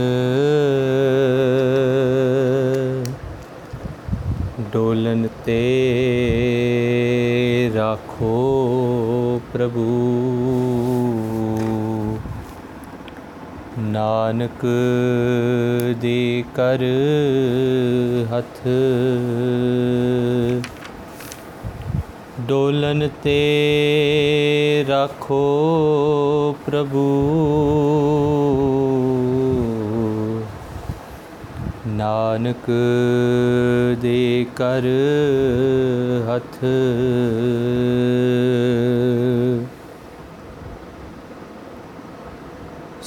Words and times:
ਡੋਲਨ 4.72 5.28
ਤੇ 5.44 5.60
ਰਾਖੋ 7.74 9.40
ਪ੍ਰਭੂ। 9.52 11.31
ਨਾਨਕ 13.92 14.66
ਦੇ 16.00 16.44
ਕਰ 16.54 16.84
ਹੱਥ। 18.32 18.60
ਡੋਲਨ 22.40 23.08
ਤੇ 23.22 24.84
ਰੱਖੋ 24.88 25.42
ਪ੍ਰਭੂ। 26.66 27.08
ਨਾਨਕ 31.88 32.70
ਦੇ 34.00 34.46
ਕਰ 34.56 34.82
ਹੱਥ। 36.28 36.64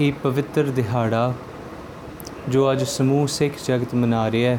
ਇਹ 0.00 0.12
ਪਵਿੱਤਰ 0.12 0.70
ਦਿਹਾੜਾ 0.70 1.32
ਜੋ 2.48 2.72
ਅੱਜ 2.72 2.84
ਸਮੂਹ 2.86 3.26
ਸਿੱਖ 3.26 3.54
ਜਗਤ 3.66 3.94
ਮਨਾ 3.94 4.30
ਰਿਹਾ 4.30 4.54
ਹੈ। 4.54 4.58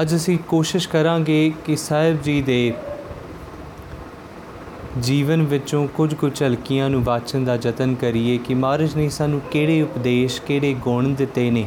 ਅੱਜ 0.00 0.14
ਅਸੀਂ 0.16 0.38
ਕੋਸ਼ਿਸ਼ 0.48 0.88
ਕਰਾਂਗੇ 0.88 1.52
ਕਿ 1.64 1.76
ਸਾਹਿਬ 1.76 2.22
ਜੀ 2.22 2.42
ਦੇ 2.42 2.72
ਜੀਵਨ 5.00 5.42
ਵਿੱਚੋਂ 5.42 5.86
ਕੁਝ 5.88 6.14
ਕੁ 6.14 6.28
ਝਲਕੀਆਂ 6.28 6.90
ਨੂੰ 6.90 7.02
ਵਾਚਣ 7.04 7.44
ਦਾ 7.44 7.54
ਯਤਨ 7.62 7.94
ਕਰੀਏ 7.94 8.38
ਕਿ 8.38 8.54
ਮਹਾਰਾਜ 8.54 8.96
ਨੇ 8.96 9.08
ਸਾਨੂੰ 9.08 9.40
ਕਿਹੜੇ 9.50 9.82
ਉਪਦੇਸ਼, 9.82 10.40
ਕਿਹੜੇ 10.42 10.74
ਗੁਣ 10.74 11.14
ਦਿੱਤੇ 11.14 11.50
ਨੇ, 11.50 11.66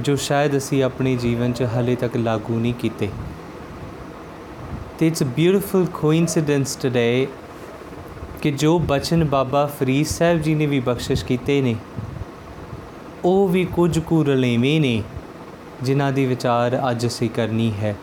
ਜੋ 0.00 0.16
ਸ਼ਾਇਦ 0.16 0.56
ਅਸੀਂ 0.56 0.82
ਆਪਣੇ 0.82 1.16
ਜੀਵਨ 1.16 1.52
'ਚ 1.52 1.62
ਹਲੇ 1.62 1.96
ਤੱਕ 1.96 2.16
ਲਾਗੂ 2.16 2.58
ਨਹੀਂ 2.58 2.74
ਕੀਤੇ। 2.74 3.08
ਤੇ 4.98 5.06
it's 5.06 5.22
a 5.22 5.26
beautiful 5.26 5.86
coincidence 6.00 6.76
today 6.76 7.26
ਕਿ 8.42 8.50
ਜੋ 8.50 8.78
ਬਚਨ 8.78 9.24
ਬਾਬਾ 9.24 9.66
ਫਰੀਦ 9.66 10.06
ਸਾਹਿਬ 10.06 10.42
ਜੀ 10.42 10.54
ਨੇ 10.54 10.66
ਵੀ 10.66 10.80
ਬਖਸ਼ਿਸ਼ 10.80 11.24
ਕੀਤੇ 11.24 11.60
ਨੇ, 11.60 11.74
ਉਹ 13.24 13.48
ਵੀ 13.48 13.64
ਕੁਝ 13.64 13.98
ਕੁ 13.98 14.24
ਰਲੇਵੇਂ 14.24 14.80
ਨੇ। 14.80 15.02
ਜਿਨ੍ਹਾਂ 15.82 16.12
ਦੀ 16.12 16.26
ਵਿਚਾਰ 16.26 16.90
ਅੱਜ 16.90 17.06
ਅਸੀਂ 17.06 17.30
ਕਰਨੀ 17.30 17.72
ਹੈ। 17.72 17.96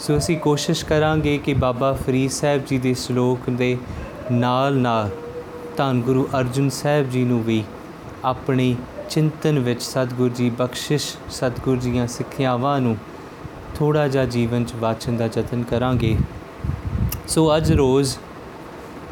ਸੋ 0.00 0.16
ਅਸੀਂ 0.16 0.38
ਕੋਸ਼ਿਸ਼ 0.38 0.84
ਕਰਾਂਗੇ 0.84 1.38
ਕਿ 1.38 1.54
ਬਾਬਾ 1.54 1.92
ਫਰੀਦ 1.92 2.30
ਸਾਹਿਬ 2.30 2.62
ਜੀ 2.66 2.78
ਦੇ 2.78 2.94
ਸ਼ਲੋਕ 2.94 3.50
ਦੇ 3.50 3.78
ਨਾਲ 4.32 4.76
ਨਾਲ 4.76 5.10
ਧੰਨ 5.76 6.00
ਗੁਰੂ 6.00 6.28
ਅਰਜਨ 6.40 6.68
ਸਾਹਿਬ 6.70 7.10
ਜੀ 7.10 7.24
ਨੂੰ 7.24 7.42
ਵੀ 7.44 7.64
ਆਪਣੇ 8.24 8.76
ਚਿੰਤਨ 9.10 9.58
ਵਿੱਚ 9.58 9.82
ਸਤਿਗੁਰ 9.82 10.28
ਜੀ 10.28 10.50
ਬਖਸ਼ਿਸ਼ 10.50 11.16
ਸਤਿਗੁਰ 11.30 11.76
ਜੀਆਂ 11.76 12.06
ਸਿੱਖਿਆਵਾਂ 12.06 12.80
ਨੂੰ 12.80 12.96
ਥੋੜਾ 13.74 14.08
ਜਿਹਾ 14.08 14.24
ਜੀਵਨ 14.24 14.64
'ਚ 14.64 14.74
ਵਾਚਣ 14.80 15.16
ਦਾ 15.16 15.24
ਯਤਨ 15.24 15.62
ਕਰਾਂਗੇ। 15.62 16.16
ਸੋ 17.28 17.56
ਅੱਜ 17.56 17.72
ਰੋਜ਼ 17.72 18.16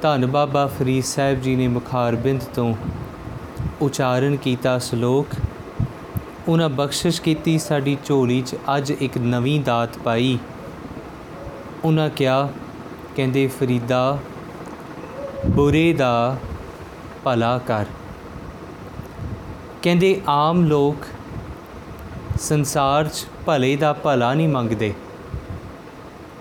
ਧੰਨ 0.03 0.27
ਬਾਬਾ 0.27 0.67
ਫਰੀਦ 0.67 1.05
ਸਾਹਿਬ 1.05 1.43
ਜੀ 1.43 1.57
ਨੇ 1.57 1.69
ਮੁਖਾਰਬਿੰਦ 1.69 2.41
ਤੋਂ 2.55 2.75
ਉਚਾਰਨ 3.81 4.37
ਕੀਤਾ 4.37 4.79
ਸ਼ਲੋਕ। 4.79 5.27
ਉਹਨਾਂ 6.51 6.69
ਬਖਸ਼ਿਸ਼ 6.69 7.23
ਕੀਤੀ, 7.23 7.59
ਸਾਡੀ 7.59 7.97
ਝੋਲੀ 8.05 8.43
'ਚ 8.43 8.57
ਅੱਜ 8.77 8.91
ਇੱਕ 8.91 9.19
ਨਵੀਂ 9.19 9.61
ਦਾਤ 9.61 9.99
ਪਾਈ। 9.99 10.39
ਉਹਨਾਂ 11.85 12.11
ਕਿਹਾ, 12.11 12.49
ਕਹਿੰਦੇ 13.17 13.47
ਫਰੀਦਾ, 13.47 14.19
ਬੁਰੇ 15.47 15.93
ਦਾ 15.93 16.37
ਭਲਾ 17.25 17.59
ਕਰ। 17.59 17.85
ਕਹਿੰਦੇ, 19.83 20.21
ਆਮ 20.29 20.65
ਲੋਕ 20.65 20.97
ਸੰਸਾਰ 22.41 23.09
'ਚ 23.09 23.27
ਭਲੇ 23.47 23.77
ਦਾ 23.77 23.93
ਭਲਾ 23.93 24.35
ਨਹੀਂ 24.35 24.49
ਮੰਗਦੇ। 24.49 24.95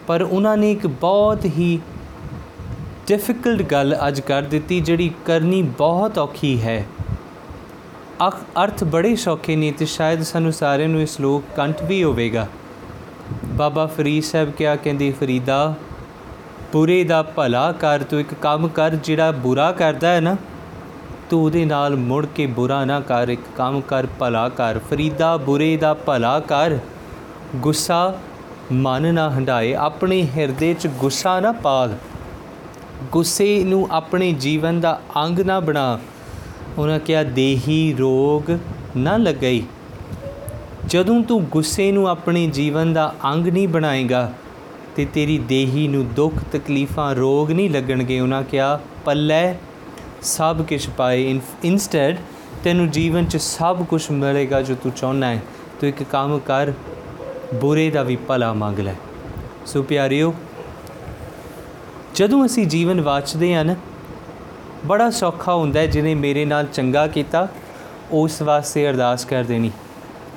ਪਰ 0.07 0.21
ਉਹਨਾਂ 0.21 0.57
ਨੇ 0.57 0.71
ਇੱਕ 0.71 0.87
ਬਹੁਤ 0.87 1.45
ਹੀ 1.45 1.79
ਡਿਫਿਕਲਟ 3.07 3.61
ਗੱਲ 3.61 3.95
ਅੱਜ 4.07 4.21
ਕਰ 4.21 4.41
ਦਿੱਤੀ, 4.41 4.79
ਜਿਹੜੀ 4.79 5.11
ਕਰਨੀ 5.25 5.61
ਬਹੁਤ 5.61 6.17
ਔਖੀ 6.17 6.61
ਹੈ। 6.61 6.85
ਅਰਥ 8.27 8.83
ਬੜੇ 8.83 9.15
ਸੌਖੇ 9.15 9.55
ਨੇ 9.55 9.71
ਤੇ 9.71 9.85
ਸ਼ਾਇਦ 9.85 10.21
ਸਾਨੂੰ 10.21 10.51
ਸਾਰਿਆਂ 10.53 10.89
ਨੂੰ 10.89 11.01
ਇਸ 11.01 11.19
ਲੋਕ 11.21 11.43
ਕੰਠ 11.55 11.83
ਵੀ 11.83 12.03
ਹੋਵੇਗਾ। 12.03 12.47
ਬਾਬਾ 13.45 13.85
ਫਰੀਦ 13.85 14.23
ਸਾਹਿਬ 14.23 14.51
ਕਿਹਾ 14.51 14.75
ਕਹਿੰਦੇ, 14.75 15.11
ਫਰੀਦਾ, 15.11 15.73
ਬੁਰੇ 16.73 17.03
ਦਾ 17.03 17.21
ਭਲਾ 17.23 17.71
ਕਰ, 17.71 18.03
ਤੂੰ 18.03 18.19
ਇੱਕ 18.19 18.33
ਕੰਮ 18.33 18.67
ਕਰ, 18.67 18.95
ਜਿਹੜਾ 18.95 19.31
ਬੁਰਾ 19.31 19.71
ਕਰਦਾ 19.71 20.11
ਹੈ 20.11 20.19
ਨਾ, 20.19 20.35
ਤੂੰ 21.29 21.43
ਉਹਦੇ 21.43 21.65
ਨਾਲ 21.65 21.95
ਮੁੜ 21.95 22.25
ਕੇ 22.25 22.45
ਬੁਰਾ 22.45 22.83
ਨਾ 22.85 22.99
ਕਰ, 22.99 23.29
ਇੱਕ 23.29 23.41
ਕੰਮ 23.55 23.81
ਕਰ, 23.81 24.07
ਭਲਾ 24.19 24.47
ਕਰ। 24.49 24.79
ਫਰੀਦਾ, 24.89 25.35
ਬੁਰੇ 25.37 25.75
ਦਾ 25.77 25.93
ਭਲਾ 25.93 26.39
ਕਰ। 26.39 26.77
ਗੁੱਸਾ 27.55 28.17
ਮਨ 28.71 29.13
ਨਾ 29.13 29.29
ਹੰਡਾਏ 29.29 29.73
ਆਪਣੇ 29.73 30.21
ਹਿਰਦੇ 30.37 30.73
'ਚ 30.73 30.87
ਗੁੱਸਾ 30.87 31.39
ਨਾ 31.39 31.51
ਪਾਲ 31.51 31.95
ਗੁੱਸੇ 33.11 33.63
ਨੂੰ 33.63 33.87
ਆਪਣੇ 33.91 34.31
ਜੀਵਨ 34.33 34.79
ਦਾ 34.79 34.99
ਅੰਗ 35.17 35.39
ਨਾ 35.39 35.59
ਬਣਾ। 35.59 35.99
ਉਹਨਾਂ 36.79 36.99
ਕਿਹਾ, 36.99 37.23
ਦੇਹੀ 37.23 37.93
ਰੋਗ 37.99 38.51
ਨਾ 38.97 39.17
ਲੱਗਈ। 39.17 39.63
ਜਦੋਂ 40.87 41.21
ਤੂੰ 41.23 41.43
ਗੁੱਸੇ 41.45 41.91
ਨੂੰ 41.91 42.07
ਆਪਣੇ 42.09 42.45
ਜੀਵਨ 42.47 42.93
ਦਾ 42.93 43.13
ਅੰਗ 43.25 43.47
ਨਹੀਂ 43.47 43.67
ਬਣਾਏਗਾ 43.67 44.31
ਤੇ 44.95 45.05
ਤੇਰੀ 45.05 45.37
ਦੇਹੀ 45.37 45.87
ਨੂੰ 45.87 46.05
ਦੁੱਖ, 46.13 46.35
ਤਕਲੀਫਾਂ, 46.51 47.15
ਰੋਗ 47.15 47.51
ਨਹੀਂ 47.51 47.69
ਲੱਗਣਗੇ, 47.69 48.19
ਉਹਨਾਂ 48.19 48.43
ਕਿਹਾ, 48.43 48.79
ਪੱਲੇ 49.05 49.55
ਸਭ 50.21 50.61
ਕੁਝ 50.61 50.87
ਪਾਏ। 50.97 51.39
ਇਨਸਟੈਡ 51.63 52.17
ਤੈਨੂੰ 52.63 52.89
ਜੀਵਨ 52.91 53.25
'ਚ 53.25 53.37
ਸਭ 53.37 53.83
ਕੁਝ 53.83 54.03
ਮਿਲੇਗਾ 54.11 54.61
ਜੋ 54.61 54.75
ਤੂੰ 54.75 54.91
ਚਾਹੁੰਦਾ 54.91 55.27
ਹੈ। 55.27 55.41
ਤੂੰ 55.81 55.89
ਇੱਕ 55.89 56.03
ਕੰਮ 56.03 56.39
ਕਰ, 56.39 56.71
ਬੁਰੇ 57.61 57.89
ਦਾ 57.89 58.03
ਵੀ 58.03 58.15
ਭਲਾ 58.15 58.53
ਮੰਗ 58.53 58.79
ਲੈ। 58.79 58.93
ਸੋ 59.65 59.83
ਪਿਆਰਿਓ, 59.83 60.33
ਜਦੋਂ 62.15 62.45
ਅਸੀਂ 62.45 62.65
ਜੀਵਨ 62.67 63.01
ਵਾਚਦੇ 63.01 63.53
ਹਾਂ 63.55 63.65
ਨਾ 63.65 63.75
ਬੜਾ 64.85 65.09
ਸੌਖਾ 65.09 65.55
ਹੁੰਦਾ 65.55 65.79
ਹੈ, 65.79 65.85
ਜਿਹਨੇ 65.85 66.15
ਮੇਰੇ 66.15 66.45
ਨਾਲ 66.45 66.65
ਚੰਗਾ 66.73 67.07
ਕੀਤਾ, 67.07 67.47
ਉਸ 68.11 68.41
ਵਾਸਤੇ 68.41 68.89
ਅਰਦਾਸ 68.89 69.25
ਕਰ 69.25 69.43
ਦੇਣੀ, 69.43 69.71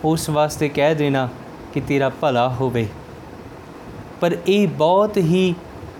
ਉਸ 0.04 0.28
ਵਾਸਤੇ 0.30 0.68
ਕਹਿ 0.68 0.94
ਦੇਣਾ 0.94 1.28
ਕਿ 1.74 1.80
ਤੇਰਾ 1.80 2.08
ਭਲਾ 2.08 2.48
ਹੋਵੇ। 2.48 2.86
ਪਰ 4.20 4.36
ਇਹ 4.46 4.68
ਬਹੁਤ 4.68 5.16
ਹੀ 5.16 5.54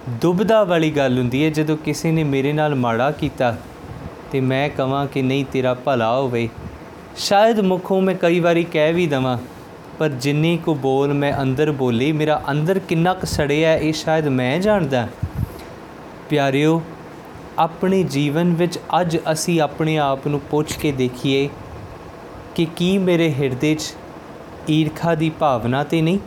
ਦੁਬਦਾ 0.09 0.65
ਵਾਲੀ 0.65 0.91
ਗੱਲ 0.91 1.19
ਹੁੰਦੀ 1.19 1.45
ਹੈ, 1.45 1.51
ਜਦੋਂ 1.51 1.77
ਕਿਸੇ 1.77 2.13
ਨੇ 2.13 2.25
ਮੇਰੇ 2.25 2.53
ਨਾਲ 2.53 2.75
ਮਾੜਾ 2.75 3.11
ਕੀਤਾ, 3.11 3.57
ਤੇ 4.33 4.41
ਮੈਂ 4.41 4.69
ਕਹਾਂ 4.69 5.07
ਕਿ 5.07 5.23
ਨਹੀਂ, 5.23 5.45
ਤੇਰਾ 5.45 5.75
ਭਲਾ 5.75 6.17
ਹੋਵੇ। 6.17 6.49
ਸ਼ਾਇਦ 7.17 7.61
ਮੁਖੋਂ 7.61 8.01
ਮੈਂ 8.03 8.15
ਕਈ 8.15 8.41
ਵਾਰੀ 8.41 8.65
ਕਹਿ 8.65 8.93
ਵੀ 8.93 9.07
ਦਵਾਂ, 9.07 9.39
ਪਰ 9.99 10.09
ਜਿੰਨੀ 10.09 10.57
ਕੋ 10.57 10.75
ਬੋਲ 10.75 11.13
ਮੈਂ 11.13 11.33
ਅੰਦਰ 11.43 11.71
ਬੋਲੀ, 11.73 12.13
ਮੇਰਾ 12.13 12.43
ਅੰਦਰ 12.51 12.79
ਕਿੰਨਾ 12.79 13.15
ਕੁ 13.15 13.27
ਸੜਿਆ 13.27 13.75
ਇਹ 13.77 13.93
ਸ਼ਾਇਦ 13.93 14.29
ਮੈਂ 14.29 14.59
ਜਾਣਦਾ। 14.59 15.09
ਪਿਆਰਿਓ 16.31 16.83
ਆਪਣੇ 17.59 18.03
ਜੀਵਨ 18.03 18.55
ਵਿੱਚ 18.55 18.79
ਅੱਜ 19.01 19.19
ਅਸੀਂ 19.33 19.61
ਆਪਣੇ 19.61 19.99
ਆਪ 19.99 20.27
ਨੂੰ 20.27 20.41
ਪੁੱਛ 20.41 20.77
ਕੇ 20.77 20.93
ਦੇਖੀਏ 20.93 21.49
ਕਿ 22.55 22.67
ਕੀ 22.77 22.99
ਮੇਰੇ 22.99 23.35
ਹਿਰਦੇ 23.35 23.75
'ਚ 23.75 23.95
ਈਰਖਾ 24.71 25.15
ਦੀ 25.15 25.31
ਭਾਵਨਾ 25.31 25.85
ਤੇ 25.85 26.03
ਨਹੀਂ? 26.03 26.19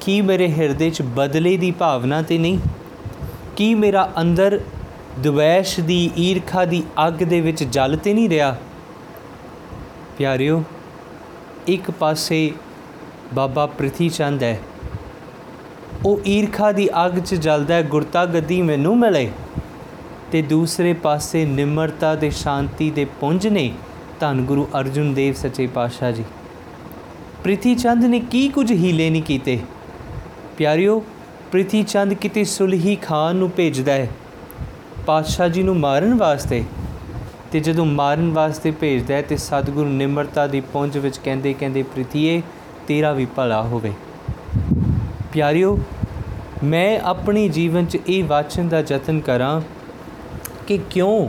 ਕੀ 0.00 0.20
ਮੇਰੇ 0.20 0.52
ਹਿਰਦੇ 0.52 0.90
'ਚ 0.90 1.02
ਬਦਲੇ 1.02 1.56
ਦੀ 1.56 1.70
ਭਾਵਨਾ 1.70 2.22
ਤੇ 2.22 2.38
ਨਹੀਂ? 2.38 2.58
ਕੀ 3.56 3.74
ਮੇਰਾ 3.74 4.12
ਅੰਦਰ 4.20 4.60
ਦੁਵੈਸ਼ 5.18 5.80
ਦੀ 5.80 6.10
ਈਰਖਾ 6.18 6.64
ਦੀ 6.64 6.82
ਅੱਗ 7.06 7.12
ਦੇ 7.12 7.40
ਵਿੱਚ 7.40 7.64
ਜਲ 7.64 7.96
ਤੇ 7.96 8.14
ਨਹੀਂ 8.14 8.28
ਰਿਹਾ? 8.28 8.56
ਪਿਆਰਿਓ, 10.18 10.62
ਇੱਕ 11.66 11.90
ਪਾਸੇ 11.90 12.52
ਬਾਬਾ 13.34 13.66
ਪ੍ਰਿਥੀ 13.66 14.08
ਚੰਦ 14.08 14.42
ਹੈ। 14.42 14.60
ਉਹ 16.06 16.20
ਈਰਖਾ 16.26 16.72
ਦੀ 16.72 16.88
ਅੱਗ 17.06 17.12
'ਚ 17.18 17.34
ਜਲਦਾ 17.34 17.74
ਹੈ 17.74 17.82
ਗੁਰਤਾ 17.82 18.26
ਗੱਦੀ 18.26 18.62
ਮੈਨੂੰ 18.62 18.98
ਮਿਲੇ। 18.98 19.30
ਤੇ 20.32 20.42
ਦੂਸਰੇ 20.42 20.92
ਪਾਸੇ 20.92 21.44
ਨਿਮਰਤਾ 21.44 22.14
ਤੇ 22.14 22.30
ਸ਼ਾਂਤੀ 22.30 22.90
ਦੇ 22.90 23.04
ਪੁੰਜ 23.04 23.48
ਨੇ 23.48 23.72
ਧੰਨ 24.20 24.40
ਗੁਰੂ 24.40 24.68
ਅਰਜੁਨ 24.80 25.14
ਦੇਵ 25.14 25.34
ਸੱਚੇ 25.34 25.66
ਪਾਤਸ਼ਾਹ 25.66 26.12
ਜੀ। 26.12 26.24
ਪ੍ਰਿਥੀ 27.44 27.74
ਚੰਦ 27.74 28.04
ਨੇ 28.04 28.20
ਕੀ 28.20 28.48
ਕੁਝ 28.48 28.72
ਹੀਲੇ 28.72 29.10
ਨਹੀਂ 29.10 29.22
ਕੀਤੇ? 29.22 29.58
ਪਿਆਰਿਓ 30.58 31.04
ਪ੍ਰਿਥੀ 31.52 31.82
ਚੰਦ 31.82 32.14
ਕਿਤੇ 32.14 32.44
ਸੁਲਹੀ 32.44 32.96
ਖਾਨ 32.96 33.36
ਨੂੰ 33.36 33.50
ਭੇਜਦਾ 33.50 33.92
ਹੈ। 33.92 34.08
ਪਾਤਸ਼ਾਹ 35.06 35.48
ਜੀ 35.48 35.62
ਨੂੰ 35.62 35.78
ਮਾਰਨ 35.78 36.14
ਵਾਸਤੇ। 36.14 36.64
ਤੇ 37.52 37.60
ਜਦੋਂ 37.60 37.86
ਮਾਰਨ 37.86 38.32
ਵਾਸਤੇ 38.32 38.70
ਭੇਜਦਾ 38.70 39.14
ਹੈ 39.14 39.22
ਤੇ 39.22 39.36
ਸਤਿਗੁਰੂ 39.36 39.88
ਨਿਮਰਤਾ 39.88 40.46
ਦੀ 40.46 40.60
ਪਹੁੰਚ 40.60 40.98
ਵਿੱਚ 40.98 41.18
ਕਹਿੰਦੇ 41.18 41.54
ਕਹਿੰਦੇ 41.54 41.82
ਪ੍ਰਿਥੀਏ, 41.82 42.42
ਤੇਰਾ 42.88 43.12
ਵੀ 43.12 43.26
ਭਲਾ 43.26 43.62
ਹੋਵੇ। 43.62 43.92
ਪਿਆਰਿਓ, 45.32 45.78
ਮੈਂ 46.64 47.00
ਆਪਣੀ 47.00 47.48
ਜੀਵਨ 47.48 47.86
'ਚ 47.86 47.98
ਇਹ 48.08 48.24
ਵਾਚਨ 48.24 48.68
ਦਾ 48.68 48.82
ਯਤਨ 48.90 49.20
ਕਰਾਂ 49.20 49.60
ਕਿ 50.66 50.78
ਕਿਉਂ 50.90 51.28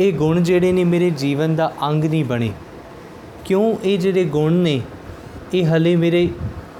ਇਹ 0.00 0.12
ਗੁਣ 0.12 0.40
ਜਿਹੜੇ 0.40 0.72
ਨੇ 0.72 0.84
ਮੇਰੇ 0.84 1.10
ਜੀਵਨ 1.10 1.56
ਦਾ 1.56 1.72
ਅੰਗ 1.82 2.04
ਨਹੀਂ 2.04 2.24
ਬਣੇ? 2.24 2.52
ਕਿਉਂ 3.44 3.76
ਇਹ 3.84 3.98
ਜਿਹੜੇ 3.98 4.24
ਗੁਣ 4.24 4.52
ਨੇ, 4.52 4.80
ਇਹ 5.54 5.76
ਹਲੇ 5.76 5.96
ਮੇਰੇ 5.96 6.28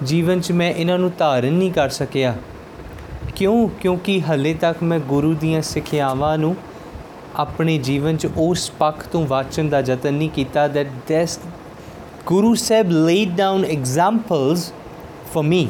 ਜੀਵਨ 0.05 0.41
'ਚ 0.41 0.53
ਮੈਂ 0.53 0.75
ਇਹਨਾਂ 0.75 0.99
ਨੂੰ 0.99 1.13
ਧਾਰਨ 1.19 1.53
ਨਹੀਂ 1.53 1.73
ਕਰ 1.73 1.89
ਸਕਿਆ? 1.89 2.37
ਕਿਉਂ? 3.37 3.69
ਕਿਉਂਕਿ 3.69 4.21
ਹਲੇ 4.21 4.55
ਤੱਕ 4.55 4.83
ਮੈਂ 4.83 4.99
ਗੁਰੂ 4.99 5.35
ਦੀਆਂ 5.35 5.63
ਸਿੱਖਿਆਵਾਂ 5.63 6.39
ਨੂੰ 6.39 6.57
ਆਪਣੇ 7.37 7.79
ਜੀਵਨ 7.79 8.17
'ਚ 8.17 8.29
ਉਸ 8.37 8.71
ਪੱਖ 8.71 9.07
ਤੋਂ 9.07 9.27
ਵਾਚਣ 9.27 9.69
ਦਾ 9.69 9.81
ਯਤਨ 9.87 10.15
ਨਹੀਂ 10.15 10.31
ਕੀਤਾ 10.31 10.67
that 10.67 10.87
this 10.87 11.41
Guru 12.35 12.51
Sahib 12.51 12.89
laid 12.89 13.31
down 13.33 13.65
examples 13.79 14.59
for 15.35 15.47
me, 15.53 15.65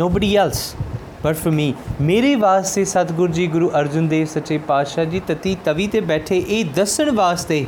nobody 0.00 0.28
else. 0.46 0.91
But 1.26 1.36
for 1.38 1.56
me 1.56 1.72
ਮੇਰੇ 2.00 2.36
ਵਾਸਤੇ 2.36 2.84
ਸਤਿਗੁਰੂ 2.84 3.32
ਜੀ, 3.32 3.46
ਗੁਰੂ 3.46 3.70
ਅਰਜਨ 3.70 4.08
ਦੇਵ 4.08 4.26
ਸੱਚੇ 4.26 4.58
ਪਾਤਸ਼ਾਹ 4.58 5.04
ਜੀ, 5.04 5.20
ਤਤੀ 5.20 5.56
ਤਵੀ 5.64 5.86
ਤੇ 5.86 6.00
ਬੈਠੇ 6.00 6.38
ਇਹ 6.38 6.64
ਦੱਸਣ 6.64 7.10
ਵਾਸਤੇ 7.10 7.66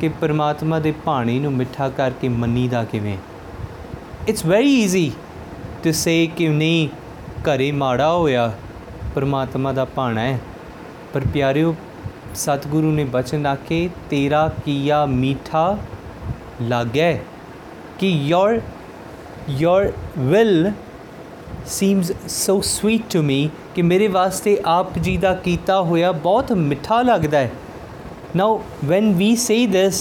ਕਿ 0.00 0.08
ਪਰਮਾਤਮਾ 0.08 0.78
ਦੇ 0.78 0.94
ਭਾਣੇ 1.04 1.38
ਨੂੰ 1.38 1.52
ਮਿੱਠਾ 1.52 1.88
ਕਰਕੇ 1.88 2.28
ਮੰਨੀਦਾ 2.28 2.84
ਕਿਵੇਂ? 2.84 3.16
It's 4.28 4.46
very 4.46 4.80
easy 4.80 5.12
to 5.84 5.92
say 5.92 6.26
ਕਿ 6.26 6.48
ਨਹੀਂ, 6.48 6.88
ਘਰੇ 7.40 7.72
ਮਾੜਾ 7.72 8.12
ਹੋਇਆ, 8.12 8.52
ਪਰਮਾਤਮਾ 9.14 9.72
ਦਾ 9.72 9.84
ਭਾਣਾ 9.84 10.20
ਹੈ। 10.20 10.38
ਪਰ 11.14 11.20
ਪਿਆਰਿਓ, 11.34 11.74
ਸਤਿਗੁਰੂ 12.34 12.90
ਨੇ 12.90 13.04
ਬਚਨ 13.04 13.46
ਆਖੇ, 13.46 13.90
ਤੇਰਾ 14.10 14.52
ਕੀਆ 14.64 15.06
ਮੀਠਾ 15.06 15.78
ਲੱਗੈ 16.62 17.18
ਕਿ 17.98 18.32
your 18.32 18.60
your 19.64 19.92
will 20.32 20.72
seems 21.66 22.10
so 22.28 22.60
sweet 22.60 23.16
to 23.16 23.22
me 23.22 23.48
ਕਿ 23.74 23.82
ਮੇਰੇ 23.82 24.08
ਵਾਸਤੇ 24.08 24.58
ਆਪ 24.64 24.98
ਜੀ 24.98 25.16
ਦਾ 25.16 25.34
ਕੀਤਾ 25.34 25.82
ਹੋਇਆ 25.82 26.12
ਬਹੁਤ 26.12 26.52
ਮਿੱਠਾ 26.52 27.02
ਲੱਗਦਾ 27.02 27.38
ਹੈ 27.38 27.50
ਨਾਓ 28.36 28.62
when 28.86 29.04
we 29.04 29.36
say 29.36 29.72
this 29.74 29.92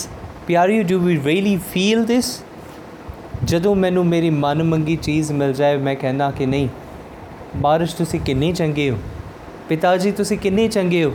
ਪਿਆਰਿਓ 0.47 0.83
do 0.83 1.01
we 1.01 1.17
really 1.27 1.57
feel 1.75 2.05
this? 2.07 2.25
ਜਦੋਂ 3.43 3.75
ਮੈਨੂੰ 3.75 4.05
ਮੇਰੀ 4.05 4.29
ਮਨ 4.29 4.63
ਮੰਗੀ 4.63 4.95
ਚੀਜ਼ 4.95 5.31
ਮਿਲ 5.31 5.53
ਜਾਏ 5.53 5.77
ਮੈਂ 5.77 5.95
ਕਹਿਣਾ 5.95 6.31
ਕਿ 6.31 6.45
ਨਹੀਂ 6.45 6.69
ਬਾਰਿਸ਼ 7.57 7.95
ਤੁਸੀਂ 7.95 8.19
ਕਿੰਨੇ 8.19 8.51
ਚੰਗੇ 8.51 8.89
ਹੋ 8.89 8.97
ਪਿਤਾ 9.69 9.97
ਜੀ 9.97 10.11
ਤੁਸੀਂ 10.11 10.37
ਕਿੰਨੇ 10.37 10.67
ਚੰਗੇ 10.67 11.03
ਹੋ 11.03 11.11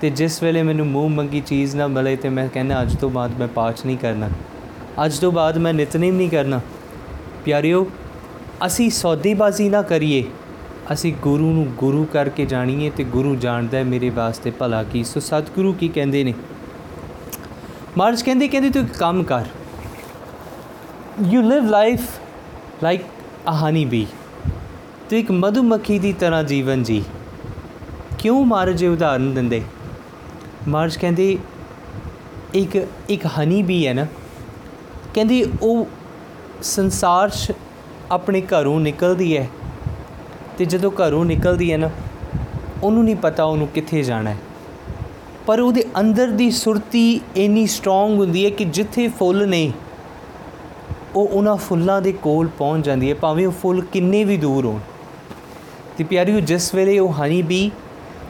ਤੇ 0.00 0.10
ਜਿਸ 0.10 0.42
ਵੇਲੇ 0.42 0.62
ਮੈਨੂੰ 0.62 0.86
ਮੂੰਹ 0.86 1.08
ਮੰਗੀ 1.08 1.40
ਚੀਜ਼ 1.40 1.76
ਨਾ 1.76 1.86
ਮਿਲੇ 1.86 2.16
ਤੇ 2.16 2.28
ਮੈਂ 2.28 2.48
ਕਹਿੰਦਾ 2.48 2.82
ਅੱਜ 2.82 2.96
ਤੋਂ 2.96 3.10
ਬਾਅਦ 3.10 3.38
ਮੈਂ 3.38 3.48
ਪਾਠ 3.48 3.86
ਨਹੀਂ 3.86 3.98
ਕਰਨਾ 3.98 4.28
ਅੱਜ 5.04 5.18
ਤੋਂ 5.18 5.32
ਬਾਅਦ 5.32 5.58
ਮੈਂ 5.58 5.74
ਨਿਤਨੇਮ 5.74 6.16
ਨਹੀਂ 6.16 6.30
ਕਰਨਾ 6.30 6.60
ਪਿਆਰਿਓ 7.44 7.86
ਅਸੀਂ 8.66 8.90
ਸੌਦੇਬਾਜ਼ੀ 8.90 9.68
ਨਾ 9.68 9.82
ਕਰੀਏ। 9.82 10.24
ਅਸੀਂ 10.92 11.14
ਗੁਰੂ 11.22 11.52
ਨੂੰ 11.52 11.66
ਗੁਰੂ 11.66 12.04
ਕਰਕੇ 12.04 12.46
ਜਾਣੀਏ 12.46 12.90
ਤੇ 12.90 13.04
ਗੁਰੂ 13.04 13.36
ਜਾਣਦਾ 13.36 13.78
ਹੈ 13.78 13.84
ਮੇਰੇ 13.84 14.10
ਵਾਸਤੇ 14.10 14.50
ਭਲਾ 14.50 14.84
ਕੀ। 14.84 15.04
ਸੋ 15.04 15.20
ਸਤਿਗੁਰੂ 15.20 15.72
ਕੀ 15.72 15.88
ਕਹਿੰਦੇ 15.88 16.24
ਨੇ? 16.24 16.34
ਮਾਰਜ 17.98 18.22
ਕਹਿੰਦੇ 18.22 18.48
ਕਹਿੰਦੇ 18.48 18.70
ਤੂੰ 18.70 18.82
ਇੱਕ 18.82 18.92
ਕੰਮ 18.92 19.22
ਕਰ। 19.22 19.44
You 21.30 21.42
live 21.42 21.64
life 21.64 22.00
like 22.82 23.00
a 23.48 23.50
honey 23.50 23.84
bee 23.84 24.06
ਤੂੰ 25.10 25.18
ਇੱਕ 25.18 25.30
ਮਧੂਮੱਖੀ 25.30 25.98
ਦੀ 25.98 26.12
ਤਰ੍ਹਾਂ 26.12 26.44
ਜੀਵਨ 26.44 26.82
ਜੀ। 26.82 27.04
ਕਿਉਂ 28.18 28.44
ਮਹਾਰਾਜ 28.44 28.82
ਇਹ 28.82 28.88
ਉਦਾਹਰਨ 28.88 29.34
ਦਿੰਦੇ? 29.34 29.62
ਮਹਾਰਾਜ 30.68 30.96
ਕਹਿੰਦੇ, 30.96 31.38
ਇੱਕ 32.54 32.86
ਇੱਕ 33.08 33.26
ਹਨੀ 33.26 33.62
ਬੀ 33.62 33.86
ਹੈ 33.86 33.94
ਨਾ। 33.94 34.06
ਕਹਿੰਦੇ, 35.14 35.46
ਉਹ 35.62 35.86
ਸੰਸਾਰ 36.62 37.30
'ਚ 37.30 37.52
ਆਪਣੇ 38.12 38.40
ਘਰੋਂ 38.40 38.78
ਨਿਕਲਦੀ 38.80 39.36
ਹੈ 39.36 39.48
ਤੇ 40.58 40.64
ਜਦੋਂ 40.64 40.90
ਘਰੋਂ 40.90 41.24
ਨਿਕਲਦੀ 41.24 41.72
ਹੈ 41.72 41.76
ਨਾ, 41.76 41.90
ਉਹਨੂੰ 42.82 43.04
ਨਹੀਂ 43.04 43.16
ਪਤਾ 43.16 43.44
ਉਹਨੂੰ 43.44 43.68
ਕਿੱਥੇ 43.68 44.02
ਜਾਣਾ 44.02 44.30
ਹੈ 44.30 44.36
ਪਰ 45.46 45.60
ਉਹਦੇ 45.60 45.84
ਅੰਦਰ 46.00 46.30
ਦੀ 46.30 46.50
ਸੁਰਤੀ 46.50 47.20
ਇੰਨੀ 47.36 47.66
ਸਟਰੋਂਗ 47.66 48.18
ਹੁੰਦੀ 48.18 48.44
ਹੈ 48.44 48.50
ਕਿ 48.50 48.64
ਜਿੱਥੇ 48.64 49.08
ਫੁੱਲ 49.08 49.48
ਨੇ 49.48 49.72
ਉਹ 51.16 51.28
ਉਹਨਾਂ 51.28 51.56
ਫੁੱਲਾਂ 51.56 52.00
ਦੇ 52.02 52.12
ਕੋਲ 52.12 52.48
ਪਹੁੰਚ 52.58 52.86
ਜਾਂਦੀ 52.86 53.08
ਹੈ 53.10 53.14
ਭਾਵੇਂ 53.14 53.46
ਉਹ 53.46 53.52
ਫੁੱਲ 53.52 53.80
ਕਿੰਨੇ 53.92 54.24
ਵੀ 54.24 54.36
ਦੂਰ 54.36 54.64
ਹੋਣ। 54.64 54.78
ਤੇ 55.98 56.04
ਪਿਆਰਿਓ, 56.04 56.40
ਜਿਸ 56.40 56.74
ਵੇਲੇ 56.74 56.98
ਉਹ 56.98 57.12
ਹਨੀ 57.12 57.42
ਬੀ 57.42 57.70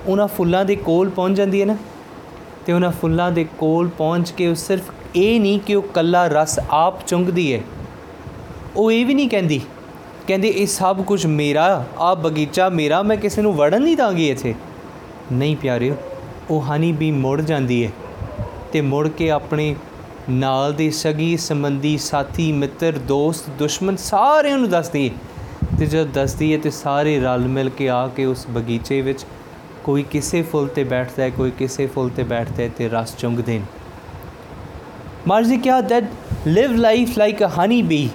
ਉਹਨਾਂ 0.07 0.29
ਫੁੱਲਾਂ 0.29 0.65
ਦੇ 0.65 0.77
ਕੋਲ 0.77 1.11
ਪਹੁੰਚ 1.11 1.37
ਜਾਂਦੀ 1.37 1.61
ਹੈ 1.61 1.67
ਨਾ, 1.67 1.77
ਤੇ 2.67 2.73
ਉਹਨਾਂ 2.73 2.91
ਫੁੱਲਾਂ 2.91 3.31
ਦੇ 3.33 3.45
ਕੋਲ 3.59 3.89
ਪਹੁੰਚ 3.89 4.31
ਕੇ 4.31 4.49
ਉਹ 4.49 4.55
ਸਿਰਫ 4.55 4.91
ਇਹ 5.17 5.41
ਨਹੀਂ 5.41 5.61
ਕਿ 5.61 5.75
ਉਹ 5.75 5.83
ਕੱਲਾ 5.83 6.27
ਰਸ 6.27 6.59
ਆਪ 6.71 7.07
ਚੁੰਗਦੀ 7.07 7.53
ਹੈ 7.55 7.61
ਉਹ 8.77 8.91
ਇਹ 8.93 9.05
ਵੀ 9.07 9.15
ਨਹੀਂ 9.15 9.29
ਕਹਿੰਦੀ, 9.29 9.61
ਕਹਿੰਦੇ 10.27 10.49
ਇਹ 10.49 10.67
ਸਭ 10.67 11.03
ਕੁਝ 11.03 11.27
ਮੇਰਾ 11.27 11.85
ਆ 11.99 12.15
ਬਗੀਚਾ 12.15 12.69
ਮੇਰਾ, 12.69 13.03
ਮੈਂ 13.03 13.17
ਕਿਸੇ 13.17 13.43
ਨੂੰ 13.43 13.55
ਵੜਨ 13.55 13.83
ਨਹੀਂ 13.83 13.97
ਦਾਂਗੀ 13.97 14.29
ਇੱਥੇ। 14.31 14.55
ਨਹੀਂ 15.33 15.57
ਪਿਆਰਿਓ, 15.57 15.95
ਉਹ 16.51 16.63
ਹਨੀ 16.63 16.93
ਵੀ 16.93 17.11
ਮੁੜ 17.11 17.41
ਜਾਂਦੀ 17.41 17.85
ਹੈ 17.87 17.91
ਤੇ 18.73 18.81
ਮੁੜ 18.81 19.09
ਕੇ 19.09 19.31
ਆਪਣੇ 19.31 19.75
ਨਾਲ 20.31 20.73
ਦੇ 20.73 20.91
ਸਗੀ 20.91 21.37
ਸੰਬੰਧੀ 21.37 21.97
ਸਾਥੀ, 21.99 22.51
ਮਿੱਤਰ, 22.53 22.99
ਦੋਸਤ, 22.99 23.51
ਦੁਸ਼ਮਣ 23.59 23.97
ਸਾਰਿਆਂ 23.97 24.59
ਨੂੰ 24.59 24.71
ਦੱਸਦੀ 24.71 25.09
ਹੈ 25.09 25.15
ਤੇ 25.79 25.87
ਜਦ 25.87 26.07
ਦੱਸਦੀ 26.07 26.53
ਹੈ 26.53 26.59
ਤੇ 26.59 26.71
ਸਾਰੇ 26.71 27.19
ਰਲ 27.21 27.49
ਮਿਲ 27.49 27.69
ਕੇ 27.69 27.89
ਆ 27.89 28.07
ਕੇ 28.09 28.25
ਉਸ 28.25 28.47
ਬਗੀਚੇ 28.51 29.01
ਵਿੱਚ 29.01 29.25
ਕੋਈ 29.85 30.03
ਕਿਸੇ 30.03 30.43
ਫੁੱਲ 30.43 30.67
ਤੇ 30.67 30.85
ਬੈਠਦਾ 30.85 31.23
ਹੈ 31.23 31.31
ਕੋਈ 31.31 31.51
ਕਿਸੇ 31.51 31.87
ਫੁੱਲ 31.87 32.09
ਤੇ 32.09 32.23
ਬੈਠਦਾ 32.23 32.63
ਹੈ 32.63 32.71
ਤੇ 32.77 32.89
ਰਸ 32.89 33.17
ਚੁੰਗਦੇ 33.17 33.59
ਨੇ। 33.59 33.65
Mars 35.31 35.61
ਕਿਹਾ 35.63 35.79
that 35.81 36.05
live 36.49 36.77
life 36.81 37.17
like 37.21 37.43
a 37.47 37.51
honey 37.59 37.83
bee? 37.91 38.07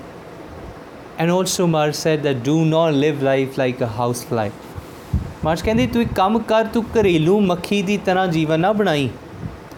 And 1.22 1.32
also 1.32 1.68
Mars 1.68 1.98
said 1.98 2.26
that 2.26 2.38
do 2.50 2.58
not 2.66 2.94
live 2.94 3.24
life 3.24 3.58
like 3.62 3.82
a 3.82 3.90
house 4.00 4.26
fly 4.32 4.50
ਮਾਰਸ਼ 5.44 5.64
ਕਹਿੰਦੇ, 5.64 5.88
ਤੂੰ 5.88 6.02
ਇੱਕ 6.02 6.14
ਕੰਮ 6.14 6.40
ਕਰ, 6.40 6.64
ਤੂੰ 6.64 6.84
ਘਰੇਲੂ 6.84 7.40
ਮੱਖੀ 7.40 7.82
ਦੀ 7.82 7.98
ਤਰ੍ਹਾਂ 7.98 8.28
ਜੀਵਨ 8.28 8.60
ਨਾ 8.60 8.72
ਬਣਾਈ। 8.74 9.10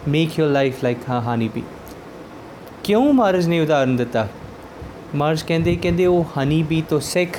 ਮੇਕ 0.08 0.40
ਯੋਰ 0.40 0.50
ਲਾਈਫ 0.50 0.84
ਲਾਈਕ 0.84 0.98
ਹਾਂ, 1.10 1.22
ਹਨੀ 1.22 1.48
ਬੀ 1.48 1.64
ਕਿਉਂ 2.84 3.14
ਮਹਾਰਾਜ 3.14 3.48
ਨੇ 3.48 3.60
ਉਦਾਹਰਨ 3.60 3.96
ਦਿੱਤਾ? 3.96 4.28
ਮਹਾਰਾਜ 5.16 5.42
ਕਹਿੰਦੇ 5.42 5.76
ਕਹਿੰਦੇ 5.76 6.06
ਉਹ 6.06 6.26
ਹਨੀ 6.38 6.64
ਬੀ 6.64 6.84
ਤੋਂ 6.90 7.00
ਸਿੱਖ 7.00 7.38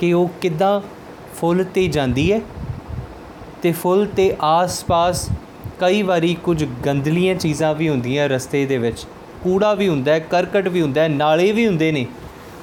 ਕਿ 0.00 0.12
ਉਹ 0.12 0.30
ਕਿਦਾਂ 0.40 0.80
ਫੁੱਲ 1.36 1.64
ਤੇ 1.64 1.86
ਜਾਂਦੀ 1.86 2.32
ਹੈ। 2.32 2.40
ਤੇ 3.62 3.72
ਫੁੱਲ 3.72 4.06
ਤੇ 4.16 4.36
ਆਸ-ਪਾਸ 4.40 5.28
ਕਈ 5.80 6.02
ਵਾਰੀ 6.02 6.34
ਕੁਝ 6.34 6.64
ਗੰਦਲੀਆਂ 6.86 7.34
ਚੀਜ਼ਾਂ 7.34 7.74
ਵੀ 7.74 7.88
ਹੁੰਦੀਆਂ 7.88 8.28
ਰਸਤੇ 8.28 8.66
ਦੇ 8.66 8.78
ਵਿੱਚ। 8.78 9.06
ਕੂੜਾ 9.42 9.74
ਵੀ 9.74 9.88
ਹੁੰਦਾ 9.88 10.12
ਹੈ, 10.12 10.18
ਕਰਕਟ 10.18 10.68
ਵੀ 10.68 10.82
ਹੁੰਦਾ 10.82 11.02
ਹੈ, 11.02 11.08
ਨਾਲੇ 11.08 11.52
ਵੀ 11.52 11.66
ਹੁੰਦੇ 11.66 11.92
ਨੇ। 11.92 12.06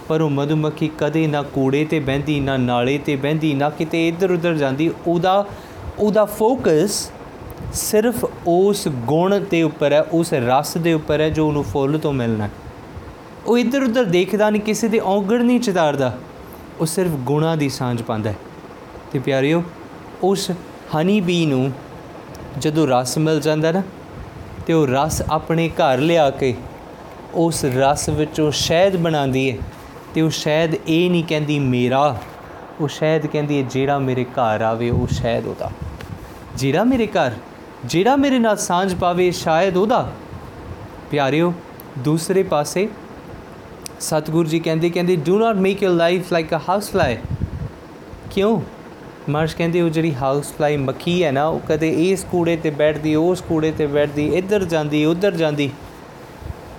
ਪਰ 0.08 0.22
ਉਹ 0.22 0.30
ਮਧੂਮੱਖੀ 0.30 0.92
ਕਦੇ 1.00 1.28
ਨਾ 1.28 1.42
ਕੂੜੇ 1.42 1.86
ਤੇ 1.86 2.00
ਬਹਿੰਦੀ, 2.00 2.40
ਨਾ 2.40 2.58
ਨਾਲੇ 2.58 2.98
ਤੇ 2.98 3.16
ਬਹਿੰਦੀ, 3.16 3.54
ਨਾ 3.54 3.70
ਕਿਤੇ 3.70 4.08
ਇੱਧਰ 4.08 4.32
ਉੱਧਰ 4.32 4.54
ਜਾਂਦੀ। 4.54 4.92
ਉਹਦਾ 5.08 5.46
ਉਹਦਾ 6.00 6.26
ਫੋਕਸ 6.26 7.12
ਸਿਰਫ 7.74 8.26
ਉਸ 8.48 8.88
ਗੁਣ 8.88 9.40
ਦੇ 9.40 9.62
ਉੱਪਰ 9.64 9.94
ਹੈ, 9.94 10.02
ਉਸ 10.02 10.34
ਰਸ 10.34 10.78
ਦੇ 10.78 10.94
ਉੱਪਰ 10.94 11.22
ਹੈ 11.22 11.30
ਜੋ 11.30 11.48
ਉਹਨੂੰ 11.48 11.64
ਫੁੱਲ 11.64 11.98
ਤੋਂ 11.98 12.14
ਮਿਲਣਾ 12.14 12.44
ਹੈ। 12.44 12.52
ਉਹ 13.48 13.58
ਇੱਧਰ 13.58 13.84
ਉੱਧਰ 13.84 14.04
ਦੇਖਦਾ 14.04 14.50
ਨਹੀਂ, 14.50 14.62
ਕਿਸੇ 14.62 14.88
ਦੇ 14.88 15.00
ਔਗਣ 15.00 15.46
ਨਹੀਂ 15.46 15.60
ਚਿਤਾਰਦਾ। 15.60 16.18
ਉਹ 16.82 16.86
ਸਿਰਫ 16.86 17.12
ਗੁਣਾ 17.12 17.56
ਦੀ 17.56 17.70
ਸਾਂਝ 17.70 18.02
ਪਾਉਂਦਾ 18.02 18.30
ਹੈ। 18.30 18.36
ਤੇ 19.12 19.20
ਪਿਆਰਿਓ, 19.20 19.64
ਉਸ 20.24 20.52
ਹਨੀ 20.96 21.22
ਬੀ 21.22 21.46
ਨੂੰ 21.46 21.72
ਜਦੋਂ 22.60 22.88
ਰਸ 22.88 23.18
ਮਿਲ 23.18 23.40
ਜਾਂਦਾ 23.40 23.72
ਨਾ, 23.72 23.84
ਤੇ 24.68 24.74
ਉਹ 24.74 24.88
ਰਸ 24.88 25.22
ਆਪਣੇ 25.30 25.70
ਘਰ 25.70 25.98
ਲਿਆ 25.98 26.30
ਕੇ 26.30 26.56
ਉਸ 27.34 27.66
ਰਸ 27.66 28.10
ਵਿੱਚੋਂ 28.10 28.52
ਸ਼ਹਿਦ 28.52 28.96
ਬਣਾਉਂਦੀ 28.96 29.52
ਹੈ। 29.52 29.58
ਤੇ 30.14 30.22
ਉਹ 30.22 30.30
ਸ਼ਹਿਦ 30.30 30.76
ਇਹ 30.88 31.10
ਨਹੀਂ 31.12 31.24
ਕਹਿੰਦੀ 31.24 31.60
ਮੇਰਾ, 31.60 32.22
ਉਹ 32.82 32.88
ਸ਼ਹਿਦ 32.88 33.26
ਕਹਿੰਦੀ 33.26 33.58
ਹੈ 33.58 33.68
ਜਿਹੜਾ 33.70 33.98
ਮੇਰੇ 34.00 34.24
ਘਰ 34.24 34.62
ਆਵੇ 34.62 34.90
ਉਹ 34.90 35.08
ਸ਼ਹਿਦ 35.08 35.46
ਉਹਦਾ। 35.46 35.72
ਜਿਹੜਾ 36.56 36.84
ਮੇਰੇ 36.84 37.08
ਘਰ, 37.08 37.32
ਜਿਹੜਾ 37.86 38.16
ਮੇਰੇ 38.16 38.40
ਨਾਲ 38.40 38.58
ਸਾਂਝ 38.58 38.96
ਪਾਵੇ 38.96 39.32
ਸ਼ਾਇਦ 39.32 39.78
ਉਹਦਾ। 39.78 40.12
ਪਿਆਰਿਓ, 41.12 41.54
ਦੂਸਰੇ 41.98 42.44
ਪਾਸੇ 42.44 42.88
ਸਤਿਗੁਰੂ 44.00 44.50
ਜੀ 44.50 44.60
ਕਹਿੰਦੇ 44.60 44.90
ਕਹਿੰਦੇ 44.90 45.16
do 45.16 45.38
not 45.40 45.56
make 45.56 45.84
your 45.84 45.90
life 45.90 46.32
like 46.34 46.56
a 46.56 46.60
house 46.70 46.92
fly 46.92 47.18
ਕਿਉਂ? 48.32 48.62
ਮਾਰਸ਼ 49.30 49.56
ਕਹਿੰਦੇ, 49.56 49.82
ਉਹ 49.82 49.90
ਜਿਹੜੀ 49.90 50.16
ਹਾਊਸ 50.16 50.54
ਫਲਾਈ 50.54 50.78
ਮੱਖੀ 50.78 51.24
ਹੈ 51.24 51.32
ਨਾ, 51.32 51.46
ਉਹ 51.46 51.60
ਕਦੇ 51.68 51.90
ਇਸ 52.12 52.26
ਕੂੜੇ 52.32 52.56
ਤੇ 52.58 52.70
ਬੈਠਦੀ, 52.70 53.16
ਉਸ 53.16 53.42
ਕੂੜੇ 53.42 53.72
ਤੇ 53.72 53.88
ਬੈਠਦੀ, 53.88 54.28
ਇੱਧਰ 54.28 54.64
ਜਾਂਦੀ, 54.64 55.06
ਉੱਧਰ 55.06 55.32
ਜਾਂਦੀ। 55.32 55.70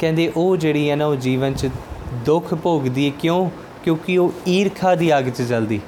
ਕਹਿੰਦੇ, 0.01 0.33
ਉਹ 0.37 0.57
ਜਿਹੜੀ 0.57 0.91
ਹੈ 0.91 0.97
ਨਾ, 0.97 1.07
ਉਹ 1.07 1.17
ਜੀਵਨ 1.17 1.55
'ਚ 1.55 1.69
ਦੁੱਖ 2.15 2.55
ਭੋਗਦੀ 2.55 3.05
ਹੈ 3.07 3.11
ਕਿਉਂ? 3.21 3.51
ਕਿਉਂਕਿ 3.85 4.17
ਉਹ 4.19 4.33
ਈਰਖਾ 4.49 4.95
ਦੀ 4.95 5.17
ਅੱਗ 5.19 5.25
'ਚ 5.25 5.43
ਜਲਦੀ। 5.43 5.81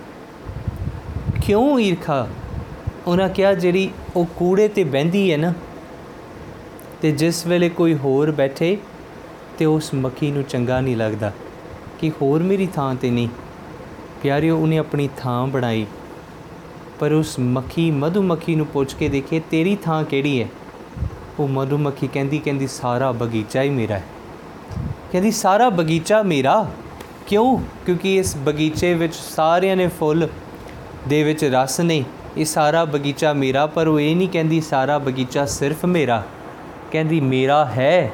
ਕਿਉਂ 1.46 1.78
ਈਰਖਾ? 1.80 2.26
ਉਹਨਾਂ 3.06 3.28
ਕਿਹਾ 3.28 3.52
ਜਿਹੜੀ 3.54 3.90
ਉਹ 4.16 4.26
ਕੂੜੇ 4.36 4.68
ਤੇ 4.68 4.84
ਬਹਿੰਦੀ 4.84 5.30
ਹੈ 5.32 5.36
ਨਾ, 5.36 5.52
ਤੇ 7.02 7.10
ਜਿਸ 7.12 7.46
ਵੇਲੇ 7.46 7.68
ਕੋਈ 7.68 7.94
ਹੋਰ 7.94 8.30
ਬੈਠੇ 8.30 8.76
ਤੇ 9.58 9.64
ਉਸ 9.64 9.94
ਮੱਖੀ 9.94 10.30
ਨੂੰ 10.30 10.42
ਚੰਗਾ 10.42 10.80
ਨਹੀਂ 10.80 10.96
ਲੱਗਦਾ 10.96 11.32
ਕਿ 12.00 12.10
ਹੋਰ 12.10 12.42
ਮੇਰੀ 12.42 12.66
ਥਾਂ 12.66 12.94
ਤੇ 12.94 13.10
ਨਹੀਂ। 13.10 13.28
ਪਿਆਰਿਓ, 14.22 14.58
ਉਹਨੇ 14.58 14.78
ਆਪਣੀ 14.78 15.08
ਥਾਂ 15.16 15.46
ਬਣਾਈ, 15.46 15.86
ਪਰ 17.00 17.12
ਉਸ 17.12 17.38
ਮੱਖੀ 17.38 17.90
ਮਧੂਮੱਖੀ 17.90 18.54
ਨੂੰ 18.54 18.66
ਪੁੱਛ 18.66 18.94
ਕੇ 18.94 19.08
ਦੇਖੇ, 19.08 19.40
ਤੇਰੀ 19.50 19.76
ਥਾਂ 19.76 20.02
ਕਿਹੜੀ 20.04 20.42
ਹੈ 20.42 20.48
ਉਹ 21.38 21.48
ਮਧੂਮੱਖੀ 21.48 22.08
ਕਹਿੰਦੀ 22.12 22.38
ਕਹਿੰਦੀ 22.38 22.66
ਸਾਰਾ 22.66 23.12
ਬਗੀਚਾ 23.12 23.62
ਹੀ 23.62 23.70
ਮੇਰਾ 23.70 23.94
ਹੈ 23.94 24.04
ਕਹਿੰਦੀ, 25.12 25.30
ਸਾਰਾ 25.30 25.68
ਬਗੀਚਾ 25.68 26.22
ਮੇਰਾ। 26.22 26.66
ਕਿਉਂ? 27.26 27.58
ਕਿਉਂਕਿ 27.86 28.16
ਇਸ 28.16 28.36
ਬਗੀਚੇ 28.36 28.94
ਵਿੱਚ 28.94 29.14
ਸਾਰਿਆਂ 29.14 29.76
ਨੇ 29.76 29.88
ਫੁੱਲ 29.88 30.28
ਦੇ 31.08 31.22
ਵਿੱਚ 31.22 31.44
ਰਸ 31.44 31.80
ਨੇ 31.80 32.04
ਇਹ 32.36 32.44
ਸਾਰਾ 32.44 32.84
ਬਗੀਚਾ 32.84 33.32
ਮੇਰਾ, 33.32 33.66
ਪਰ 33.66 33.88
ਉਹ 33.88 34.00
ਇਹ 34.00 34.16
ਨਹੀਂ 34.16 34.28
ਕਹਿੰਦੀ, 34.28 34.60
ਸਾਰਾ 34.60 34.98
ਬਗੀਚਾ 34.98 35.46
ਸਿਰਫ 35.46 35.84
ਮੇਰਾ। 35.84 36.22
ਕਹਿੰਦੀ, 36.92 37.20
ਮੇਰਾ 37.20 37.64
ਹੈ। 37.64 38.10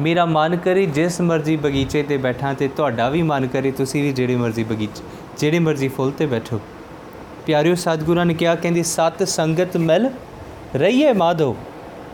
ਮੇਰਾ 0.00 0.24
ਮਨ 0.24 0.56
ਕਰੇ 0.56 0.86
ਜਿਸ 0.86 1.20
ਮਰਜ਼ੀ 1.20 1.56
ਬਗੀਚੇ 1.56 2.02
ਤੇ 2.02 2.16
ਬੈਠਾਂ 2.16 2.54
ਤੇ 2.54 2.68
ਤੁਹਾਡਾ 2.68 3.08
ਵੀ 3.08 3.22
ਮਨ 3.22 3.46
ਕਰੇ, 3.46 3.70
ਤੁਸੀਂ 3.70 4.02
ਵੀ 4.02 4.12
ਜਿਹੜੇ 4.12 4.36
ਮਰਜ਼ੀ 4.36 4.64
ਬਗੀਚੇ, 4.64 5.04
ਜਿਹੜੇ 5.38 5.58
ਮਰਜ਼ੀ 5.58 5.88
ਫੁੱਲ 5.88 6.10
ਤੇ 6.10 6.26
ਬੈਠੋ। 6.26 6.60
ਪਿਆਰਿਓ, 7.46 7.74
ਸਤਿਗੁਰਾਂ 7.74 8.26
ਨੇ 8.26 8.34
ਕਿਹਾ, 8.34 8.54
ਕਹਿੰਦੀ, 8.54 8.82
ਸਤ 8.82 9.28
ਸੰਗਤ 9.28 9.76
ਮਿਲ 9.76 10.10
ਰਹੀਏ 10.74 11.12
ਮਾਧੋ, 11.12 11.56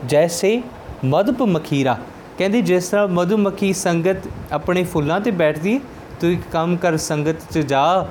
ਜੈਸੇ 0.05 0.61
ਮਧੁਪ 1.05 1.41
ਮਖੀਰਾ। 1.41 1.97
ਕਹਿੰਦੀ, 2.37 2.61
ਜਿਸ 2.61 2.87
ਤਰ੍ਹਾਂ 2.87 3.07
ਮਧੂਮੱਖੀ 3.07 3.73
ਸੰਗਤ 3.73 4.17
ਆਪਣੇ 4.51 4.83
ਫੁੱਲਾਂ 4.83 5.19
ਤੇ 5.21 5.31
ਬੈਠਦੀ, 5.31 5.79
ਤੂੰ 6.19 6.31
ਇੱਕ 6.31 6.41
ਕੰਮ 6.51 6.77
ਕਰ 6.77 6.97
ਸੰਗਤ 6.97 7.35
'ਚ 7.51 7.57
ਜਾ। 7.57 8.07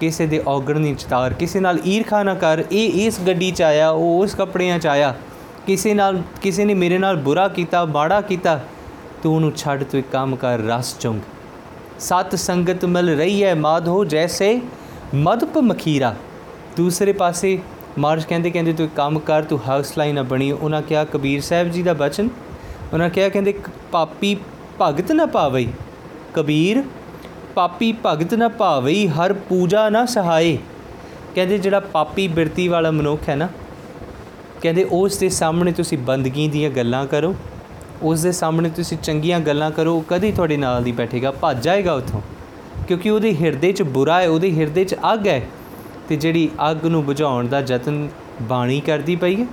ਕਿਸੇ 0.00 0.26
ਦੇ 0.26 0.42
ਔਗਣ 0.46 0.78
ਨਹੀਂ 0.80 0.94
ਚਤਾਰ। 0.94 1.32
ਕਿਸੇ 1.32 1.60
ਨਾਲ 1.60 1.78
ਈਰਖਾ 1.86 2.22
ਨਾ 2.22 2.34
ਕਰ। 2.34 2.64
ਇਹ 2.72 3.06
ਇਸ 3.06 3.20
ਗੱਡੀ 3.26 3.50
'ਚ 3.50 3.62
ਆਇਆ, 3.62 3.90
ਉਹ 3.90 4.22
ਉਸ 4.22 4.34
ਕੱਪੜਿਆਂ 4.34 4.78
'ਚ 4.78 4.86
ਆਇਆ। 4.86 5.14
ਕਿਸੇ 5.66 5.94
ਨਾਲ, 5.94 6.22
ਕਿਸੇ 6.42 6.64
ਨੇ 6.64 6.74
ਮੇਰੇ 6.74 6.98
ਨਾਲ 6.98 7.16
ਬੁਰਾ 7.16 7.48
ਕੀਤਾ, 7.48 7.84
ਮਾੜਾ 7.84 8.20
ਕੀਤਾ, 8.20 8.60
ਤੂੰ 9.22 9.34
ਉਹਨੂੰ 9.34 9.52
ਛੱਡ, 9.56 9.84
ਤੂੰ 9.84 9.98
ਇੱਕ 9.98 10.08
ਕੰਮ 10.12 10.36
ਕਰ, 10.36 10.58
ਰਸ 10.58 10.98
ਚੁੰਗ। 10.98 11.20
ਸਤ 12.00 12.34
ਸੰਗਤ 12.34 12.84
ਮਿਲ 12.84 13.16
ਰਹੀ 13.16 13.44
ਹੈ 13.44 13.54
ਮਾਧੋ, 13.54 14.04
ਜੈਸੇ 14.04 14.60
ਮਧੁਪ 15.14 15.58
ਮਖੀਰਾ 15.58 16.14
ਦੂਸਰੇ 16.76 17.12
ਪਾਸੇ 17.12 17.58
ਮਾਰਸ਼ 17.98 18.26
ਕਹਿੰਦੇ 18.26 18.50
ਕਹਿੰਦੇ 18.50 18.72
ਤੂੰ 18.72 18.86
ਇੱਕ 18.86 18.94
ਕੰਮ 18.94 19.18
ਕਰ, 19.18 19.42
ਤੂੰ 19.42 19.60
ਹਾਊਸ 19.68 19.98
ਲਾਈਨ 19.98 20.14
ਨਾ 20.14 20.22
ਬਣੀ। 20.22 20.52
ਉਹਨਾਂ 20.52 20.82
ਕਿਹਾ, 20.82 21.04
ਕਬੀਰ 21.04 21.40
ਸਾਹਿਬ 21.40 21.70
ਜੀ 21.70 21.82
ਦਾ 21.82 21.92
ਬਚਨ 21.92 22.28
ਉਹਨਾਂ 22.92 23.10
ਕਿਹਾ, 23.10 23.28
ਕਹਿੰਦੇ, 23.28 23.52
ਕ- 23.52 23.70
ਪਾਪੀ 23.92 24.36
ਭਗਤ 24.80 25.12
ਨਾ 25.12 25.26
ਪਾਵਈ, 25.26 25.68
ਕਬੀਰ, 26.34 26.82
ਪਾਪੀ 27.54 27.94
ਭਗਤ 28.06 28.34
ਨਾ 28.34 28.48
ਭਾਵਈ 28.48 29.06
ਹਰ 29.06 29.32
ਪੂਜਾ 29.32 29.88
ਨਾ 29.88 30.06
ਸਹਾਏ। 30.06 30.58
ਕਹਿੰਦੇ, 31.34 31.58
ਜਿਹੜਾ 31.58 31.80
ਪਾਪੀ 31.80 32.28
ਬਿਰਤੀ 32.28 32.68
ਵਾਲਾ 32.68 32.90
ਮਨੁੱਖ 32.90 33.28
ਹੈ 33.28 33.36
ਨਾ, 33.36 33.48
ਕਹਿੰਦੇ, 34.62 34.84
ਉਸ 34.84 35.16
ਦੇ 35.16 35.28
ਸਾਹਮਣੇ 35.28 35.72
ਤੁਸੀਂ 35.72 35.98
ਬੰਦਗੀ 35.98 36.48
ਦੀਆਂ 36.48 36.70
ਗੱਲਾਂ 36.70 37.06
ਕਰੋ, 37.06 37.34
ਉਸ 38.02 38.22
ਦੇ 38.22 38.32
ਸਾਹਮਣੇ 38.32 38.70
ਤੁਸੀਂ 38.70 38.98
ਚੰਗੀਆਂ 38.98 39.40
ਗੱਲਾਂ 39.40 39.70
ਕਰੋ, 39.70 39.96
ਉਹ 39.96 40.04
ਕਦੀ 40.08 40.32
ਤੁਹਾਡੇ 40.32 40.56
ਨਾਲ 40.56 40.82
ਨਹੀਂ 40.82 40.94
ਬੈਠੇਗਾ, 40.94 41.30
ਭੱਜ 41.30 41.64
ਜਾਏਗਾ 41.64 41.94
ਉੱਥੋਂ। 41.94 42.20
ਕਿਉਂਕਿ 42.88 43.10
ਉਹਦੇ 43.10 43.34
ਹਿਰਦੇ 43.34 43.72
'ਚ 43.72 43.82
ਬੁਰਾ 43.82 44.20
ਹੈ, 44.20 44.28
ਉਹਦੇ 44.28 44.52
ਹਿਰਦੇ 44.52 44.84
'ਚ 44.84 44.94
ਅੱਗ 45.12 45.28
ਹੈ, 45.28 45.46
ਤੇ 46.08 46.16
ਜਿਹੜੀ 46.16 46.50
ਅੱਗ 46.70 46.86
ਨੂੰ 46.86 47.04
ਬੁਝਾਉਣ 47.04 47.48
ਦਾ 47.48 47.62
ਯਤਨ 47.66 48.08
ਬਾਣੀ 48.42 48.80
ਕਰਦੀ 48.80 49.16
ਪਈ 49.16 49.42
ਹੈ। 49.42 49.46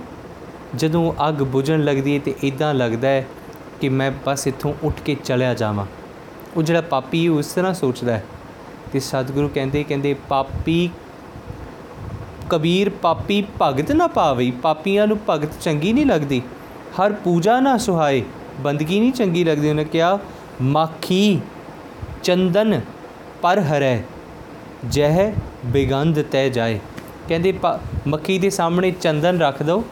ਜਦੋਂ 0.74 1.28
ਅੱਗ 1.28 1.34
ਬੁਝਣ 1.34 1.84
ਲੱਗਦੀ 1.84 2.14
ਹੈ 2.14 2.20
ਤੇ 2.24 2.34
ਇਦਾਂ 2.42 2.74
ਲੱਗਦਾ 2.74 3.08
ਹੈ 3.08 3.26
ਕਿ 3.80 3.88
ਮੈਂ 3.88 4.12
ਬਸ 4.26 4.46
ਇੱਥੋਂ 4.46 4.74
ਉੱਠ 4.82 5.00
ਕੇ 5.00 5.16
ਚਲਿਆ 5.24 5.54
ਜਾਵਾਂ। 5.54 5.86
ਉਹ 6.56 6.62
ਜਿਹੜਾ 6.62 6.80
ਪਾਪੀ 6.80 7.28
ਉਸ 7.28 7.46
ਤਰ੍ਹਾਂ 7.46 7.74
ਸੋਚਦਾ 7.74 8.12
ਹੈ 8.12 8.24
ਤੇ 8.92 9.00
ਸਤਿਗੁਰੂ 9.00 9.50
ਕਹਿੰਦੇ 9.54 9.84
ਕਹਿੰਦੇ, 9.84 10.14
ਪਾਪੀ, 10.28 10.90
ਕਬੀਰ, 12.50 12.88
ਪਾਪੀ 12.88 13.44
ਭਗਤ 13.62 13.92
ਨਾ 13.92 14.06
ਪਾਵਈ। 14.06 14.50
ਪਾਪੀਆਂ 14.50 15.06
ਨੂੰ 15.06 15.18
ਭਗਤ 15.30 15.48
ਚੰਗੀ 15.60 15.92
ਨਹੀਂ 15.92 16.06
ਲੱਗਦੀ। 16.06 16.42
ਹਰ 16.92 17.12
ਪੂਜਾ 17.12 17.60
ਨਾ 17.60 17.78
ਸੁਹਾਏ। 17.78 18.22
ਬੰਦਗੀ 18.60 19.00
ਨਹੀਂ 19.00 19.12
ਚੰਗੀ 19.12 19.44
ਲੱਗਦੀ। 19.44 19.70
ਉਹਨੇ 19.70 19.84
ਕਿਹਾ, 19.84 20.18
ਮਾਖੀ, 20.62 21.40
ਚੰਦਨ 22.22 22.80
ਪਰ 23.42 23.60
ਹਰੈ, 23.60 24.02
ਜਹ 24.88 25.32
ਬਿਗੰਧ 25.66 26.22
ਤੈ 26.22 26.48
ਜਾਏ। 26.48 26.80
ਕਹਿੰਦੇ, 27.28 27.52
ਪ- 27.52 27.80
ਮੱਖੀ 28.06 28.38
ਦੇ 28.38 28.50
ਸਾਹਮਣੇ 28.50 28.90
ਚੰਦਨ 28.90 29.40
ਰੱਖ 29.40 29.62
ਦੋ 29.62 29.84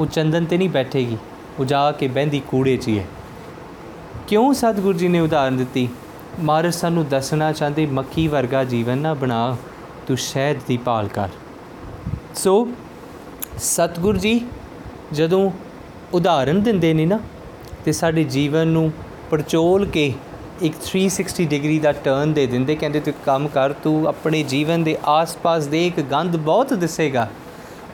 ਉਹ 0.00 0.06
ਚੰਦਨ 0.06 0.44
ਤੇ 0.44 0.58
ਨਹੀਂ 0.58 0.68
ਬੈਠੇਗੀ। 0.68 1.16
ਉਹ 1.58 1.64
ਜਾ 1.64 1.92
ਕੇ 1.92 2.08
ਬਹਿੰਦੀ 2.08 2.40
ਕੂੜੇ 2.40 2.76
'ਚ 2.76 2.88
ਹੀ 2.88 2.98
ਹੈ। 2.98 3.04
ਕਿਉਂ 4.28 4.54
ਸਤਿਗੁਰੂ 4.54 4.98
ਜੀ 4.98 5.08
ਨੇ 5.08 5.20
ਉਦਾਹਰਨ 5.20 5.56
ਦਿੱਤੀ? 5.56 5.88
ਮਹਾਰਾਜ 6.40 6.74
ਸਾਨੂੰ 6.74 7.08
ਦੱਸਣਾ 7.08 7.52
ਚਾਹੁੰਦੇ, 7.52 7.86
ਮੱਖੀ 7.86 8.28
ਵਰਗਾ 8.28 8.64
ਜੀਵਨ 8.64 8.98
ਨਾ 8.98 9.14
ਬਣਾ, 9.14 9.56
ਤੂੰ 10.06 10.16
ਸ਼ਹਿਦ 10.16 10.56
ਦੀ 10.68 10.76
ਭਾਲ 10.76 11.08
ਕਰ। 11.08 11.28
ਸੋ, 12.34 12.68
ਸਤਿਗੁਰੂ 13.58 14.18
ਜੀ 14.18 14.40
ਜਦੋਂ 15.12 15.50
ਉਦਾਹਰਨ 16.12 16.62
ਦਿੰਦੇ 16.62 16.94
ਨੇ 16.94 17.06
ਨਾ, 17.06 17.18
ਤੇ 17.84 17.92
ਸਾਡੇ 17.92 18.24
ਜੀਵਨ 18.24 18.68
ਨੂੰ 18.68 18.92
ਪਰਚੋਲ 19.30 19.86
ਕੇ 19.86 20.12
ਇੱਕ 20.62 20.74
360 20.84 21.44
ਡਿਗਰੀ 21.44 21.78
ਦਾ 21.78 21.92
ਟਰਨ 21.92 22.32
ਦੇ 22.32 22.46
ਦਿੰਦੇ, 22.46 22.76
ਕਹਿੰਦੇ 22.76 23.00
ਤੂੰ 23.00 23.14
ਇੱਕ 23.14 23.24
ਕੰਮ 23.24 23.48
ਕਰ, 23.48 23.72
ਤੂੰ 23.72 24.06
ਆਪਣੇ 24.06 24.42
ਜੀਵਨ 24.42 24.84
ਦੇ 24.84 24.96
ਆਸ-ਪਾਸ 25.04 25.66
ਦੇਖ 25.66 26.00
ਗੰਦ 26.00 26.36
ਬਹੁਤ 26.36 26.74
ਦਿਸੇਗਾ। 26.74 27.30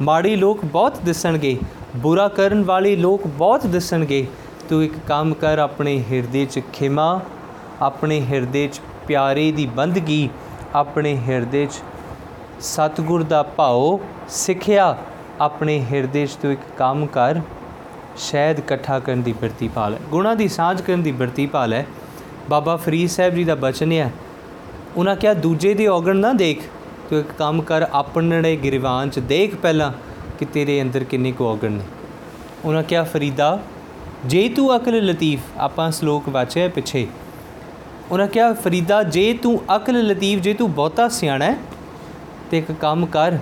ਮਾੜੀ 0.02 0.36
ਲੋਕ 0.36 0.64
ਬਹੁਤ 0.64 0.98
ਦਿਸਣਗੇ। 1.04 1.58
ਬੁਰਾ 1.96 2.28
ਕਰਨ 2.28 2.62
ਵਾਲੇ 2.64 2.94
ਲੋਕ 2.96 3.26
ਬਹੁਤ 3.26 3.66
ਦਿਸਣਗੇ, 3.66 4.26
ਤੂੰ 4.68 4.82
ਇੱਕ 4.84 4.94
ਕੰਮ 5.06 5.34
ਕਰ 5.34 5.58
ਆਪਣੇ 5.58 5.98
ਹਿਰਦੇ 6.10 6.44
'ਚ 6.44 6.60
ਖਿਮਾ, 6.72 7.20
ਆਪਣੇ 7.82 8.20
ਹਿਰਦੇ 8.20 8.66
'ਚ 8.68 8.80
ਪਿਆਰੇ 9.08 9.50
ਦੀ 9.52 9.66
ਬੰਦਗੀ, 9.66 10.28
ਆਪਣੇ 10.74 11.16
ਹਿਰਦੇ 11.18 11.66
'ਚ 11.66 11.82
ਸਤਿਗੁਰ 12.60 13.22
ਦਾ 13.22 13.42
ਭਾਉ 13.42 13.98
ਸਿੱਖਿਆ, 14.28 14.96
ਆਪਣੇ 15.40 15.80
ਹਿਰਦੇ 15.92 16.26
'ਚ 16.26 16.34
ਤੂੰ 16.42 16.52
ਇੱਕ 16.52 16.60
ਕੰਮ 16.78 17.06
ਕਰ, 17.06 17.40
ਸ਼ਹਿਦ 18.16 18.58
ਇਕੱਠਾ 18.58 18.98
ਕਰਨ 18.98 19.22
ਦੀ 19.22 19.32
ਬਿਰਤੀ 19.32 19.68
ਪਾਲ 19.68 19.94
ਹੈ। 19.94 19.98
ਗੁਣਾ 20.10 20.34
ਦੀ 20.34 20.48
ਸਾਂਝ 20.48 20.80
ਕਰਨ 20.80 21.02
ਦੀ 21.02 21.12
ਬਿਰਤੀ 21.12 21.46
ਪਾਲ 21.46 21.72
ਹੈ। 21.72 21.86
ਬਾਬਾ 22.50 22.76
ਫਰੀਦ 22.76 23.08
ਸਾਹਿਬ 23.08 23.34
ਜੀ 23.34 23.44
ਦਾ 23.44 23.54
ਬਚਨ 23.54 23.92
ਹੈ, 23.92 24.10
ਉਹਨਾਂ 24.96 25.16
ਕਿਹਾ, 25.16 25.34
ਦੂਜੇ 25.34 25.74
ਦੇ 25.74 25.86
ਔਗਣ 25.86 26.16
ਨਾ 26.16 26.32
ਦੇਖ, 26.32 26.62
ਤੂੰ 27.10 27.18
ਇੱਕ 27.18 27.32
ਕੰਮ 27.38 27.62
ਕਰ 27.62 27.86
ਆਪਣੇ 27.92 28.56
ਗਿਰਵਾਨ 28.56 29.10
'ਚ 29.10 29.18
ਦੇਖ 29.18 29.54
ਪਹਿਲਾਂ 29.54 29.92
ਕਿ 30.40 30.46
ਤੇਰੇ 30.46 30.82
ਅੰਦਰ 30.82 31.04
ਕਿੰਨੇ 31.04 31.32
ਕੁ 31.32 31.44
ਔਗਣ 31.44 31.72
ਨੇ। 31.72 31.84
ਉਹਨਾਂ 32.64 32.82
ਕਿਹਾ, 32.82 33.02
ਫਰੀਦਾ, 33.02 33.62
ਜੇ 34.26 34.48
ਤੂੰ 34.48 34.76
ਅਕਲ 34.76 34.92
ਲਤੀਫ, 34.92 35.40
ਆਪਾਂ 35.58 35.90
ਸ਼ਲੋਕ 35.90 36.28
ਵਾਚਿਆ 36.28 36.68
ਪਿੱਛੇ। 36.68 37.06
ਉਹਨਾਂ 38.10 38.26
ਕਿਹਾ, 38.26 38.52
ਫਰੀਦਾ, 38.52 39.02
ਜੇ 39.02 39.34
ਤੂੰ 39.34 39.62
ਅਕਲ 39.76 39.92
ਲਤੀਫ, 39.92 40.38
ਜੇ 40.38 40.54
ਤੂੰ 40.54 40.72
ਬਹੁਤਾ 40.72 41.08
ਸਿਆਣਾ 41.08 41.44
ਹੈ, 41.44 41.56
ਤੇ 42.50 42.58
ਇੱਕ 42.58 42.72
ਕੰਮ 42.72 43.06
ਕਰ, 43.06 43.38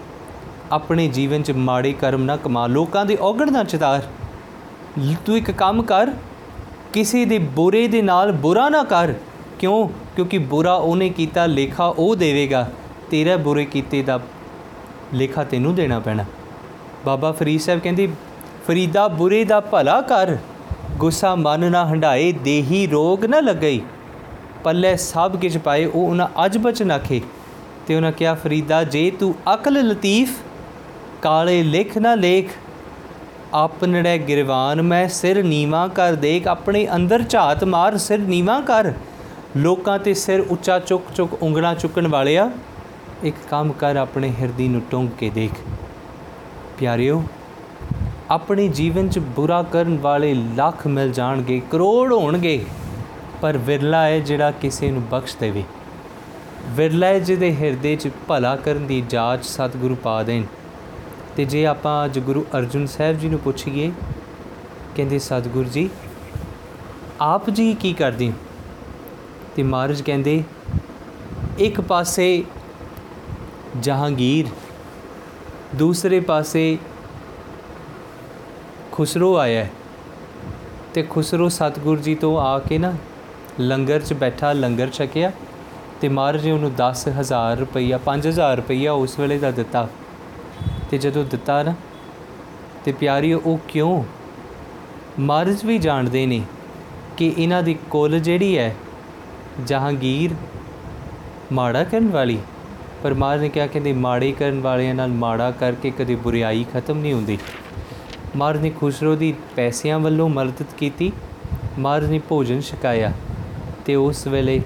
ਆਪਣੇ 0.72 1.08
ਜੀਵਨ 1.08 1.42
'ਚ 1.42 1.50
ਮਾੜੇ 1.50 1.92
ਕਰਮ 1.92 2.22
ਨਾ 2.22 2.36
ਕਮਾ, 2.36 2.66
ਲੋਕਾਂ 2.66 3.06
ਦੇ 3.06 3.18
ਔਗਣ 3.20 3.52
ਨਾ 3.52 3.64
ਚਿਤਾਰ। 3.64 4.02
ਲ- 5.00 5.14
ਤੂੰ 5.26 5.36
ਇੱਕ 5.36 5.50
ਕੰਮ 5.50 5.82
ਕਰ, 5.82 6.10
ਕਿਸੇ 6.92 7.24
ਦੇ 7.24 7.38
ਬੁਰੇ 7.38 7.88
ਦੇ 7.88 8.02
ਨਾਲ 8.02 8.32
ਬੁਰਾ 8.32 8.68
ਨਾ 8.68 8.84
ਕਰ। 8.84 9.14
ਕਿਉਂ? 9.58 9.88
ਕਿਉਂਕਿ 9.88 10.38
ਬੁਰਾ 10.38 10.74
ਉਹਨੇ 10.74 11.10
ਕੀਤਾ, 11.10 11.46
ਲੇਖਾ 11.46 11.94
ਉਹ 11.98 12.16
ਦੇਵੇਗਾ। 12.16 12.70
ਤੇਰਾ 13.10 13.36
ਬੁਰੇ 13.36 13.64
ਕੀਤੇ 13.64 14.02
ਦਾ 14.02 14.20
ਲੇਖਾ 15.14 15.44
ਤੈਨੂੰ 15.44 15.74
ਦੇਣਾ 15.74 15.98
ਪੈਣਾ। 15.98 16.24
ਬਾਬਾ 17.06 17.32
ਫਰੀਦ 17.32 17.60
ਸਾਹਿਬ 17.60 17.80
ਕਹਿੰਦੇ, 17.80 18.08
ਫਰੀਦਾ 18.66 19.08
ਬੁਰੇ 19.08 19.44
ਦਾ 19.44 19.60
ਭਲਾ 19.60 20.00
ਕਰ, 20.00 20.36
ਗੁੱਸਾ 20.96 21.34
ਮਨ 21.34 21.70
ਨਾ 21.70 21.86
ਹੰਡਾਏ 21.86 22.32
ਦੇਹੀ 22.32 22.86
ਰੋਗ 22.86 23.24
ਨਾ 23.24 23.40
ਲੱਗਈ। 23.40 23.80
ਪੱਲੇ 24.64 24.96
ਸਭ 24.96 25.36
ਕੁਝ 25.36 25.58
ਪਾਏ, 25.58 25.84
ਉਹ 25.84 26.08
ਉਹਨਾਂ 26.08 26.28
ਅੱਜ 26.44 26.58
ਬਚਨ 26.58 26.90
ਆਖੇ। 26.90 27.20
ਤੇ 27.86 27.96
ਉਹਨਾਂ 27.96 28.12
ਕਿਹਾ, 28.12 28.34
ਫਰੀਦਾ, 28.34 28.84
ਜੇ 28.84 29.10
ਤੂੰ 29.10 29.34
ਅਕਲ 29.54 29.72
ਲਤੀਫ, 29.72 30.38
ਕਾਲੇ 31.22 31.62
ਲਿਖ 31.62 31.98
ਨਾ 31.98 32.14
ਲੇਖ 32.14 32.50
ਆਪਨੜੇ 33.54 34.18
ਗਿਰਵਾਨ 34.18 34.82
ਮੈਂ 34.82 35.08
ਸਿਰ 35.08 35.42
ਨੀਵਾ 35.44 35.88
ਕਰ 35.88 36.14
ਦੇਖ, 36.14 36.46
ਆਪਣੇ 36.48 36.88
ਅੰਦਰ 36.94 37.22
ਝਾਤ 37.22 37.64
ਮਾਰ 37.64 37.96
ਸਿਰ 37.96 38.18
ਨੀਵਾ 38.18 38.60
ਕਰ। 38.60 38.92
ਲੋਕਾਂ 39.56 39.98
ਤੇ 39.98 40.14
ਸਿਰ 40.14 40.40
ਉੱਚਾ 40.40 40.78
ਚੁੱਕ 40.78 41.04
ਚੁੱਕ 41.14 41.42
ਉਂਗਲਾਂ 41.42 41.74
ਚੁੱਕਣ 41.74 42.08
ਵਾਲਿਆ, 42.08 42.50
ਇੱਕ 43.22 43.36
ਕੰਮ 43.50 43.72
ਕਰ, 43.72 43.96
ਆਪਣੇ 43.96 44.32
ਹਿਰਦੀ 44.40 44.68
ਨੂੰ 44.68 44.82
ਟੁੰਗ 44.90 45.08
ਕੇ 45.18 45.30
ਦੇਖ। 45.30 45.52
ਪਿਆਰਿਓ, 46.78 47.24
ਆਪਣੇ 48.30 48.68
ਜੀਵਨ 48.68 49.08
'ਚ 49.08 49.18
ਬੁਰਾ 49.18 49.62
ਕਰਨ 49.62 49.98
ਵਾਲੇ 49.98 50.34
ਲੱਖ 50.34 50.86
ਮਿਲ 50.86 51.12
ਜਾਣਗੇ, 51.12 51.62
ਕਰੋੜ 51.70 52.12
ਹੋਣਗੇ, 52.12 52.64
ਪਰ 53.42 53.58
ਵਿਰਲਾ 53.58 54.02
ਹੈ 54.02 54.18
ਜਿਹੜਾ 54.18 54.50
ਕਿਸੇ 54.50 54.90
ਨੂੰ 54.90 55.02
ਬਖਸ਼ 55.02 55.36
ਦੇਵੇ। 55.40 55.64
ਵਿਰਲਾ 56.68 57.06
ਹੈ 57.06 57.18
ਜਿਹਦੇ 57.18 57.56
ਹਿਰਦੇ 57.56 57.96
'ਚ 57.96 58.08
ਭਲਾ 58.28 58.56
ਕਰਨ 58.56 58.86
ਦੀ 58.86 59.02
ਜਾਚ 59.10 59.44
ਸਤਿਗੁਰੂ 59.44 59.94
ਪਾ 59.94 60.22
ਦੇਣ। 60.22 60.42
ਤੇ 61.36 61.44
ਜੇ 61.44 61.66
ਆਪਾਂ 61.66 62.04
ਅੱਜ 62.04 62.18
ਗੁਰੂ 62.18 62.46
ਅਰਜੁਨ 62.58 62.86
ਸਾਹਿਬ 62.86 63.18
ਜੀ 63.18 63.28
ਨੂੰ 63.28 63.38
ਪੁੱਛੀਏ, 63.38 63.92
ਕਹਿੰਦੇ, 64.96 65.18
ਸਤਿਗੁਰੂ 65.18 65.68
ਜੀ, 65.68 65.90
ਆਪ 67.20 67.50
ਜੀ 67.50 67.74
ਕੀ 67.74 67.92
ਕਰਦੇ 67.92 68.28
ਹੋ? 68.28 68.32
ਤੇ 69.56 69.62
ਮਹਾਰਾਜ 69.62 70.02
ਕਹਿੰਦੇ, 70.02 70.44
ਇੱਕ 71.58 71.80
ਪਾਸੇ 71.80 72.44
ਜਹਾਂਗੀਰ 73.80 74.46
ਦੂਸਰੇ 75.76 76.20
ਪਾਸੇ 76.20 76.78
ਖੁਸਰੋ 78.92 79.36
ਆਇਆ 79.36 79.64
ਹੈ 79.64 79.70
ਤੇ 80.94 81.02
ਖੁਸਰੋ 81.02 81.48
ਸਤਿਗੁਰੂ 81.48 82.00
ਜੀ 82.02 82.14
ਤੋਂ 82.14 82.40
ਆ 82.40 82.58
ਕੇ 82.58 82.78
ਨਾ 82.78 82.92
ਲੰਗਰ 83.60 84.00
'ਚ 84.00 84.12
ਬੈਠਾ, 84.12 84.52
ਲੰਗਰ 84.52 84.90
ਛਕਿਆ 84.90 85.32
ਤੇ 86.00 86.08
ਮਹਾਰਾਜ 86.08 86.40
ਜੀ 86.40 86.50
ਉਹਨੂੰ 86.50 86.70
10000 86.76 87.58
ਰੁਪਈਆ 87.58 87.98
5000 88.04 88.56
ਰੁਪਈਆ 88.56 88.92
ਉਸ 88.92 89.18
ਵੇਲੇ 89.18 89.38
ਦਾ 89.38 89.50
ਦਿੱਤਾ 89.50 89.88
ਤੇ 90.90 90.98
ਜਦੋਂ 90.98 91.24
ਦਿੱਤਾ 91.24 91.62
ਨਾ 91.62 91.74
ਤੇ 92.84 92.92
ਪਿਆਰੀ 92.92 93.32
ਉਹ 93.32 93.58
ਕਿਉਂ? 93.68 94.04
ਮਹਾਰਾਜ 95.18 95.64
ਵੀ 95.64 95.78
ਜਾਣਦੇ 95.78 96.26
ਨੇ 96.26 96.42
ਕਿ 97.16 97.34
ਇਹਨਾਂ 97.38 97.62
ਦੀ 97.62 97.74
ਕੁੱਲ 97.90 98.18
ਜਿਹੜੀ 98.20 98.58
ਹੈ 98.58 98.74
ਜਹਾਂਗੀਰ 99.66 100.34
ਮਾੜਾ 101.52 101.84
ਕਰਨ 101.84 102.08
ਵਾਲੀ 102.08 102.38
ਪਰ 103.02 103.14
ਮਹਾਰਾਜ 103.14 103.40
ਨੇ 103.40 103.48
ਕਿਹਾ 103.48 103.66
ਕਹਿੰਦੇ 103.66 103.92
ਮਾੜੇ 103.92 104.30
ਕਰਨ 104.32 104.60
ਵਾਲਿਆਂ 104.60 104.94
ਨਾਲ 104.94 105.08
ਮਾੜਾ 105.14 105.50
ਕਰਕੇ 105.50 105.90
ਕਦੇ 105.90 106.14
ਬੁਰੀਾਈ 106.14 106.64
ਖਤਮ 106.74 106.98
ਨਹੀਂ 106.98 107.12
ਹੁੰਦੀ। 107.12 107.38
ਮਹਾਰਾਜ 108.36 108.62
ਨੇ 108.62 108.70
ਖੁਸਰੋ 108.70 109.14
ਦੀ 109.16 109.34
ਪੈਸਿਆਂ 109.56 109.98
ਵੱਲੋਂ 109.98 110.28
ਮਦਦ 110.28 110.72
ਕੀਤੀ। 110.78 111.12
ਮਹਾਰਾਜ 111.78 112.10
ਨੇ 112.10 112.18
ਭੋਜਨ 112.28 112.60
ਛਕਾਇਆ 112.60 113.12
ਤੇ 113.84 113.94
ਉਸ 113.94 114.26
ਵੇਲੇ 114.26 114.60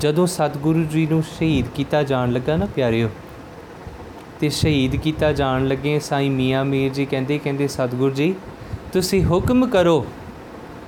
ਜਦੋਂ 0.00 0.26
ਸਤਿਗੁਰੂ 0.26 0.84
ਜੀ 0.84 1.06
ਨੂੰ 1.06 1.22
ਸ਼ਹੀਦ 1.28 1.66
ਕੀਤਾ 1.74 2.02
ਜਾਣ 2.02 2.32
ਲੱਗਾ 2.32 2.56
ਨਾ 2.56 2.66
ਪਿਆਰਿਓ, 2.66 3.08
ਤੇ 4.40 4.48
ਸ਼ਹੀਦ 4.48 4.96
ਕੀਤਾ 4.96 5.32
ਜਾਣ 5.32 5.66
ਲੱਗੇ 5.68 5.98
ਸਾਈਂ 6.00 6.30
ਮੀਆਂ 6.30 6.64
ਮੀਰ 6.64 6.92
ਜੀ 6.92 7.04
ਕਹਿੰਦੇ 7.06 7.38
ਕਹਿੰਦੇ, 7.38 7.68
ਸਤਿਗੁਰੂ 7.68 8.14
ਜੀ, 8.14 8.34
ਤੁਸੀਂ 8.92 9.24
ਹੁਕਮ 9.24 9.66
ਕਰੋ, 9.66 10.04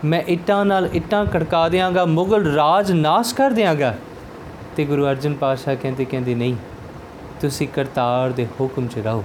ਮੈਂ 0.05 0.23
ਇੱਟਾਂ 0.29 0.65
ਨਾਲ 0.65 0.89
ਇੱਟਾਂ 0.93 1.25
ਖੜਕਾ 1.27 1.69
ਦਿਆਂਗਾ, 1.69 2.05
ਮੁਗਲ 2.05 2.53
ਰਾਜ 2.55 2.93
ਨਾਸ਼ 2.93 3.35
ਕਰ 3.35 3.51
ਦਿਆਂਗਾ। 3.51 3.95
ਤੇ 4.77 4.85
ਗੁਰੂ 4.85 5.07
ਅਰਜਨ 5.07 5.35
ਪਾਤਸ਼ਾਹ 5.35 5.77
ਕਹਿੰਦੇ 5.77 6.05
ਕਹਿੰਦੇ, 6.05 6.35
ਨਹੀਂ, 6.35 6.55
ਤੁਸੀਂ 7.41 7.69
ਕਰਤਾਰ 7.69 8.31
ਦੇ 8.31 8.47
ਹੁਕਮ 8.61 8.87
'ਚ 8.87 8.99
ਰਹੋ। 8.99 9.25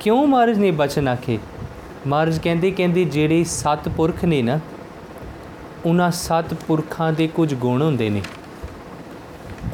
ਕਿਉਂ 0.00 0.26
ਮਹਾਰਾਜ 0.26 0.58
ਨੇ 0.58 0.70
ਬਚਨ 0.70 1.08
ਆਖੇ? 1.08 1.38
ਮਹਾਰਾਜ 2.06 2.38
ਕਹਿੰਦੇ 2.38 2.70
ਕਹਿੰਦੇ, 2.70 3.04
ਜਿਹੜੇ 3.04 3.44
ਸੱਤ 3.44 3.88
ਪੁਰਖ 3.88 4.24
ਨੇ 4.24 4.42
ਨਾ, 4.42 4.60
ਉਹਨਾਂ 5.84 6.10
ਸੱਤ 6.10 6.54
ਪੁਰਖਾਂ 6.54 7.12
ਦੇ 7.12 7.26
ਕੁਝ 7.26 7.54
ਗੁਣ 7.54 7.82
ਹੁੰਦੇ 7.82 8.10
ਨੇ। 8.10 8.22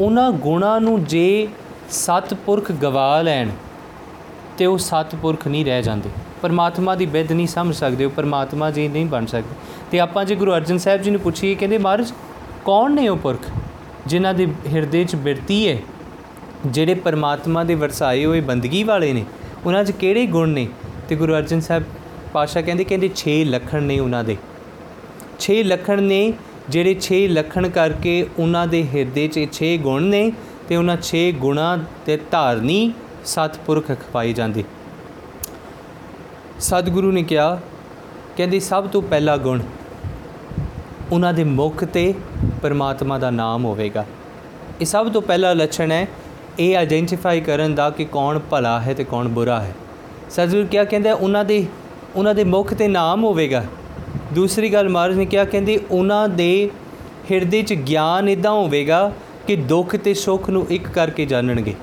ਉਹਨਾਂ 0.00 0.32
ਗੁਣਾਂ 0.32 0.80
ਨੂੰ 0.80 1.04
ਜੇ 1.04 1.48
ਸੱਤ 1.90 2.34
ਪੁਰਖ 2.34 2.72
ਗਵਾ 2.72 3.22
ਲੈਣ, 3.22 3.48
ਤੇ 4.58 4.66
ਉਹ 4.66 4.78
ਸੱਤ 4.78 5.14
ਪੁਰਖ 5.14 5.48
ਨਹੀਂ 5.48 5.64
ਰਹਿ 5.64 5.82
ਜਾਂਦੇ। 5.82 6.10
ਪਰਮਾਤਮਾ 6.42 6.94
ਦੀ 6.94 7.06
ਬਿੱਦ 7.06 7.32
ਨਹੀਂ 7.32 7.46
ਸਮਝ 7.46 7.74
ਸਕਦੇ, 7.74 8.04
ਉਹ 8.04 8.10
ਪਰਮਾਤਮਾ 8.10 8.70
ਜੀ 8.70 8.88
ਨਹੀਂ 8.88 9.06
ਬਣ 9.06 9.26
ਸਕਦੇ। 9.26 9.54
ਤੇ 9.90 10.00
ਆਪਾਂ 10.00 10.24
ਜੇ 10.24 10.34
ਗੁਰੂ 10.34 10.52
ਅਰਜਨ 10.52 10.78
ਸਾਹਿਬ 10.78 11.02
ਜੀ 11.02 11.10
ਨੂੰ 11.10 11.20
ਪੁੱਛੀਏ, 11.20 11.54
ਕਹਿੰਦੇ, 11.54 11.78
ਮਹਾਰਾਜ, 11.78 12.12
ਕੌਣ 12.64 12.92
ਨੇ 12.92 13.08
ਉਹ 13.08 13.16
ਪੁਰਖ? 13.16 13.46
ਜਿਨ੍ਹਾਂ 14.06 14.34
ਦੇ 14.34 14.46
ਹਿਰਦੇ 14.46 15.04
'ਚ 15.04 15.16
ਬਿਰਤੀ 15.16 15.68
ਹੈ 15.68 15.78
ਜਿਹੜੇ 16.66 16.94
ਪਰਮਾਤਮਾ 16.94 17.64
ਦੇ 17.64 17.74
ਵਰਸਾਏ 17.74 18.24
ਹੋਏ 18.24 18.40
ਬੰਦਗੀ 18.40 18.82
ਵਾਲੇ 18.82 19.12
ਨੇ, 19.12 19.24
ਉਹਨਾਂ 19.66 19.84
'ਚ 19.84 19.90
ਕਿਹੜੇ 19.90 20.26
ਗੁਣ 20.26 20.48
ਨੇ? 20.48 20.68
ਤੇ 21.08 21.16
ਗੁਰੂ 21.16 21.34
ਅਰਜਨ 21.34 21.60
ਸਾਹਿਬ 21.60 21.82
ਪਾਸ਼ਾ 22.32 22.60
ਕਹਿੰਦੇ 22.60 22.84
ਕਹਿੰਦੇ 22.84 23.10
6 23.14 23.44
ਲੱਖਣ 23.44 23.82
ਨੇ 23.82 23.98
ਉਹਨਾਂ 23.98 24.24
ਦੇ। 24.24 24.36
6 25.40 25.62
ਲੱਖਣ 25.62 26.02
ਨੇ, 26.02 26.32
ਜਿਹੜੇ 26.68 26.96
6 27.00 27.28
ਲੱਖਣ 27.28 27.68
ਕਰਕੇ 27.68 28.26
ਉਹਨਾਂ 28.38 28.66
ਦੇ 28.66 28.82
ਹਿਰਦੇ 28.94 29.28
'ਚ 29.28 29.38
6 29.52 29.76
ਗੁਣ 29.76 30.02
ਨੇ, 30.02 30.32
ਤੇ 30.68 30.76
ਉਹਨਾਂ 30.76 30.96
6 31.02 31.32
ਗੁਣਾਂ 31.32 31.78
ਤੇ 32.06 32.18
ਧਾਰਨੀ 32.30 32.92
ਸਤਪੁਰਖ 33.24 33.86
ਖਪਾਈ 33.86 34.32
ਜਾਂਦੇ। 34.32 34.64
ਸਤਿਗੁਰੂ 36.60 37.12
ਨੇ 37.12 37.22
ਕਿਹਾ, 37.22 37.60
ਕਹਿੰਦੇ 38.36 38.60
ਸਭ 38.60 38.88
ਤੋਂ 38.88 39.02
ਪਹਿਲਾ 39.02 39.36
ਗੁਣ 39.36 39.60
ਉਹਨਾਂ 41.12 41.34
ਦੇ 41.34 41.44
ਮੁਖ 41.44 41.84
ਤੇ 41.84 42.14
ਪਰਮਾਤਮਾ 42.62 43.18
ਦਾ 43.18 43.30
ਨਾਮ 43.30 43.64
ਹੋਵੇਗਾ। 43.64 44.04
ਇਹ 44.80 44.86
ਸਭ 44.86 45.10
ਤੋਂ 45.12 45.22
ਪਹਿਲਾ 45.22 45.52
ਲੱਛਣ 45.52 45.92
ਹੈ, 45.92 46.06
ਇਹ 46.58 46.76
ਆਇਡੈਂਟੀਫਾਈ 46.76 47.40
ਕਰਨ 47.40 47.74
ਦਾ 47.74 47.88
ਕਿ 47.90 48.04
ਕੌਣ 48.04 48.38
ਭਲਾ 48.50 48.80
ਹੈ 48.80 48.94
ਤੇ 48.94 49.04
ਕੌਣ 49.04 49.28
ਬੁਰਾ 49.28 49.60
ਹੈ। 49.60 49.74
ਸਤਿਗੁਰੂ 50.30 50.66
ਕਿਹਾ 50.66 50.84
ਕਹਿੰਦਾ 50.84 51.14
ਉਹਨਾਂ 51.14 51.44
ਦੇ 51.44 51.64
ਉਹਨਾਂ 52.16 52.34
ਦੇ 52.34 52.44
ਮੁਖ 52.44 52.74
ਤੇ 52.74 52.88
ਨਾਮ 52.88 53.24
ਹੋਵੇਗਾ। 53.24 53.64
ਦੂਸਰੀ 54.32 54.72
ਗੱਲ 54.72 54.88
ਮਹਾਰਾਜ 54.88 55.16
ਨੇ 55.16 55.24
ਕਿਹਾ 55.24 55.44
ਕਹਿੰਦੇ, 55.44 55.78
ਉਹਨਾਂ 55.90 56.28
ਦੇ 56.28 56.70
ਹਿਰਦੇ 57.30 57.62
'ਚ 57.62 57.74
ਗਿਆਨ 57.74 58.28
ਇਦਾਂ 58.28 58.52
ਹੋਵੇਗਾ 58.52 59.12
ਕਿ 59.46 59.56
ਦੁੱਖ 59.56 59.96
ਤੇ 59.96 60.14
ਸੁੱਖ 60.14 60.48
ਨੂੰ 60.50 60.66
ਇੱਕ 60.70 60.88
ਕਰਕੇ 60.88 61.26
ਜਾਣਨਗੇ। 61.26 61.74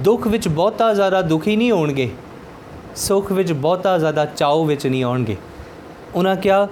ਦੁੱਖ 0.00 0.26
ਵਿੱਚ 0.26 0.48
ਬਹੁਤਾ 0.48 0.92
ਜ਼ਿਆਦਾ 0.94 1.22
ਦੁਖੀ 1.22 1.56
ਨਹੀਂ 1.56 1.70
ਹੋਣਗੇ, 1.72 2.10
ਸੁੱਖ 2.96 3.32
ਵਿੱਚ 3.32 3.52
ਬਹੁਤਾ 3.52 3.96
ਜ਼ਿਆਦਾ 3.98 4.24
ਚਾਉ 4.26 4.64
ਵਿੱਚ 4.64 4.86
ਨਹੀਂ 4.86 5.04
ਆਉਣਗੇ। 5.04 5.36
ਉਹਨਾਂ 6.14 6.36
ਕਿਹਾ 6.36 6.66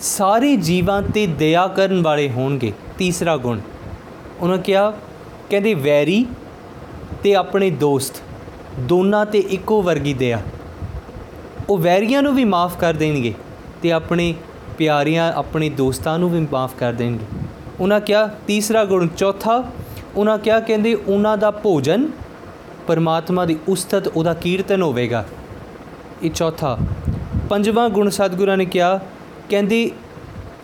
ਸਾਰੇ 0.00 0.56
ਜੀਵਾਂ 0.56 1.02
ਤੇ 1.02 1.26
ਦਇਆ 1.26 1.66
ਕਰਨ 1.66 2.02
ਵਾਲੇ 2.02 2.30
ਹੋਣਗੇ, 2.30 2.72
ਤੀਸਰਾ 2.98 3.36
ਗੁਣ। 3.36 3.60
ਉਹਨਾਂ 4.40 4.58
ਕਿਹਾ, 4.58 4.92
ਕਹਿੰਦੇ, 5.50 5.74
ਵੈਰੀ 5.74 6.26
ਤੇ 7.22 7.34
ਆਪਣੇ 7.34 7.70
ਦੋਸਤ, 7.70 8.22
ਦੋਨਾਂ 8.78 9.26
ਤੇ 9.26 9.38
ਇੱਕੋ 9.38 9.82
ਵਰਗੀ 9.82 10.14
ਦਇਆ। 10.14 10.40
ਉਹ 11.68 11.78
ਵੈਰੀਆਂ 11.78 12.22
ਨੂੰ 12.22 12.34
ਵੀ 12.34 12.44
ਮਾਫ 12.44 12.78
ਕਰ 12.78 12.94
ਦੇਣਗੇ 12.94 13.34
ਤੇ 13.82 13.92
ਆਪਣੇ 13.92 14.34
ਪਿਆਰਿਆਂ, 14.78 15.32
ਆਪਣੇ 15.32 15.68
ਦੋਸਤਾਂ 15.68 16.18
ਨੂੰ 16.18 16.30
ਵੀ 16.30 16.46
ਮਾਫ 16.52 16.74
ਕਰ 16.78 16.92
ਦੇਣਗੇ। 16.92 17.24
ਉਹਨਾਂ 17.80 18.00
ਕਿਹਾ, 18.00 18.26
ਤੀਸਰਾ 18.26 18.84
ਗੁਣ 18.84 19.06
ਚੌਥਾ, 19.06 19.64
ਉਹਨਾਂ 20.16 20.38
ਕਿਹਾ, 20.38 20.60
ਕਹਿੰਦੇ, 20.60 20.94
ਉਹਨਾਂ 20.94 21.38
ਦਾ 21.38 21.50
ਭੋਜਨ 21.50 22.10
ਪਰਮਾਤਮਾ 22.86 23.44
ਦੀ 23.44 23.56
ਉਸਤਤ, 23.68 24.08
ਉਹਦਾ 24.08 24.34
ਕੀਰਤਨ 24.34 24.82
ਹੋਵੇਗਾ। 24.82 25.24
ਇਹ 26.22 26.30
ਚੌਥਾ। 26.30 26.78
ਪੰਜਵਾਂ 27.48 27.88
ਗੁਣ 27.88 28.08
ਸਤਿਗੁਰਾਂ 28.08 28.56
ਨੇ 28.56 28.64
ਕਿਹਾ 28.64 29.00
ਕਹਿੰਦੇ 29.50 29.90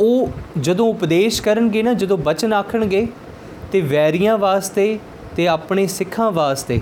ਉਹ 0.01 0.29
ਜਦੋਂ 0.61 0.89
ਉਪਦੇਸ਼ 0.89 1.41
ਕਰਨਗੇ 1.43 1.83
ਨਾ, 1.83 1.93
ਜਦੋਂ 1.93 2.19
ਬਚਨ 2.19 2.53
ਆਖਣਗੇ 2.53 3.07
ਤੇ 3.73 3.81
ਵੈਰੀਆਂ 3.81 4.37
ਵਾਸਤੇ 4.39 4.99
ਤੇ 5.37 5.47
ਆਪਣੇ 5.49 5.87
ਸਿੱਖਾਂ 5.87 6.31
ਵਾਸਤੇ 6.33 6.81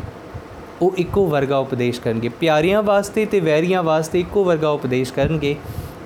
ਉਹ 0.83 0.95
ਇੱਕੋ 0.99 1.27
ਵਰਗਾ 1.27 1.59
ਉਪਦੇਸ਼ 1.59 2.01
ਕਰਨਗੇ। 2.01 2.29
ਪਿਆਰਿਆਂ 2.41 2.83
ਵਾਸਤੇ 2.83 3.25
ਤੇ 3.27 3.41
ਵੈਰੀਆਂ 3.41 3.83
ਵਾਸਤੇ 3.83 4.21
ਇੱਕੋ 4.21 4.45
ਵਰਗਾ 4.45 4.71
ਉਪਦੇਸ਼ 4.71 5.13
ਕਰਨਗੇ। 5.13 5.55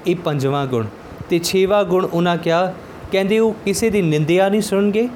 ਇਹ 0.06 0.16
ਪੰਜਵਾਂ 0.16 0.66
ਗੁਣ 0.66 0.86
ਤੇ 1.30 1.38
ਛੇਵਾਂ 1.38 1.84
ਗੁਣ 1.84 2.04
ਉਹਨਾਂ 2.04 2.36
ਕਿਹਾ, 2.36 2.72
ਕਹਿੰਦੇ 3.12 3.38
ਉਹ 3.38 3.54
ਕਿਸੇ 3.64 3.90
ਦੀ 3.90 4.02
ਨਿੰਦਿਆ 4.02 4.48
ਨਹੀਂ 4.48 4.60
ਸੁਣਨਗੇ 4.60 5.08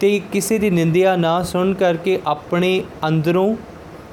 ਤੇ 0.00 0.20
ਕਿਸੇ 0.32 0.58
ਦੀ 0.58 0.70
ਨਿੰਦਿਆ 0.70 1.14
ਨਾ 1.16 1.42
ਸੁਣ 1.42 1.72
ਕਰਕੇ 1.74 2.18
ਆਪਣੇ 2.26 2.82
ਅੰਦਰੋਂ 3.08 3.54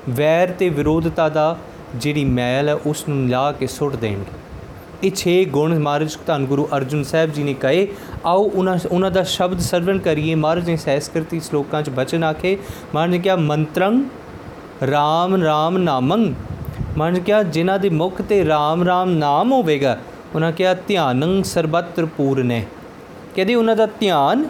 ਵੈਰ 0.09 0.51
ਤੇ 0.51 0.69
ਵਿਰੋਧਤਾ 0.69 1.29
ਦਾ 1.29 1.57
ਜਿਹੜੀ 1.95 2.25
ਮੈਲ 2.25 2.69
ਹੈ 2.69 2.75
ਉਸ 2.85 3.07
ਨੂੰ 3.09 3.29
ਲਾ 3.29 3.51
ਕੇ 3.51 3.67
ਸੁੱਟ 3.67 3.95
ਦੇਣਗੇ। 3.95 4.40
ਇਹ 5.03 5.11
6 5.11 5.31
ਗੁਣ 5.45 5.79
ਮਹਾਰਾਜ 5.79 6.15
ਧੰਨ 6.27 6.45
ਗੁਰੂ 6.45 6.67
ਅਰਜੁਨ 6.77 7.03
ਸਾਹਿਬ 7.03 7.31
ਜੀ 7.33 7.43
ਨੇ 7.43 7.53
ਕਹੇ। 7.53 7.87
ਆਓ 8.25 8.43
ਉਹਨਾਂ 8.43 8.77
ਉਹਨਾਂ 8.91 9.11
ਦਾ 9.11 9.23
ਸ਼ਬਦ 9.23 9.59
ਸਰਵਣ 9.59 9.97
ਕਰੀਏ। 9.97 10.35
ਮਹਾਰਾਜ 10.35 10.69
ਨੇ 10.69 10.75
ਸਹਿਸਕ੍ਰਿਤੀ 10.77 11.39
ਸ਼ਲੋਕਾਂ 11.39 11.81
'ਚ 11.81 11.89
ਬਚਨ 11.89 12.23
ਆਖੇ। 12.23 12.57
ਮਹਾਰਾਜ 12.95 13.11
ਨੇ 13.11 13.19
ਕਿਹਾ, 13.19 13.35
ਮੰਤਰੰ 13.35 14.03
ਰਾਮ 14.91 15.35
ਰਾਮ 15.43 15.77
ਨਾਮੰ। 15.77 16.33
ਮਹਾਰਾਜ 16.97 17.13
ਨੇ 17.13 17.19
ਕਿਹਾ, 17.19 17.43
ਜਿਨ੍ਹਾਂ 17.43 17.79
ਦੇ 17.79 17.89
ਮੁਖ 17.89 18.21
ਤੇ 18.21 18.45
ਰਾਮ 18.45 18.83
ਰਾਮ 18.83 19.09
ਨਾਮ 19.09 19.51
ਹੋਵੇਗਾ, 19.51 19.97
ਉਹਨਾਂ 20.35 20.51
ਕਿਹਾ, 20.51 20.73
ਧਿਆਨੰ 20.73 21.43
ਸਰਬਤਰ 21.43 22.05
ਪੂਰਨੇ 22.05 22.65
ਕਹਿੰਦੇ 23.35 23.55
ਉਹਨਾਂ 23.55 23.75
ਦਾ 23.75 23.85
ਧਿਆਨ 23.99 24.45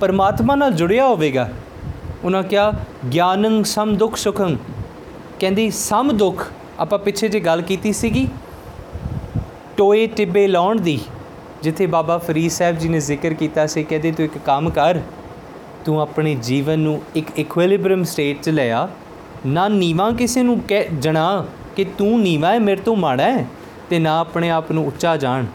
ਪਰਮਾਤਮਾ 0.00 0.54
ਨਾਲ 0.54 0.72
ਜੁੜਿਆ 0.72 1.06
ਹੋਵੇਗਾ। 1.06 1.48
ਉਹਨਾਂ 2.24 2.42
ਕਿਹਾ, 2.42 2.72
ਗਿਆਨੰ 3.12 3.62
ਸਮ 3.64 3.96
ਦੁਖ 3.96 4.16
ਸੁਖੰ। 4.16 4.56
ਕਹਿੰਦੀ 5.40 5.70
ਸਮ 5.70 6.12
ਦੁਖ, 6.16 6.46
ਆਪਾਂ 6.78 6.98
ਪਿੱਛੇ 6.98 7.28
ਜੇ 7.28 7.40
ਗੱਲ 7.40 7.62
ਕੀਤੀ 7.62 7.92
ਸੀਗੀ 7.92 8.28
ਟੋਏ 9.80 10.06
ਟਿੱਬੇ 10.06 10.46
ਲਾਉਣ 10.46 10.80
ਦੀ, 10.80 10.98
ਜਿੱਥੇ 11.62 11.86
ਬਾਬਾ 11.86 12.16
ਫਰੀਦ 12.18 12.50
ਸਾਹਿਬ 12.50 12.78
ਜੀ 12.78 12.88
ਨੇ 12.88 12.98
ਜ਼ਿਕਰ 13.00 13.34
ਕੀਤਾ 13.34 13.66
ਸੀ, 13.66 13.82
ਕਹਿੰਦੇ 13.82 14.10
ਤੂੰ 14.12 14.24
ਇੱਕ 14.24 14.36
ਕੰਮ 14.38 14.70
ਕਰ, 14.70 15.00
ਤੂੰ 15.84 16.00
ਆਪਣੇ 16.00 16.34
ਜੀਵਨ 16.34 16.78
ਨੂੰ 16.78 17.00
ਇੱਕ 17.16 17.28
ਇਕੁਇਲਿਬ੍ਰਮ 17.38 18.02
ਸਟੇਟ 18.04 18.42
'ਚ 18.42 18.48
ਲਿਆ 18.48 18.88
ਨਾ 19.46 19.66
ਨੀਵਾਂ 19.68 20.10
ਕਿਸੇ 20.12 20.42
ਨੂੰ 20.42 20.60
ਕਹਿ, 20.60 20.88
ਜਣਾ 21.00 21.46
ਕਿ 21.76 21.84
ਤੂੰ 21.98 22.20
ਨੀਵਾ 22.20 22.52
ਹੈ, 22.52 22.58
ਮੇਰੇ 22.58 22.80
ਤੋਂ 22.80 22.96
ਮਾੜਾ 22.96 23.22
ਹੈ, 23.22 23.46
ਤੇ 23.90 23.98
ਨਾ 23.98 24.18
ਆਪਣੇ 24.20 24.50
ਆਪ 24.50 24.72
ਨੂੰ 24.72 24.86
ਉੱਚਾ 24.86 25.16
ਜਾਣ। 25.16 25.46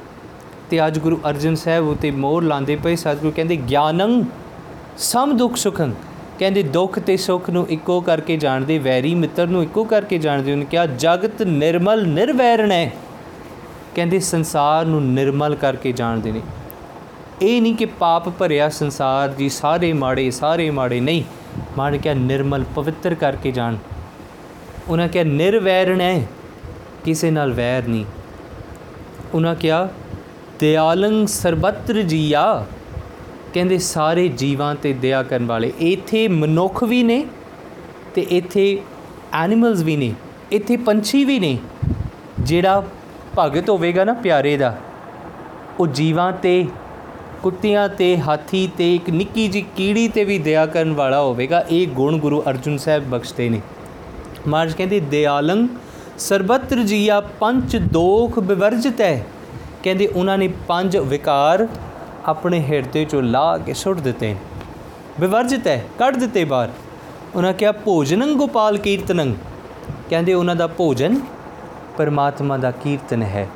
ਤੇ 0.70 0.86
ਅੱਜ 0.88 1.00
ਗੁਰੂ 1.00 1.20
ਅਰਜਨ 1.30 1.56
ਸਾਹਿਬ 1.56 1.88
ਉਤੇ 1.88 2.12
ਮੋਹਰ 2.12 2.44
ਲਾਉਂਦੇ 2.44 2.76
ਪਏ 2.76 2.96
ਸਤਿਗੁਰੂ 2.96 3.32
ਕਹਿੰਦੇ, 3.32 3.56
ਗਿਆਨੰ, 3.56 4.24
ਸਮ 4.98 5.38
ਦੁੱਖ 5.38 5.56
ਸੁਖੰ। 5.56 5.94
ਕਹਿੰਦੇ, 6.40 6.64
ਦੁੱਖ 6.64 7.00
ਤੇ 7.00 7.18
ਸੁੱਖ 7.18 7.50
ਨੂੰ 7.50 7.68
ਇੱਕੋ 7.70 8.02
ਕਰਕੇ 8.02 8.38
ਜਾਣਦੇ, 8.38 8.78
ਵੈਰੀ 8.80 9.16
ਮਿੱਤਰ 9.16 9.48
ਨੂੰ 9.48 9.64
ਇੱਕੋ 9.64 9.84
ਕਰਕੇ 9.84 10.18
ਜਾਣਦੇ, 10.18 10.52
ਉਹਨੇ 10.52 10.66
ਕਿਹਾ, 10.66 10.86
ਜਗਤ 10.86 11.42
ਨਿਰਮਲ 11.44 12.08
ਨਿਰਵੈਰਣ 12.08 12.72
ਹੈ। 12.72 12.92
ਕਹਿੰਦੇ 13.96 14.20
ਸੰਸਾਰ 14.20 14.86
ਨੂੰ 14.86 15.02
ਨਿਰਮਲ 15.06 15.56
ਕਰਕੇ 15.56 15.92
ਜਾਣਦੇ 15.92 16.32
ਨੇ। 16.32 16.42
ਇਹ 17.42 17.62
ਨਹੀਂ 17.62 17.76
ਕਿ 17.76 17.86
ਪਾਪ 17.86 18.30
ਭਰਿਆ 18.30 18.70
ਸੰਸਾਰ 18.70 19.30
ਜੀ 19.30 19.50
ਸਾਰੇ 19.50 19.92
ਮਾੜੇ 19.94 20.30
ਸਾਰੇ 20.32 20.70
ਮਾੜੇ 20.70 21.00
ਨਹੀਂ 21.00 21.24
ਮਾਣ 21.78 21.98
ਕਿਹਾ 21.98 22.14
ਨਿਰਮਲ 22.14 22.64
ਪਵਿੱਤਰ 22.76 23.14
ਕਰਕੇ 23.16 23.52
ਜਾਣ। 23.52 23.78
ਉਹਨਾਂ 24.88 25.08
ਕਿਹਾ 25.08 25.24
ਨਿਰਵੈਰਣ 25.24 26.02
ਹੈ 26.02 26.28
ਕਿਸੇ 27.06 27.32
ਨਾਲ 27.32 27.54
ਵੈਰ 27.54 27.88
ਨਹੀਂ। 27.88 28.06
ਉਹਨਾਂ 29.34 29.56
ਕਿਹਾ 29.56 29.88
ਦਿਆਲੰ 30.60 31.26
ਸਰਬੱਤਰ 31.28 32.02
ਜੀਆ, 32.02 32.66
ਕਹਿੰਦੇ 33.54 33.78
ਸਾਰੇ 33.78 34.28
ਜੀਵਾਂ 34.28 34.74
ਤੇ 34.76 34.94
ਦਇਆ 34.94 35.24
ਕਰਨ 35.24 35.46
ਵਾਲੇ, 35.46 35.72
ਇੱਥੇ 35.80 36.28
ਮਨੁੱਖ 36.28 36.84
ਵੀ 36.84 37.04
ਨੇ 37.04 37.26
ਤੇ 38.16 38.22
ਇੱਥੇ 38.30 38.82
ਐਨੀਮਲਸ 39.34 39.82
ਵੀ 39.82 39.96
ਨੇ, 39.96 40.14
ਇੱਥੇ 40.52 40.78
ਪੰਛੀ 40.78 41.24
ਵੀ 41.26 41.40
ਨੇ, 41.40 41.58
ਜਿਹੜਾ 42.40 42.84
ਭਗਤ 43.40 43.70
ਹੋਵੇਗਾ 43.70 44.04
ਨਾ 44.04 44.14
ਪਿਆਰੇ 44.14 44.58
ਦਾ, 44.58 44.76
ਉਹ 45.80 45.88
ਜੀਵਾਂ 45.88 46.32
ਤੇ, 46.32 46.68
ਕੁੱਤਿਆਂ 47.44 47.90
ਤੇ, 47.90 48.18
ਹਾਥੀ 48.18 48.70
ਤੇ, 48.78 48.96
ਇੱਕ 48.96 49.10
ਨਿੱਕੀ 49.10 49.48
ਜੀ 49.48 49.62
ਕੀੜੀ 49.62 50.08
ਤੇ 50.08 50.24
ਵੀ 50.24 50.38
ਦਇਆ 50.40 50.66
ਕਰਨ 50.66 50.94
ਵਾਲਾ 50.94 51.22
ਹੋਵੇਗਾ, 51.22 51.66
ਇਹ 51.70 51.88
ਗੁਣ 51.88 52.18
ਗੁਰੂ 52.18 52.44
ਅਰਜੁਨ 52.50 52.78
ਸਾਹਿਬ 52.78 53.04
ਬਖਸ਼ਦੇ 53.04 53.50
ਨੇ। 53.50 53.62
ਮਹਾਰਾਜ 54.48 54.74
ਕਹਿੰਦੇ, 54.74 55.00
ਦਿਆਲੰ 55.00 55.68
ਸਰਬੱਤਰ 56.18 56.84
ਜੀਆ 56.84 57.20
ਪੰਜ 57.20 57.78
ਦੋਖ 57.78 58.40
ਬਿਵਰਜਿਤ 58.40 59.02
ਹੈ। 59.02 59.26
ਕਹਿੰਦੇ, 59.84 60.08
ਉਹਨਾਂ 60.08 60.38
ਨੇ 60.38 60.48
ਪੰਜ 60.68 60.98
ਵਿਕਾਰ 60.98 61.68
ਆਪਣੇ 62.26 62.60
ਹਿਰਦੇ 62.62 63.06
ਚੋਂ 63.06 63.22
ਲਾ 63.22 63.58
ਕੇ 63.58 63.74
ਸੁੱਟ 63.74 64.00
ਦਿੱਤੇ 64.00 64.28
ਨੇ। 64.28 64.40
ਵਿਵਰਜਿਤ 65.20 65.68
ਹੈ, 65.68 65.84
ਕੱਢ 66.00 66.16
ਦਿੱਤੇ 66.16 66.44
ਬਾਹਰ। 66.44 66.70
ਉਹਨਾਂ 67.36 67.54
ਕਿਹਾ, 67.54 67.72
ਭੋਜਨੰ 67.72 68.34
ਗੋਪਾਲ 68.34 68.78
ਕੀਰਤਨੰ। 68.78 69.34
ਕਹਿੰਦੇ, 70.10 70.34
ਉਹਨਾਂ 70.34 70.56
ਦਾ 70.56 70.68
ਭੋਜਨ 70.68 71.20
ਪਰਮਾਤਮਾ 71.98 72.58
ਦਾ 72.58 72.72
ਕੀਰਤਨ 72.72 73.22
ਹੈ। 73.22 73.48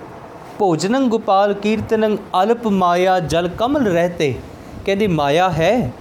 ਭੋਜਨੰ 0.60 1.10
ਗੋਪਾਲ 1.10 1.54
ਕੀਰਤਨੰ 1.54 2.17
ਅਲਪ 2.43 2.67
ਮਾਇਆ 2.67 3.19
ਜਲ 3.19 3.47
ਕਮਲ 3.47 3.88
ਰਹਤੇ। 3.88 4.36
ਕਹਿੰਦੇ, 4.86 5.08
ਮਾਇਆ 5.08 5.49
ਹੈ? 5.49 5.91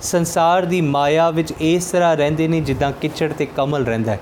ਸੰਸਾਰ 0.00 0.64
ਦੀ 0.64 0.80
ਮਾਇਆ 0.80 1.30
ਵਿੱਚ 1.30 1.52
ਇਸ 1.60 1.84
ਤਰ੍ਹਾਂ 1.84 2.16
ਰਹਿੰਦੇ 2.16 2.48
ਨੇ 2.48 2.60
ਜਿੱਦਾਂ 2.60 2.92
ਕਿਚੜ 2.92 3.32
ਤੇ 3.32 3.46
ਕਮਲ 3.46 3.86
ਰਹਿੰਦਾ 3.86 4.12
ਹੈ। 4.12 4.20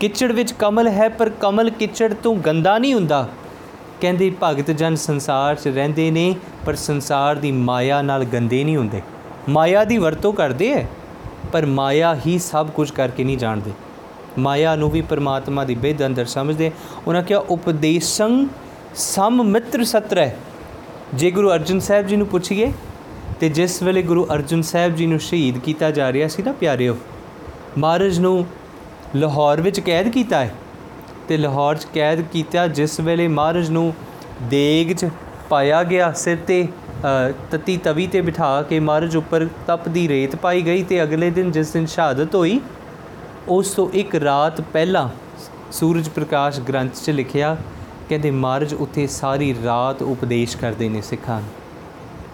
ਕਿਚੜ 0.00 0.32
ਵਿੱਚ 0.32 0.52
ਕਮਲ 0.52 0.88
ਹੈ, 0.88 1.08
ਪਰ 1.08 1.28
ਕਮਲ 1.28 1.70
ਕਿਚੜ 1.70 2.14
ਤੋਂ 2.14 2.34
ਗੰਦਾ 2.36 2.78
ਨਹੀਂ 2.78 2.94
ਹੁੰਦਾ। 2.94 3.28
ਕਹਿੰਦੇ, 4.00 4.32
ਭਗਤ 4.42 4.70
ਜਨ 4.70 4.94
ਸੰਸਾਰ 4.94 5.54
'ਚ 5.54 5.68
ਰਹਿੰਦੇ 5.68 6.10
ਨੇ, 6.10 6.34
ਪਰ 6.66 6.74
ਸੰਸਾਰ 6.74 7.36
ਦੀ 7.36 7.52
ਮਾਇਆ 7.52 8.02
ਨਾਲ 8.02 8.24
ਗੰਦੇ 8.24 8.64
ਨਹੀਂ 8.64 8.76
ਹੁੰਦੇ। 8.76 9.02
ਮਾਇਆ 9.48 9.84
ਦੀ 9.84 9.98
ਵਰਤੋਂ 9.98 10.32
ਕਰਦੇ 10.32 10.72
ਐ 10.72 10.82
ਪਰ 11.52 11.66
ਮਾਇਆ 11.66 12.16
ਹੀ 12.26 12.38
ਸਭ 12.38 12.68
ਕੁਝ 12.70 12.90
ਕਰਕੇ 12.90 13.24
ਨਹੀਂ 13.24 13.38
ਜਾਣਦੇ। 13.38 13.70
ਮਾਇਆ 14.38 14.76
ਨੂੰ 14.76 14.90
ਵੀ 14.90 15.00
ਪਰਮਾਤਮਾ 15.00 15.64
ਦੀ 15.64 15.74
ਬੇਦ 15.74 16.06
ਅੰਦਰ 16.06 16.24
ਸਮਝਦੇ 16.24 16.70
ਉਹਨਾਂ 17.06 17.22
ਕਿਹਾ 17.22 17.38
ਉਪਦੇਸ਼ੰ 17.38 18.46
ਸਮ 18.94 19.42
ਮਿੱਤਰ 19.42 19.84
ਸਤਰੈ। 19.84 20.30
ਜੇ 21.14 21.30
ਗੁਰੂ 21.30 21.50
ਅਰਜਨ 21.50 21.80
ਸਾਹਿਬ 21.80 22.06
ਜੀ 22.06 22.16
ਨੂੰ 22.16 22.26
ਪੁੱਛੀਏ 22.26 22.72
ਤੇ 23.40 23.48
ਜਿਸ 23.48 23.82
ਵੇਲੇ 23.82 24.02
ਗੁਰੂ 24.02 24.26
ਅਰਜਨ 24.34 24.62
ਸਾਹਿਬ 24.62 24.94
ਜੀ 24.96 25.06
ਨੂੰ 25.06 25.18
ਸ਼ਹੀਦ 25.20 25.58
ਕੀਤਾ 25.58 25.90
ਜਾ 25.90 26.12
ਰਿਹਾ 26.12 26.28
ਸੀ 26.28 26.42
ਨਾ 26.42 26.52
ਪਿਆਰਿਓ 26.52 26.96
ਮਹਾਰਾਜ 27.78 28.18
ਨੂੰ 28.18 28.46
ਲਾਹੌਰ 29.16 29.60
ਵਿੱਚ 29.60 29.80
ਕੈਦ 29.80 30.08
ਕੀਤਾ 30.08 30.44
ਹੈ। 30.44 30.54
ਤੇ 31.28 31.36
ਲਾਹੌਰ 31.36 31.76
'ਚ 31.76 31.86
ਕੈਦ 31.94 32.20
ਕੀਤਾ 32.32 32.66
ਜਿਸ 32.68 33.00
ਵੇਲੇ 33.00 33.28
ਮਹਾਰਾਜ 33.28 33.70
ਨੂੰ 33.70 33.92
ਦੇਗ 34.42 34.92
'ਚ 34.92 35.08
ਪਾਇਆ 35.50 35.82
ਗਿਆ 35.82 36.12
ਸਿਰ 36.12 36.36
ਤੇ 36.46 36.68
ਅ, 37.04 37.32
ਤਤੀ 37.50 37.76
ਤਵੀ 37.76 38.06
ਤੇ 38.06 38.20
ਬਿਠਾ 38.20 38.62
ਕੇ 38.62 38.80
ਮਹਾਰਾਜ 38.80 39.16
ਉੱਪਰ 39.16 39.46
ਤਪਦੀ 39.66 40.08
ਰੇਤ 40.08 40.36
ਪਾਈ 40.36 40.62
ਗਈ 40.62 40.82
ਤੇ 40.82 41.02
ਅਗਲੇ 41.02 41.30
ਦਿਨ 41.30 41.50
ਜਿਸ 41.52 41.70
ਦਿਨ 41.70 41.86
ਸ਼ਹਾਦਤ 41.86 42.34
ਹੋਈ 42.34 42.60
ਉਸ 43.48 43.70
ਤੋਂ 43.70 43.90
ਇੱਕ 43.90 44.14
ਰਾਤ 44.14 44.60
ਪਹਿਲਾਂ 44.60 45.08
ਸੂਰਜ 45.72 46.08
ਪ੍ਰਕਾਸ਼ 46.08 46.60
ਗ੍ਰੰਥ 46.60 46.94
'ਚ 47.04 47.10
ਲਿਖਿਆ, 47.10 47.56
ਕਹਿੰਦੇ 48.08 48.30
ਮਹਾਰਾਜ 48.30 48.74
ਉੱਥੇ 48.74 49.06
ਸਾਰੀ 49.06 49.56
ਰਾਤ 49.64 50.02
ਉਪਦੇਸ਼ 50.02 50.56
ਕਰਦੇ 50.56 50.88
ਨੇ 50.88 51.00
ਸਿੱਖਾਂ 51.00 51.40
ਨੂੰ। 51.40 51.48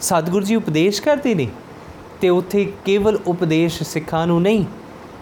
ਸਤਿਗੁਰੂ 0.01 0.45
ਜੀ 0.45 0.57
ਉਪਦੇਸ਼ 0.57 1.03
ਕਰਦੇ 1.03 1.35
ਨੇ 1.35 1.49
ਤੇ 2.21 2.29
ਉੱਥੇ 2.29 2.73
ਕੇਵਲ 2.85 3.19
ਉਪਦੇਸ਼ 3.27 3.83
ਸਿੱਖਾਂ 3.83 4.27
ਨੂੰ 4.27 4.43
ਨਹੀਂ, 4.43 4.65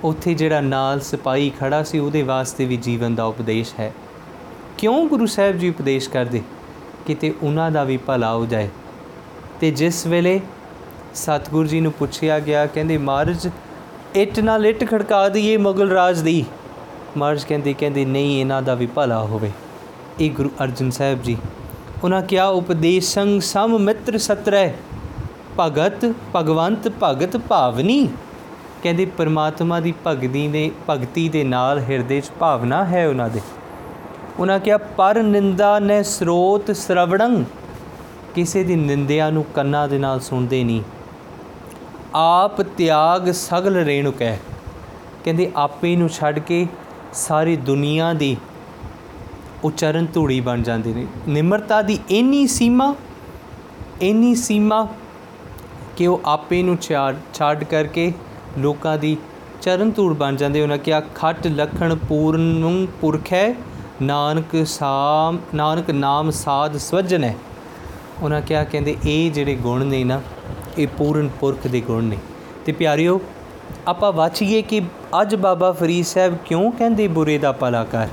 ਉੱਥੇ 0.04 0.34
ਜਿਹੜਾ 0.34 0.60
ਨਾਲ 0.60 1.00
ਸਿਪਾਹੀ 1.00 1.50
ਖੜਾ 1.60 1.82
ਸੀ 1.82 1.98
ਉਹਦੇ 1.98 2.22
ਵਾਸਤੇ 2.22 2.64
ਵੀ 2.64 2.76
ਜੀਵਨ 2.76 3.14
ਦਾ 3.14 3.24
ਉਪਦੇਸ਼ 3.24 3.74
ਹੈ। 3.80 3.92
ਕਿਉਂ 4.78 5.08
ਗੁਰੂ 5.08 5.26
ਸਾਹਿਬ 5.26 5.58
ਜੀ 5.58 5.68
ਉਪਦੇਸ਼ 5.68 6.10
ਕਰਦੇ? 6.10 6.42
ਕਿਤੇ 7.06 7.34
ਉਹਨਾਂ 7.42 7.70
ਦਾ 7.70 7.84
ਵੀ 7.84 7.96
ਭਲਾ 7.96 8.34
ਹੋ 8.34 8.46
ਜਾਏ। 8.46 8.68
ਤੇ 9.60 9.70
ਜਿਸ 9.70 10.06
ਵੇਲੇ 10.06 10.40
ਸਤਿਗੁਰੂ 11.14 11.68
ਜੀ 11.68 11.80
ਨੂੰ 11.80 11.92
ਪੁੱਛਿਆ 11.92 12.40
ਗਿਆ, 12.40 12.66
ਕਹਿੰਦੇ 12.66 12.98
ਮਹਾਰਾਜ 12.98 13.50
ਇੱਟ 14.14 14.38
ਨਾਲ 14.40 14.66
ਇੱਟ 14.66 14.84
ਖੜਕਾ 14.90 15.28
ਦਈਏ 15.28 15.56
ਮੁਗਲ 15.56 15.90
ਰਾਜ 15.90 16.20
ਦੀ। 16.20 16.44
ਮਹਾਰਾਜ 17.16 17.44
ਕਹਿੰਦੇ 17.44 17.72
ਕਹਿੰਦੇ, 17.72 18.04
ਨਹੀਂ, 18.04 18.40
ਇਹਨਾਂ 18.40 18.60
ਦਾ 18.62 18.74
ਵੀ 18.74 18.86
ਭਲਾ 18.86 19.20
ਹੋਵੇ। 19.22 19.50
ਇਹ 20.20 20.30
ਗੁਰੂ 20.30 20.50
ਅਰਜਨ 20.64 20.90
ਸਾਹਿਬ 20.90 21.22
ਜੀ, 21.22 21.36
ਉਹਨਾਂ 22.04 22.20
ਕਿਹਾ, 22.22 22.46
ਉਪਦੇਸ਼ੰ 22.48 23.38
ਸਮ 23.40 23.78
ਮਿੱਤਰ 23.78 24.18
ਸਤਰੈ, 24.18 24.72
ਭਗਤ 25.60 26.04
ਭਗਵੰਤ 26.36 26.88
ਭਗਤ 27.02 27.36
ਭਾਵਨੀ। 27.38 28.08
ਕਹਿੰਦੇ, 28.82 29.04
ਪਰਮਾਤਮਾ 29.18 29.80
ਦੀ 29.80 29.94
ਭਗਤੀ 30.06 30.46
ਦੇ 30.48 30.70
ਭਗਤੀ 30.90 31.28
ਦੇ 31.28 31.44
ਨਾਲ 31.44 31.80
ਹਿਰਦੇ 31.80 32.20
'ਚ 32.20 32.30
ਭਾਵਨਾ 32.40 32.84
ਹੈ 32.84 33.08
ਉਹਨਾਂ 33.08 33.28
ਦੇ। 33.30 33.40
ਉਹਨਾਂ 34.38 34.58
ਕਿਹਾ, 34.60 34.78
ਪਰ 34.78 35.22
ਨਿੰਦਾ 35.22 35.78
ਨੇ 35.78 36.02
ਸਰੋਤ 36.02 36.70
ਸ਼ਰਵਣੰ 36.76 37.44
ਕਿਸੇ 38.34 38.64
ਦੀ 38.64 38.76
ਨਿੰਦਿਆ 38.76 39.30
ਨੂੰ 39.30 39.44
ਕੰਨਾਂ 39.54 39.88
ਦੇ 39.88 39.98
ਨਾਲ 39.98 40.20
ਸੁਣਦੇ 40.20 40.64
ਨਹੀਂ। 40.64 40.82
ਆਪ 42.14 42.60
ਤਿਆਗ 42.62 43.30
ਸਗਲ 43.30 43.76
ਰੇਣੁਕ 43.76 44.22
ਹੈ। 44.22 44.40
ਕਹਿੰਦੇ 45.24 45.50
ਆਪੇ 45.56 45.96
ਨੂੰ 45.96 46.08
ਛੱਡ 46.08 46.38
ਕੇ 46.38 46.66
ਸਾਰੀ 47.12 47.56
ਦੁਨੀਆ 47.56 48.12
ਦੀ 48.12 48.36
ਉਚਰਨ 49.64 50.06
ਧੂੜੀ 50.14 50.40
ਬਣ 50.40 50.62
ਜਾਂਦੇ 50.62 50.94
ਨੇ 50.94 51.06
ਨਿਮਰਤਾ 51.28 51.82
ਦੀ 51.82 51.98
ਇੰਨੀ 52.10 52.46
ਸੀਮਾ 52.46 52.94
ਇੰਨੀ 54.02 54.34
ਸੀਮਾ 54.34 54.88
ਕਿ 55.96 56.06
ਉਹ 56.06 56.20
ਆਪੇ 56.26 56.62
ਨੂੰ 56.62 56.76
ਛਾੜ 56.76 57.14
ਛੱਡ 57.34 57.64
ਕਰਕੇ 57.64 58.12
ਲੋਕਾਂ 58.58 58.98
ਦੀ 58.98 59.16
ਚਰਨ 59.62 59.90
ਧੂੜ 59.90 60.16
ਬਣ 60.16 60.36
ਜਾਂਦੇ 60.36 60.62
ਉਹਨਾਂ 60.62 60.78
ਕਿਹਾ, 60.78 61.00
ਖੱਟ 61.00 61.46
ਲਖਣ 61.46 61.94
ਪੂਰਨ 61.94 62.86
ਪੁਰਖ 63.00 63.32
ਹੈ, 63.32 63.54
ਨਾਨਕ 64.02 64.66
ਸਾਮ, 64.66 65.38
ਨਾਨਕ 65.54 65.90
ਨਾਮ 65.90 66.30
ਸਾਧ 66.30 66.76
ਸਵਜਨ 66.76 67.24
ਹੈ। 67.24 67.36
ਉਹਨਾਂ 68.22 68.40
ਕਿਹਾ, 68.40 68.64
ਕਹਿੰਦੇ, 68.64 68.96
ਇਹ 69.04 69.30
ਜਿਹੜੇ 69.30 69.54
ਗੁਣ 69.54 69.84
ਨੇ 69.84 70.04
ਨਾ 70.04 70.20
ਇਹ 70.78 70.88
ਪੂਰਨ 70.98 71.28
ਪੁਰਖ 71.40 71.66
ਦੇ 71.66 71.80
ਗੁਣ 71.80 72.04
ਨੇ। 72.04 72.16
ਤੇ 72.66 72.72
ਪਿਆਰਿਓ, 72.72 73.20
ਆਪਾਂ 73.88 74.12
ਵਾਚੀਏ 74.12 74.62
ਕਿ 74.62 74.80
ਅੱਜ 75.20 75.34
ਬਾਬਾ 75.34 75.72
ਫਰੀਦ 75.72 76.04
ਸਾਹਿਬ 76.04 76.36
ਕਿਉਂ 76.46 76.72
ਕਹਿੰਦੇ 76.72 77.08
ਬੁਰੇ 77.08 77.38
ਦਾ 77.38 77.52
ਭਲਾ 77.52 77.84
ਕਰ 77.84 78.08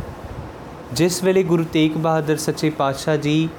ਜਿਸ 0.94 1.24
ਵੇਲੇ 1.24 1.44
ਗੁਰੂ 1.44 1.64
ਤੇਗ 1.74 1.92
ਬਹਾਦਰ 1.92 2.38
ਸੱਚੇ 2.38 2.70
ਪਾਤਸ਼ਾਹ 2.70 3.18
ਜੀ 3.18 3.50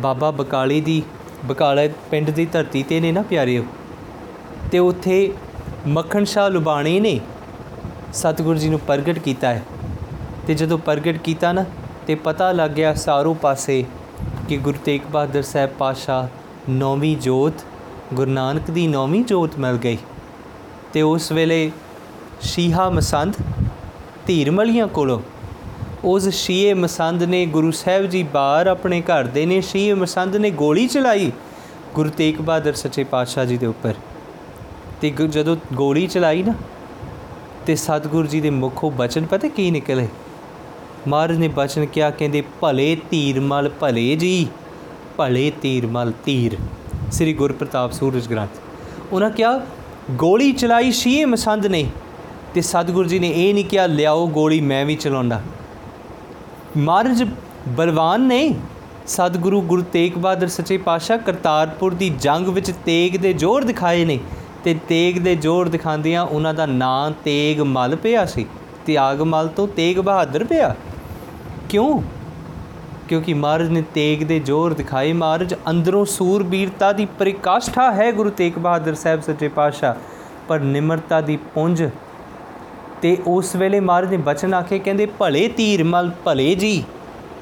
ਬਾਬਾ 0.00 0.30
ਬਕਾਲੇ 0.30 0.80
ਦੀ, 0.80 1.02
ਬਕਾਲੇ 1.44 1.92
ਪਿੰਡ 2.10 2.30
ਦੀ 2.30 2.46
ਧਰਤੀ 2.46 2.82
ਤੇ 2.82 3.00
ਨੇ 3.00 3.12
ਨਾ 3.12 3.22
ਪਿਆਰਿਓ? 3.22 3.64
ਤੇ 4.72 4.78
ਉੱਥੇ 4.78 5.34
ਮੱਖਣ 5.86 6.24
ਸ਼ਾਹ 6.24 6.50
ਲੁਬਾਣੀ 6.50 7.00
ਨੇ 7.00 7.20
ਸਤਿਗੁਰੂ 8.12 8.58
ਜੀ 8.58 8.68
ਨੂੰ 8.68 8.80
ਪ੍ਰਗਟ 8.80 9.18
ਕੀਤਾ 9.18 9.48
ਹੈ। 9.48 9.62
ਤੇ 10.46 10.54
ਜਦੋਂ 10.54 10.78
ਪ੍ਰਗਟ 10.78 11.16
ਕੀਤਾ 11.18 11.52
ਨਾ, 11.52 11.64
ਤੇ 12.06 12.14
ਪਤਾ 12.14 12.52
ਲੱਗ 12.52 12.70
ਗਿਆ 12.70 12.94
ਸਾਰੋਂ 12.94 13.34
ਪਾਸੇ 13.34 13.84
ਕਿ 14.48 14.56
ਗੁਰੂ 14.56 14.78
ਤੇਗ 14.84 15.00
ਬਹਾਦਰ 15.12 15.42
ਸਾਹਿਬ 15.42 15.70
ਪਾਤਸ਼ਾਹ 15.70 16.28
ਨੌਵੀਂ 16.70 17.16
ਜੋਤ 17.16 17.54
ਗੁਰੂ 18.14 18.30
ਨਾਨਕ 18.30 18.70
ਦੀ 18.70 18.86
ਨੌਵੀਂ 18.86 19.24
ਜੋਤ 19.24 19.50
ਮਿਲ 19.58 19.76
ਗਈ 19.76 19.98
ਤੇ 20.92 21.02
ਉਸ 21.02 21.32
ਵੇਲੇ 21.32 21.72
ਸ਼ੀਹਾ 22.40 22.90
ਮਸੰਦ 22.90 23.34
ਧੀਰਮਲੀਆਂ 24.26 24.88
ਕੋਲੋਂ 24.88 25.20
ਉਸ 26.04 26.28
ਸ਼ੀਏ 26.28 26.74
ਮਸੰਦ 26.74 27.22
ਨੇ 27.22 27.46
ਗੁਰੂ 27.46 27.70
ਸਾਹਿਬ 27.70 28.06
ਜੀ 28.06 28.22
ਬਾਹਰ 28.22 28.66
ਆਪਣੇ 28.66 29.00
ਘਰ 29.00 29.24
ਦੇ 29.24 29.46
ਨੇ, 29.46 29.60
ਸ਼ੀਏ 29.60 29.94
ਮਸੰਦ 29.94 30.36
ਨੇ 30.36 30.50
ਗੋਲੀ 30.50 30.86
ਚਲਾਈ 30.86 31.32
ਗੁਰੂ 31.94 32.10
ਤੇਗ 32.10 32.36
ਬਹਾਦਰ 32.36 32.72
ਸੱਚੇ 32.72 33.04
ਪਾਤਸ਼ਾਹ 33.04 33.44
ਜੀ 33.44 33.58
ਦੇ 33.58 33.66
ਉੱਪਰ। 33.66 33.94
ਤੇ 35.00 35.10
ਗੁ- 35.10 35.26
ਜਦੋਂ 35.26 35.56
ਗੋਲੀ 35.74 36.06
ਚਲਾਈ 36.06 36.42
ਨਾ, 36.42 36.54
ਤੇ 37.66 37.74
ਸਤਿਗੁਰੂ 37.74 38.26
ਜੀ 38.26 38.40
ਦੇ 38.40 38.50
ਮੁਖੋਂ 38.50 38.90
ਬਚਨ 38.90 39.26
ਪਤਾ 39.26 39.48
ਕੀ 39.48 39.70
ਨਿਕਲੇ? 39.70 40.08
ਮਹਾਰਾਜ 41.08 41.36
ਨੇ 41.36 41.48
ਬਚਨ 41.48 41.86
ਕਿਹਾ, 41.86 42.10
ਕਹਿੰਦੇ, 42.10 42.42
ਭਲੇ 42.60 42.96
ਧੀਰਮਲ 43.10 43.70
ਭਲੇ 43.80 44.16
ਜੀ, 44.16 44.46
ਭਲੇ 45.16 45.52
ਧੀਰਮਲ 45.62 46.12
ਧੀਰ। 46.24 46.56
ਸ੍ਰੀ 47.14 47.32
ਗੁਰਪ੍ਰਤਾਪ 47.32 47.92
ਸੂਰਜ 47.92 48.28
ਗ੍ਰੰਥ। 48.28 48.58
ਉਹਨਾਂ 49.12 49.30
ਕਿਹਾ, 49.30 49.60
ਗੋਲੀ 50.10 50.52
ਚਲਾਈ 50.52 50.90
ਸ਼ੀਏ 50.92 51.24
ਮਸੰਦ 51.24 51.66
ਨੇ 51.66 51.84
ਤੇ 52.54 52.60
ਸਤਿਗੁਰੂ 52.60 53.08
ਜੀ 53.08 53.18
ਨੇ 53.18 53.28
ਇਹ 53.28 53.52
ਨਹੀਂ 53.54 53.64
ਕਿਹਾ, 53.64 53.86
ਲਿਆਓ 53.86 54.26
ਗੋਲੀ, 54.26 54.60
ਮੈਂ 54.60 54.84
ਵੀ 54.86 54.96
ਚਲਾਉਂਦਾ। 54.96 55.40
ਮਹਾਰਾਜ 56.76 57.22
ਬਲਵਾਨ 57.68 58.20
ਨੇ 58.20 58.54
ਸਤਿਗੁਰੂ 59.06 59.60
ਗੁਰੂ 59.62 59.82
ਤੇਗ 59.82 60.18
ਬਹਾਦਰ 60.18 60.48
ਸੱਚੇ 60.48 60.78
ਪਾਤਸ਼ਾਹ 60.78 61.18
ਕਰਤਾਰਪੁਰ 61.18 61.94
ਦੀ 61.94 62.08
ਜੰਗ 62.20 62.48
ਵਿੱਚ 62.48 62.70
ਤੇਗ 62.84 63.16
ਦੇ 63.16 63.32
ਜ਼ੋਰ 63.32 63.64
ਦਿਖਾਏ 63.64 64.04
ਨੇ 64.04 64.18
ਤੇ 64.64 64.74
ਤੇਗ 64.88 65.18
ਦੇ 65.18 65.34
ਜ਼ੋਰ 65.36 65.68
ਦਿਖਾਉਂਦਿਆਂ 65.68 66.24
ਉਹਨਾਂ 66.24 66.54
ਦਾ 66.54 66.66
ਨਾਂ 66.66 67.10
ਤੇਗ 67.24 67.60
ਮਲ 67.60 67.96
ਪਿਆ 67.96 68.24
ਸੀ 68.24 68.46
ਤਿਆਗਮਲ 68.86 69.48
ਤੋਂ 69.48 69.68
ਤੇਗ 69.68 69.98
ਬਹਾਦਰ 69.98 70.44
ਪਿਆ। 70.44 70.74
ਕਿਉਂ? 71.68 72.00
ਕਿਉਂਕਿ 73.08 73.34
ਮਹਾਰਾਜ 73.34 73.68
ਨੇ 73.68 73.82
ਤੇਗ 73.94 74.22
ਦੇ 74.22 74.38
ਜ਼ੋਰ 74.40 74.74
ਦਿਖਾਏ। 74.74 75.12
ਮਹਾਰਾਜ 75.12 75.54
ਅੰਦਰੋਂ 75.70 76.04
ਸੂਰਬੀਰਤਾ 76.04 76.92
ਦੀ 76.92 77.06
ਪ੍ਰਕਾਸ਼ਠਾ 77.18 77.90
ਹੈ 77.92 78.10
ਗੁਰੂ 78.12 78.30
ਤੇਗ 78.30 78.58
ਬਹਾਦਰ 78.58 78.94
ਸਾਹਿਬ 78.94 79.20
ਸੱਚੇ 79.20 79.48
ਪਾਤਸ਼ਾਹ, 79.48 79.94
ਪਰ 80.48 80.60
ਨਿਮਰਤਾ 80.60 81.20
ਦੀ 81.20 81.36
ਪੁੰਜ। 81.54 81.88
ਤੇ 83.02 83.16
ਉਸ 83.26 83.54
ਵੇਲੇ 83.56 83.80
ਮਹਾਰਾਜ 83.80 84.10
ਨੇ 84.10 84.16
ਬਚਨ 84.16 84.54
ਆਖੇ, 84.54 84.78
ਕਹਿੰਦੇ, 84.78 85.06
ਭਲੇ 85.18 85.46
ਧੀਰ 85.48 85.84
ਮਲ, 85.84 86.10
ਭਲੇ 86.24 86.54
ਜੀ, 86.54 86.84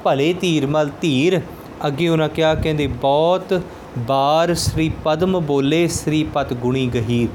ਭਲੇ 0.03 0.33
ਧੀਰ 0.33 0.67
ਮਲ 0.67 0.89
ਧੀਰ। 1.01 1.39
ਅੱਗੇ 1.87 2.07
ਉਹਨਾਂ 2.09 2.29
ਕਿਹਾ, 2.29 2.53
ਕਹਿੰਦੇ, 2.55 2.87
ਬਹੁਤ 2.87 3.61
ਬਾਰ 3.99 4.53
ਸ੍ਰੀ 4.53 4.91
ਪਦਮ 5.03 5.39
ਬੋਲੇ 5.39 5.87
ਸ੍ਰੀ 5.87 6.23
ਪਤ 6.33 6.53
ਗੁਣੀ 6.53 6.85
ਗਹੀਰ। 6.87 7.29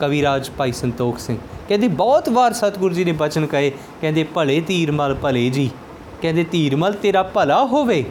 ਕਵਿਰਾਜ 0.00 0.50
ਭਾਈ 0.50 0.72
ਸੰਤੋਖ 0.72 1.18
ਸਿੰਘ 1.18 1.38
ਕਹਿੰਦੇ, 1.68 1.88
ਬਹੁਤ 1.88 2.28
ਵਾਰ 2.28 2.52
ਸਤਿਗੁਰੂ 2.52 2.94
ਜੀ 2.94 3.04
ਨੇ 3.04 3.12
ਬਚਨ 3.12 3.46
ਕਹੇ, 3.46 3.70
ਕਹਿੰਦੇ, 4.00 4.24
ਭਲੇ 4.24 4.60
ਧੀਰ 4.60 4.92
ਮਲ, 4.92 5.14
ਭਲੇ 5.14 5.48
ਜੀ। 5.50 5.70
ਕਹਿੰਦੇ, 6.24 6.44
ਧੀਰਮਲ 6.44 6.92
ਤੇਰਾ 6.92 7.22
ਭਲਾ 7.22 7.64
ਹੋਵੇ, 7.64 8.04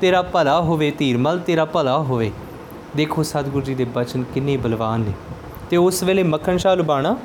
ਤੇਰਾ 0.00 0.22
ਭਲਾ 0.22 0.60
ਹੋਵੇ, 0.60 0.90
ਧੀਰਮਲ 0.90 1.38
ਤੇਰਾ 1.38 1.64
ਭਲਾ 1.64 1.98
ਹੋਵੇ। 1.98 2.30
ਦੇਖੋ 2.96 3.22
ਸਤਿਗੁਰੂ 3.22 3.64
ਜੀ 3.64 3.74
ਦੇ 3.74 3.84
ਬਚਨ 3.84 4.22
ਕਿੰਨੇ 4.22 4.56
ਬਲਵਾਨ 4.56 5.00
ਨੇ। 5.00 5.12
ਤੇ 5.70 5.76
ਉਸ 5.76 6.02
ਵੇਲੇ 6.02 6.22
ਮੱਖਣ 6.22 6.56
ਸ਼ਾਹ 6.56 6.76
ਲੁਬਾਣਾ, 6.76 7.16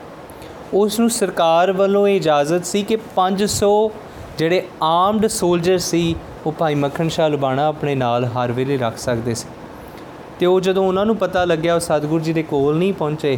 ਉਸ 0.73 0.99
ਨੂੰ 0.99 1.10
ਸਰਕਾਰ 1.10 1.71
ਵੱਲੋਂ 1.71 2.08
ਇਹ 2.08 2.15
ਇਜਾਜ਼ਤ 2.15 2.65
ਸੀ 2.65 2.84
ਕਿ 2.84 2.97
500 3.15 3.91
ਜਿਹੜੇ 4.38 4.67
ਆਰਮਡ 4.84 5.27
ਸੋਲਜਰ 5.27 5.77
ਸੀ, 5.77 6.15
ਉਹ 6.45 6.51
ਭਾਈ 6.51 6.75
ਮੱਖਣ 6.75 7.08
ਸ਼ਾਹ 7.08 7.30
ਲੁਬਾਣਾ 7.30 7.65
ਆਪਣੇ 7.65 7.95
ਨਾਲ 7.95 8.25
ਹਰ 8.25 8.51
ਵੇਲੇ 8.51 8.77
ਰੱਖ 8.77 8.97
ਸਕਦੇ 8.97 9.34
ਸੀ। 9.34 9.47
ਤੇ 10.39 10.45
ਉਹ 10.45 10.62
ਜਦੋਂ 10.62 10.88
ਉਹਨਾਂ 10.88 11.06
ਨੂੰ 11.06 11.17
ਪਤਾ 11.17 11.45
ਲੱਗਿਆ, 11.45 11.75
ਉਹ 11.75 11.80
ਸਤਿਗੁਰੂ 11.80 12.23
ਜੀ 12.23 12.34
ਦੇ 12.34 12.43
ਕੋਲ 12.43 12.77
ਨਹੀਂ 12.77 12.93
ਪਹੁੰਚੇ, 12.93 13.38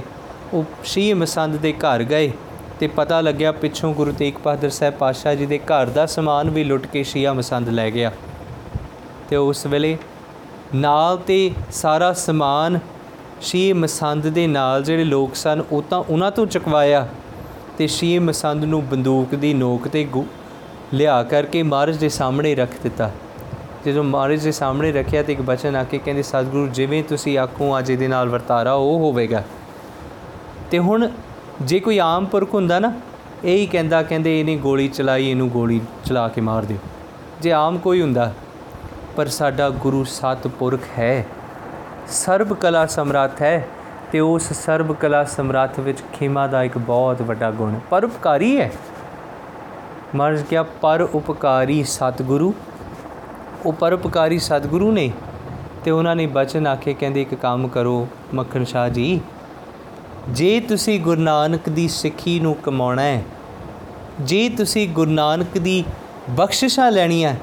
ਉਹ 0.54 0.64
ਸ਼ੀਹ 0.84 1.16
ਮਸੰਦ 1.16 1.56
ਦੇ 1.56 1.74
ਘਰ 1.74 2.04
ਗਏ। 2.04 2.32
ਤੇ 2.80 2.88
ਪਤਾ 2.88 3.22
ਲੱਗਿਆ 3.22 3.52
ਪਿੱਛੋਂ 3.52 3.94
ਗੁਰੂ 3.94 4.12
ਤੇਗ 4.12 4.34
ਬਹਾਦਰ 4.44 4.70
ਸਾਹਿਬ 4.70 4.94
ਪਾਤਸ਼ਾਹ 4.94 5.36
ਜੀ 5.36 5.46
ਦੇ 5.46 5.58
ਘਰ 5.58 5.90
ਦਾ 5.90 6.06
ਸਮਾਨ 6.06 6.50
ਵੀ 6.50 6.64
ਲੁੱਟ 6.64 6.88
ਕੇ 6.88 7.04
ਸ਼ੀਆ 7.04 7.34
ਮਸੰਦ 7.34 7.70
ਲੈ 7.70 7.92
ਗਿਆ। 7.92 8.12
ਤੇ 9.30 9.36
ਉਸ 9.36 9.66
ਵੇਲੇ 9.66 9.98
ਨਾਲ 10.76 11.18
ਤੇ 11.18 11.52
ਸਾਰਾ 11.72 12.14
ਸਮਾਨ 12.14 12.80
ਸ਼ੀਹ 13.42 13.76
ਮਸੰਦ 13.76 14.28
ਦੇ 14.28 14.48
ਨਾਲ 14.48 14.84
ਜਿਹੜੇ 14.84 15.04
ਲੋਕ 15.04 15.36
ਸਨ, 15.36 15.64
ਉਹ 15.72 15.84
ਤਾਂ 15.90 16.00
ਉਹਨਾਂ 16.00 16.32
ਤੋਂ 16.32 16.46
ਚੁਕਵਾਇਆ 16.46 17.08
ਤੇ 17.78 17.88
ਸ਼ੀਹ 17.88 18.22
ਮਸੰਦ 18.22 18.64
ਨੂੰ 18.64 18.88
ਬੰਦੂਕ 18.88 19.36
ਦੀ 19.36 19.54
ਨੋਕ 19.54 19.88
ਤੇ 19.88 20.04
ਗੁ- 20.04 20.26
ਲਿਆ 20.94 21.24
ਕਰਕੇ 21.24 21.64
ਮਹਾਰਾਜ 21.64 21.98
ਦੇ 21.98 22.10
ਸਾਹਮਣੇ 22.10 22.56
ਰੱਖ 22.56 22.70
ਦਿੱਤਾ। 22.84 23.12
ਜਦੋਂ 23.86 24.04
ਮਹਾਰਾਜ 24.04 24.44
ਦੇ 24.44 24.52
ਸਾਹਮਣੇ 24.52 24.92
ਰੱਖਿਆ 24.92 25.24
ਤੇ 25.24 25.34
ਇੱਕ 25.34 25.42
ਬਚਨ 25.42 25.76
ਆ 25.76 25.84
ਕੇ 25.84 25.98
ਕਹਿੰਦੇ, 25.98 26.24
ਸਤਿਗੁਰੂ, 26.24 26.68
ਜਿਵੇਂ 26.68 27.04
ਤੁਸੀਂ 27.04 27.38
ਆਖੋ, 27.38 27.80
ਅੱਜ 27.80 27.90
ਇਹਦੇ 27.90 28.08
ਨਾਲ 28.08 28.30
ਵਰਤਾਰਾ 28.30 28.74
ਉਹ 28.74 29.00
ਹੋਵੇਗਾ। 29.00 29.44
ਤੇ 30.72 30.80
ਹੁਣ 30.80 31.10
ਜੇ 31.62 31.80
ਕੋਈ 31.80 32.00
ਆਮ 32.00 32.26
ਪੁਰਖ 32.26 32.54
ਹੁੰਦਾ 32.54 32.80
ਨਾ, 32.80 32.92
ਇਹ 33.44 33.58
ਹੀ 33.58 33.66
ਕਹਿੰਦਾ, 33.66 34.04
ਕਹਿੰਦੇ 34.04 34.40
ਇਹਨੇ 34.40 34.56
ਗੋਲੀ 34.56 34.88
ਚਲਾਈ, 34.88 35.30
ਇਹਨੂੰ 35.30 35.50
ਗੋਲੀ 35.50 35.82
ਚਲਾ 36.06 36.28
ਕੇ 36.28 36.42
ਮਾਰ 36.42 36.66
ਦਿਓ। 36.66 36.78
ਜੇ 37.42 37.52
ਆਮ 37.52 37.78
ਕੋਈ 37.78 38.02
ਹੁੰਦਾ, 38.02 38.34
ਪਰ 39.16 39.28
ਸਾਡਾ 39.28 39.70
ਗੁਰੂ 39.70 40.04
ਸਤਿਪੁਰਖ 40.04 40.80
ਹੈ, 41.00 41.26
ਸਰਬ 42.08 42.54
ਕਲਾ 42.54 42.86
ਸਮਰੱਥ 42.86 43.42
ਹੈ, 43.42 43.68
ਤੇ 44.12 44.20
ਉਸ 44.20 44.54
ਸਰਬ 44.54 44.94
ਕਲਾ 44.94 45.24
ਸਮਰੱਥ 45.24 45.80
ਵਿੱਚ 45.80 46.00
ਖਿਮਾ 46.14 46.48
ਦਾ 46.48 46.64
ਇੱਕ 46.64 46.78
ਬਹੁਤ 46.78 47.22
ਵੱਡਾ 47.22 47.52
ਗੁਣ 47.52 47.80
ਪਰਉਪਕਾਰੀ 47.90 48.60
ਹੈ। 48.60 48.72
ਮਹਾਰਾਜ 50.16 50.42
ਕਿਹਾ, 50.42 50.64
ਪਰ 50.64 51.08
ਉਪਕਾਰੀ 51.14 51.84
ਸਤਿਗੁਰੂ, 51.84 52.54
ਉਹ 53.66 53.74
ਪਰਉਪਕਾਰੀ 53.74 54.40
ਸਤਿਗੁਰੂ 54.40 54.92
ਨੇ, 54.92 55.12
ਤੇ 55.84 55.92
ਉਹਨਾਂ 55.92 56.16
ਨੇ 56.16 56.26
ਬਚਨ 56.28 56.68
ਆਖੇ, 56.68 56.94
ਕਹਿੰਦੇ 56.94 57.22
ਇੱਕ 57.22 57.36
ਕੰਮ 57.36 57.68
ਕਰੋ 57.68 58.08
ਮੱਖਣ 58.34 58.64
ਸ਼ਾਹ 58.64 58.90
ਜੀ 58.90 59.22
ਜੇ 60.30 60.60
ਤੁਸੀਂ 60.60 61.00
ਗੁਰੂ 61.00 61.22
ਨਾਨਕ 61.22 61.70
ਦੀ 61.70 61.88
ਸਿੱਖੀ 61.88 62.40
ਨੂੰ 62.40 62.56
ਕਮਾਉਣਾ 62.56 63.02
ਹੈ, 63.02 63.24
ਜੇ 64.22 64.50
ਤੁਸੀਂ 64.50 64.88
ਗੁਰੂ 64.90 65.12
ਨਾਨਕ 65.12 65.58
ਦੀ 65.58 65.84
ਬਖਸ਼ਿਸ਼ਾਂ 66.30 66.92
ਲੈਣੀ 66.92 67.24
ਹੈ, 67.24 67.40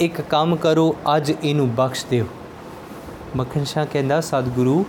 ਇੱਕ 0.00 0.20
ਕੰਮ 0.20 0.56
ਕਰੋ, 0.56 0.94
ਅੱਜ 1.16 1.32
ਇਹਨੂੰ 1.44 1.68
ਬਖਸ਼ 1.74 2.06
ਦਿਓ। 2.10 2.24
ਮੱਖਣ 3.36 3.64
ਸ਼ਾਹ 3.64 3.86
ਕਹਿੰਦਾ, 3.86 4.20
ਸਤਿਗੁਰੂ, 4.20 4.84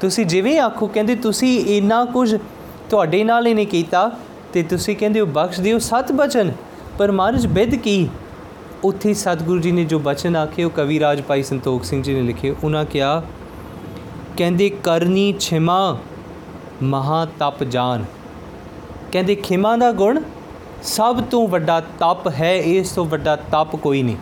ਤੁਸੀਂ 0.00 0.26
ਜਿਵੇਂ 0.26 0.58
ਆਖੋ, 0.60 0.86
ਕਹਿੰਦੇ 0.86 1.14
ਤੁਸੀਂ 1.14 1.58
ਇੰਨਾ 1.76 2.04
ਕੁਝ 2.04 2.36
ਤੁਹਾਡੇ 2.90 3.24
ਨਾਲ 3.24 3.48
ਇਹਨੇ 3.48 3.64
ਕੀਤਾ 3.64 4.10
ਤੇ 4.52 4.62
ਤੁਸੀਂ 4.62 4.96
ਕਹਿੰਦੇ 4.96 5.20
ਹੋ 5.20 5.26
ਬਖਸ਼ 5.26 5.60
ਦਿਓ 5.60 5.78
ਸਤ 5.78 6.12
ਬਚਨ। 6.12 6.52
ਪਰ 6.98 7.10
ਮਹਾਰਾਜ, 7.12 7.46
ਬਿਦ 7.46 7.74
ਕੀ? 7.74 8.08
ਉੱਥੇ 8.84 9.14
ਸਤਿਗੁਰੂ 9.14 9.60
ਜੀ 9.60 9.72
ਨੇ 9.72 9.84
ਜੋ 9.84 9.98
ਬਚਨ 9.98 10.36
ਆਖੇ, 10.36 10.64
ਉਹ 10.64 10.70
ਕਵੀ 10.70 11.00
ਰਾਜ 11.00 11.22
ਭਾਈ 11.22 11.42
ਸੰਤੋਖ 11.42 11.84
ਸਿੰਘ 11.84 12.02
ਜੀ 12.02 12.14
ਨੇ 12.14 12.22
ਲਿਖੇ। 12.22 12.54
ਉਹਨਾਂ 12.64 12.84
ਕਿਹਾ, 12.84 13.22
ਕਹਿੰਦੇ 14.36 14.68
ਕਰਨੀ 14.68 15.34
ਛਿਮਾ 15.40 15.98
ਮਹਾ 16.82 17.26
ਤਪ 17.40 17.64
ਜਾਨ 17.64 18.04
ਕਹਿੰਦੇ, 19.12 19.34
ਖਿਮਾ 19.34 19.76
ਦਾ 19.76 19.92
ਗੁਣ? 19.92 20.22
ਸਭ 20.82 21.22
ਤੋਂ 21.22 21.48
ਵੱਡਾ 21.48 21.80
ਤਪ 21.80 22.28
ਹੈ, 22.28 22.56
ਇਸ 22.56 22.90
ਤੋਂ 22.90 23.04
ਵੱਡਾ 23.04 23.36
ਤਪ 23.36 23.76
ਕੋਈ 23.76 24.02
ਨਹੀਂ। 24.02 24.16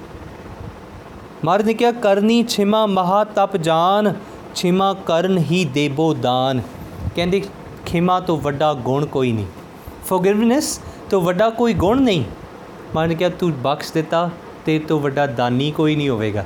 ਮਹਾਰਾਜ 1.44 1.66
ਨੇ 1.66 1.74
ਕਿਹਾ, 1.74 1.92
ਕਰਨੀ 1.92 2.44
ਛਿਮਾ 2.44 2.86
ਮਹਾ 2.86 3.24
ਤਪ 3.24 3.56
ਜਾਨ 3.56 4.14
ਛਿਮਾ 4.54 4.94
ਕਰਨ 4.94 5.38
ਹੀ 5.38 5.64
ਦੇਬੋ 5.64 6.14
ਦਾਨ। 6.14 6.60
ਕਹਿੰਦੇ, 7.16 7.42
ਖਿਮਾ 7.86 8.20
ਤੋਂ 8.20 8.36
ਵੱਡਾ 8.36 8.74
ਗੁਣ 8.74 9.06
ਕੋਈ 9.06 9.32
ਨਹੀਂ। 9.32 9.46
ਫੋਰਗਿਵਨੈਸ 10.06 10.80
ਤੋਂ 11.10 11.20
ਵੱਡਾ 11.20 11.50
ਕੋਈ 11.50 11.74
ਗੁਣ 11.74 12.02
ਨਹੀਂ। 12.02 12.24
ਮਹਾਰਾਜ 12.94 13.08
ਨੇ 13.08 13.14
ਕਿਹਾ, 13.14 13.28
ਤੂੰ 13.28 13.52
ਬਖਸ਼ 13.62 13.92
ਦਿੱਤਾ, 13.92 14.30
ਤੇਰੇ 14.66 14.84
ਤੋਂ 14.84 15.00
ਵੱਡਾ 15.00 15.26
ਦਾਨੀ 15.26 15.70
ਕੋਈ 15.70 15.96
ਨਹੀਂ 15.96 16.08
ਹੋਵੇਗਾ। 16.08 16.44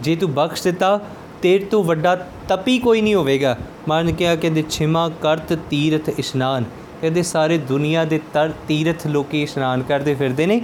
ਜੇ 0.00 0.16
ਤੂੰ 0.16 0.34
ਬਖਸ਼ 0.34 0.62
ਦਿੱਤਾ, 0.62 1.00
ਤੇਰੇ 1.42 1.64
ਤੋਂ 1.64 1.84
ਵੱਡਾ 1.84 2.26
ਤਪੀ 2.48 2.78
ਕੋਈ 2.78 3.00
ਨਹੀਂ 3.00 3.14
ਹੋਵੇਗਾ। 3.14 3.56
ਮਹਾਰਾਜ 3.88 4.06
ਨੇ 4.06 4.12
ਕਿਹਾ 4.12 4.36
ਕਹਿੰਦੇ 4.36 4.64
ਛਿਮਾ 4.70 5.08
ਕਰਤ 5.08 5.52
ਤੀਰਥ 5.52 6.08
ਇਸ਼ਨਾਨ। 6.08 6.64
ਕਹਿੰਦੇ 7.00 7.22
ਸਾਰੇ 7.22 7.58
ਦੁਨੀਆ 7.58 8.04
ਦੇ 8.04 8.20
ਤਰ 8.32 8.52
ਤੀਰਥ 8.68 9.06
ਲੋਕੀ 9.06 9.42
ਇਸ਼ਨਾਨ 9.42 9.82
ਕਰਦੇ 9.82 10.14
ਫਿਰਦੇ 10.14 10.46
ਨੇ। 10.46 10.60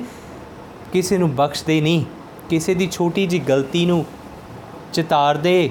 ਕਿਸੇ 0.93 1.19
ਨੂੰ 1.19 1.35
ਬਖਸ਼ਦੇ 1.35 1.81
ਨਹੀਂ। 1.81 2.05
ਕਿਸੇ 2.51 2.75
ਦੀ 2.75 2.88
ਛੋਟੀ 2.93 3.27
ਜੀ 3.27 3.38
ਗਲਤੀ 3.38 3.87
ਨੂੰ 3.87 4.05
ਚਿਤਾਰਦੇ। 4.93 5.71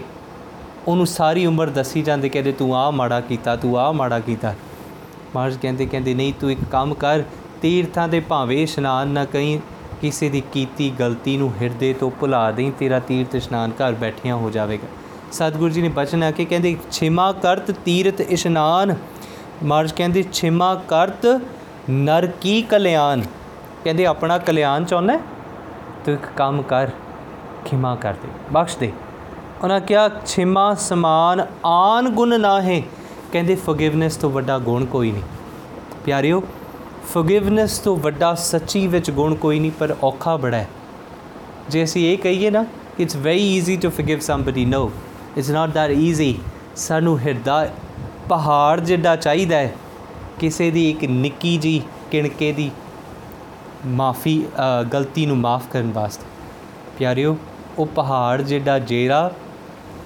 ਉਹਨੂੰ 0.87 1.07
ਸਾਰੀ 1.07 1.45
ਉਮਰ 1.45 1.67
ਦੱਸੀ 1.67 2.01
ਜਾਂਦੇ 2.01 2.29
ਕਹਿੰਦੇ 2.29 2.51
ਤੂੰ 2.51 2.77
ਆਹ 2.77 2.91
ਮਾੜਾ 2.91 3.21
ਕੀਤਾ, 3.21 3.55
ਤੂੰ 3.55 3.79
ਆਹ 3.79 3.93
ਮਾੜਾ 3.93 4.19
ਕੀਤਾ। 4.19 4.55
ਮਹਾਰਾਜ 5.35 5.57
ਕਹਿੰਦੇ 5.61 5.85
ਕਹਿੰਦੇ, 5.85 6.13
ਨਹੀਂ, 6.13 6.33
ਤੂੰ 6.39 6.51
ਇੱਕ 6.51 6.59
ਕੰਮ 6.71 6.93
ਕਰ। 6.93 7.23
ਤੀਰਥਾਂ 7.61 8.07
ਦੇ 8.07 8.19
ਭਾਵੇਂ 8.19 8.57
ਇਸ਼ਨਾਨ 8.57 9.07
ਨਾ 9.07 9.25
ਕਹੀਂ 9.25 9.59
ਕਿਸੇ 10.01 10.29
ਦੀ 10.29 10.41
ਕੀਤੀ 10.53 10.93
ਗਲਤੀ 10.99 11.37
ਨੂੰ 11.37 11.53
ਹਿਰਦੇ 11.61 11.93
ਤੋਂ 11.93 12.11
ਭੁਲਾ 12.11 12.51
ਦੇਂ 12.51 12.71
ਤੇਰਾ 12.71 12.99
ਤੀਰਥ 12.99 13.35
ਇਸ਼ਨਾਨ 13.35 13.71
ਘਰ 13.71 13.91
ਬੈਠਿਆਂ 13.91 14.35
ਹੋ 14.35 14.49
ਜਾਵੇਗਾ। 14.49 14.87
ਸਤਿਗੁਰੂ 15.31 15.69
ਜੀ 15.69 15.81
ਨੇ 15.81 15.89
ਬਚਨ 15.89 16.23
ਆ 16.23 16.31
ਕੇ 16.31 16.45
ਕਹਿੰਦੇ, 16.45 16.75
ਛਿਮਾ 16.91 17.31
ਕਰਤ 17.31 17.71
ਤੀਰਥ 17.71 18.21
ਇਸ਼ਨਾਨ। 18.21 18.95
ਮਹਾਰਾਜ 19.63 19.91
ਕਹਿੰਦੇ, 19.91 20.23
ਛਿਮਾ 20.33 20.75
ਕਰਤ 20.87 21.25
ਨਰ 21.89 22.27
ਕੀ 22.41 22.61
ਕਲਿਆਣ? 22.61 23.21
ਕਹਿੰਦੇ, 23.83 24.05
ਆਪਣਾ 24.05 24.37
ਕਲਿਆਣ 24.37 24.83
ਚਾਹੁੰਦਾ 24.83 25.13
ਹੈ? 25.13 25.19
ਤੂੰ 26.05 26.13
ਇੱਕ 26.13 26.25
ਕੰਮ 26.37 26.61
ਕਰ, 26.61 26.89
ਖਿਮਾ 27.65 27.95
ਕਰ 27.95 28.13
ਦੇ, 28.13 28.27
ਬਖਸ਼ 28.53 28.77
ਦੇ। 28.77 28.91
ਉਹਨਾਂ 29.63 29.79
ਕਿਹਾ, 29.79 30.09
ਛਿਮਾ 30.25 30.73
ਸਮਾਨ 30.73 31.45
ਆਨ 31.65 32.09
ਗੁਣ 32.09 32.39
ਨਾ 32.39 32.61
ਹੈ 32.61 32.81
ਕਹਿੰਦੇ 33.31 33.55
ਫੋਰਗਿਵਨੈਸ 33.55 34.15
ਤੋਂ 34.15 34.29
ਵੱਡਾ 34.29 34.57
ਗੁਣ 34.59 34.85
ਕੋਈ 34.85 35.11
ਨਹੀਂ। 35.11 35.23
ਪਿਆਰਿਓ 36.05 36.43
ਫੋਰਗਿਵਨੈਸ 37.13 37.77
ਤੋਂ 37.79 37.95
ਵੱਡਾ 37.97 38.33
ਸੱਚੀ 38.35 38.87
ਵਿੱਚ 38.87 39.11
ਗੁਣ 39.11 39.35
ਕੋਈ 39.35 39.59
ਨਹੀਂ, 39.59 39.71
ਪਰ 39.71 39.95
ਔਖਾ 40.03 40.35
ਬੜਾ 40.37 40.57
ਹੈ। 40.57 40.67
ਜੇ 41.69 41.83
ਅਸੀਂ 41.83 42.11
ਇਹ 42.11 42.17
ਕਹੀਏ 42.17 42.49
ਨਾ 42.49 42.65
it's 42.99 43.15
very 43.15 43.47
easy 43.57 43.77
to 43.77 43.89
forgive 43.89 44.19
somebody 44.19 44.65
no 44.65 44.91
it's 45.37 45.49
not 45.49 45.69
that 45.69 45.91
easy 45.91 46.37
ਸਾਨੂੰ 46.75 47.19
ਹਿਰਦਾ, 47.19 47.67
ਪਹਾੜ 48.29 48.79
ਜਿੱਡਾ 48.79 49.15
ਚਾਹੀਦਾ 49.15 49.57
ਹੈ। 49.57 49.73
ਕਿਸੇ 50.39 50.69
ਦੀ 50.71 50.89
ਇੱਕ 50.89 51.03
ਨਿੱਕੀ 51.05 51.57
ਜੀ 51.57 51.81
ਕਿਣਕੇ 52.11 52.51
ਦੀ 52.51 52.69
ਮਾਫੀ 53.87 54.43
ਗਲਤੀ 54.93 55.25
ਨੂੰ 55.25 55.37
ਮਾਫ 55.37 55.67
ਕਰਨ 55.71 55.91
ਵਾਸਤੇ। 55.91 56.25
ਪਿਆਰਿਓ, 56.99 57.37
ਉਹ 57.77 57.85
ਪਹਾੜ 57.85 58.41
ਜਿਹੜਾ 58.41 58.77
ਜੇਰਾ, 58.79 59.31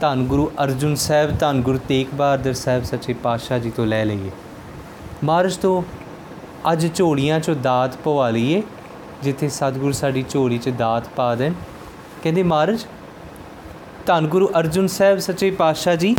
ਧੰਨ 0.02 0.24
ਗੁਰੂ 0.26 0.50
ਅਰਜੁਨ 0.64 0.96
ਸਾਹਿਬ, 0.96 1.38
ਧੰਨ 1.40 1.62
ਗੁਰੂ 1.62 1.80
ਤੇਗ 1.88 2.16
ਬਹਾਦਰ 2.16 2.54
ਸਾਹਿਬ 2.54 2.84
ਸੱਚੇ 2.84 3.14
ਪਾਤਸ਼ਾਹ 3.14 3.60
ਜੀ 3.60 3.70
ਤੋਂ 3.70 3.86
ਲੈ 3.86 4.04
ਲਈਏ। 4.06 4.32
ਮਹਾਰਾਜ 5.24 5.56
ਤੋਂ 5.58 5.82
ਅੱਜ 6.72 6.88
ਝੋਲੀਆਂ 6.96 7.40
'ਚੋਂ 7.40 7.56
ਦਾਤ 7.56 7.96
ਪਵਾ 7.98 8.30
ਲਈਏ, 8.30 8.62
ਜਿੱਥੇ 9.24 9.50
ਸਤਿਗੁਰੂ 9.50 9.92
ਸਾਡੀ 9.92 10.24
ਝੋਲੀ 10.30 10.58
'ਚ 10.58 10.70
ਦਾਤ 10.70 11.08
ਪਾ 11.16 11.34
ਦੇਣ। 11.36 11.54
ਕਹਿੰਦੇ 12.24 12.44
ਮਹਾਰਾਜ 12.44 12.86
ਧੰਨ 14.06 14.28
ਗੁਰੂ 14.28 14.50
ਅਰਜੁਨ 14.60 14.88
ਸਾਹਿਬ 14.88 15.20
ਸੱਚੇ 15.20 15.50
ਪਾਤਸ਼ਾਹ 15.52 15.96
ਜੀ। 15.96 16.16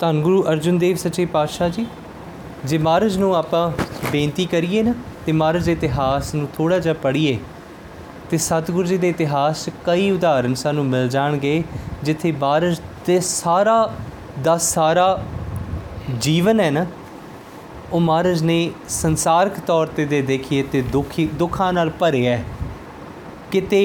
ਧੰਨ 0.00 0.20
ਗੁਰੂ 0.22 0.42
ਅਰਜੁਨ 0.42 0.78
ਦੇਵ 0.78 0.96
ਸੱਚੇ 0.96 1.24
ਪਾਤਸ਼ਾਹ 1.26 1.68
ਜੀ। 1.68 1.86
ਜੇ 2.64 2.78
ਮਹਾਰਾਜ 2.78 3.16
ਨੂੰ 3.18 3.34
ਆਪਾਂ 3.36 3.70
ਬੇਨਤੀ 4.12 4.46
ਕਰੀਏ 4.46 4.82
ਨਾ, 4.82 4.94
ਤੇ 5.26 5.32
ਮਹਾਰਾਜ 5.32 5.64
ਦੇ 5.64 5.72
ਇਤਿਹਾਸ 5.72 6.34
ਨੂੰ 6.34 6.48
ਥੋੜਾ 6.56 6.78
ਜਿਹਾ 6.78 6.94
ਪੜ੍ਹੀਏ, 6.94 7.38
ਤੇ 8.30 8.38
ਸਤਿਗੁਰੂ 8.38 8.86
ਜੀ 8.86 8.98
ਦੇ 8.98 9.08
ਇਤਿਹਾਸ 9.08 9.64
'ਚ 9.64 9.70
ਕਈ 9.86 10.10
ਉਦਾਹਰਨ 10.10 10.54
ਸਾਨੂੰ 10.54 10.84
ਮਿਲ 10.86 11.08
ਜਾਣਗੇ, 11.08 11.62
ਜਿੱਥੇ 12.02 12.32
ਮਹਾਰਾਜ 12.32 12.80
ਤੇ 13.06 13.20
ਸਾਰਾ 13.20 13.90
ਦਾ 14.42 14.56
ਸਾਰਾ 14.58 15.22
ਜੀਵਨ 16.18 16.60
ਹੈ 16.60 16.70
ਨਾ 16.70 16.86
ਉਹ 17.92 18.00
ਮਹਾਰਾਜ 18.00 18.42
ਨੇ 18.42 18.70
ਸੰਸਾਰਕ 18.90 19.58
ਤੌਰ 19.60 19.86
ਤੇ 19.86 20.04
ਦੇ 20.04 20.20
ਦੇਖੀਏ 20.22 20.62
ਤੇ 20.62 20.80
ਦੁਖੀ 20.82 21.26
ਦੁੱਖਾਂ 21.34 21.72
ਨਾਲ 21.72 21.90
ਭਰਿਆ 21.90 22.36
ਹੈ 22.36 22.44
ਕਿਤੇ 23.52 23.80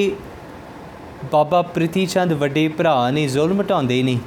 ਬਾਬਾ 1.31 1.61
ਪ੍ਰਿਥੀ 1.61 2.05
ਚੰਦ 2.05 2.33
ਵੱਡੇ 2.33 2.67
ਭਰਾ 2.67 3.09
ਨੇ 3.11 3.27
ਜ਼ੁਲਮ 3.27 3.61
ਢਾਉਂਦੇ 3.63 4.01
ਨੇ 4.03 4.17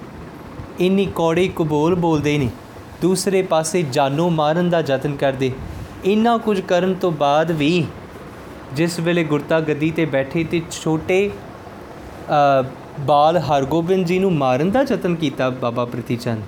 ਇੰਨੀ 0.81 1.05
ਕੌੜੇ 1.15 1.47
ਕਬੂਲ 1.57 1.95
ਬੋਲਦੇ 1.97 2.37
ਨੇ 2.39 2.49
ਦੂਸਰੇ 3.03 3.43
ਪਾਸੇ 3.43 3.83
ਜਾਨੋਂ 3.93 4.31
ਮਾਰਨ 4.31 4.71
ਦਾ 4.71 4.81
ਯਤਨ 4.89 5.17
ਕਰਦੇ 5.17 5.51
ਇੰਨਾ 6.05 6.37
ਕੁਝ 6.39 6.61
ਕਰਨ 6.61 6.95
ਤੋਂ 6.95 7.11
ਬਾਅਦ 7.15 7.51
ਵੀ 7.53 7.85
ਜਿਸ 8.75 8.99
ਵੇਲੇ 9.01 9.25
ਗੁਰਤਾ 9.25 9.61
ਗੱਦੀ 9.61 9.91
ਤੇ 9.91 10.05
ਬੈਠੇ 10.07 10.45
ਤੇ 10.45 10.63
ਛੋਟੇ 10.73 11.29
ਅ, 12.31 12.65
ਬਾਲ 13.01 13.39
ਹਰਗੋਬਿੰਦ 13.41 14.07
ਜੀ 14.07 14.19
ਨੂੰ 14.19 14.33
ਮਾਰਨ 14.35 14.71
ਦਾ 14.71 14.83
ਯਤਨ 14.83 15.15
ਕੀਤਾ 15.15 15.49
ਬਾਬਾ 15.53 15.85
ਪ੍ਰਿਥੀ 15.85 16.17
ਚੰਦ 16.17 16.43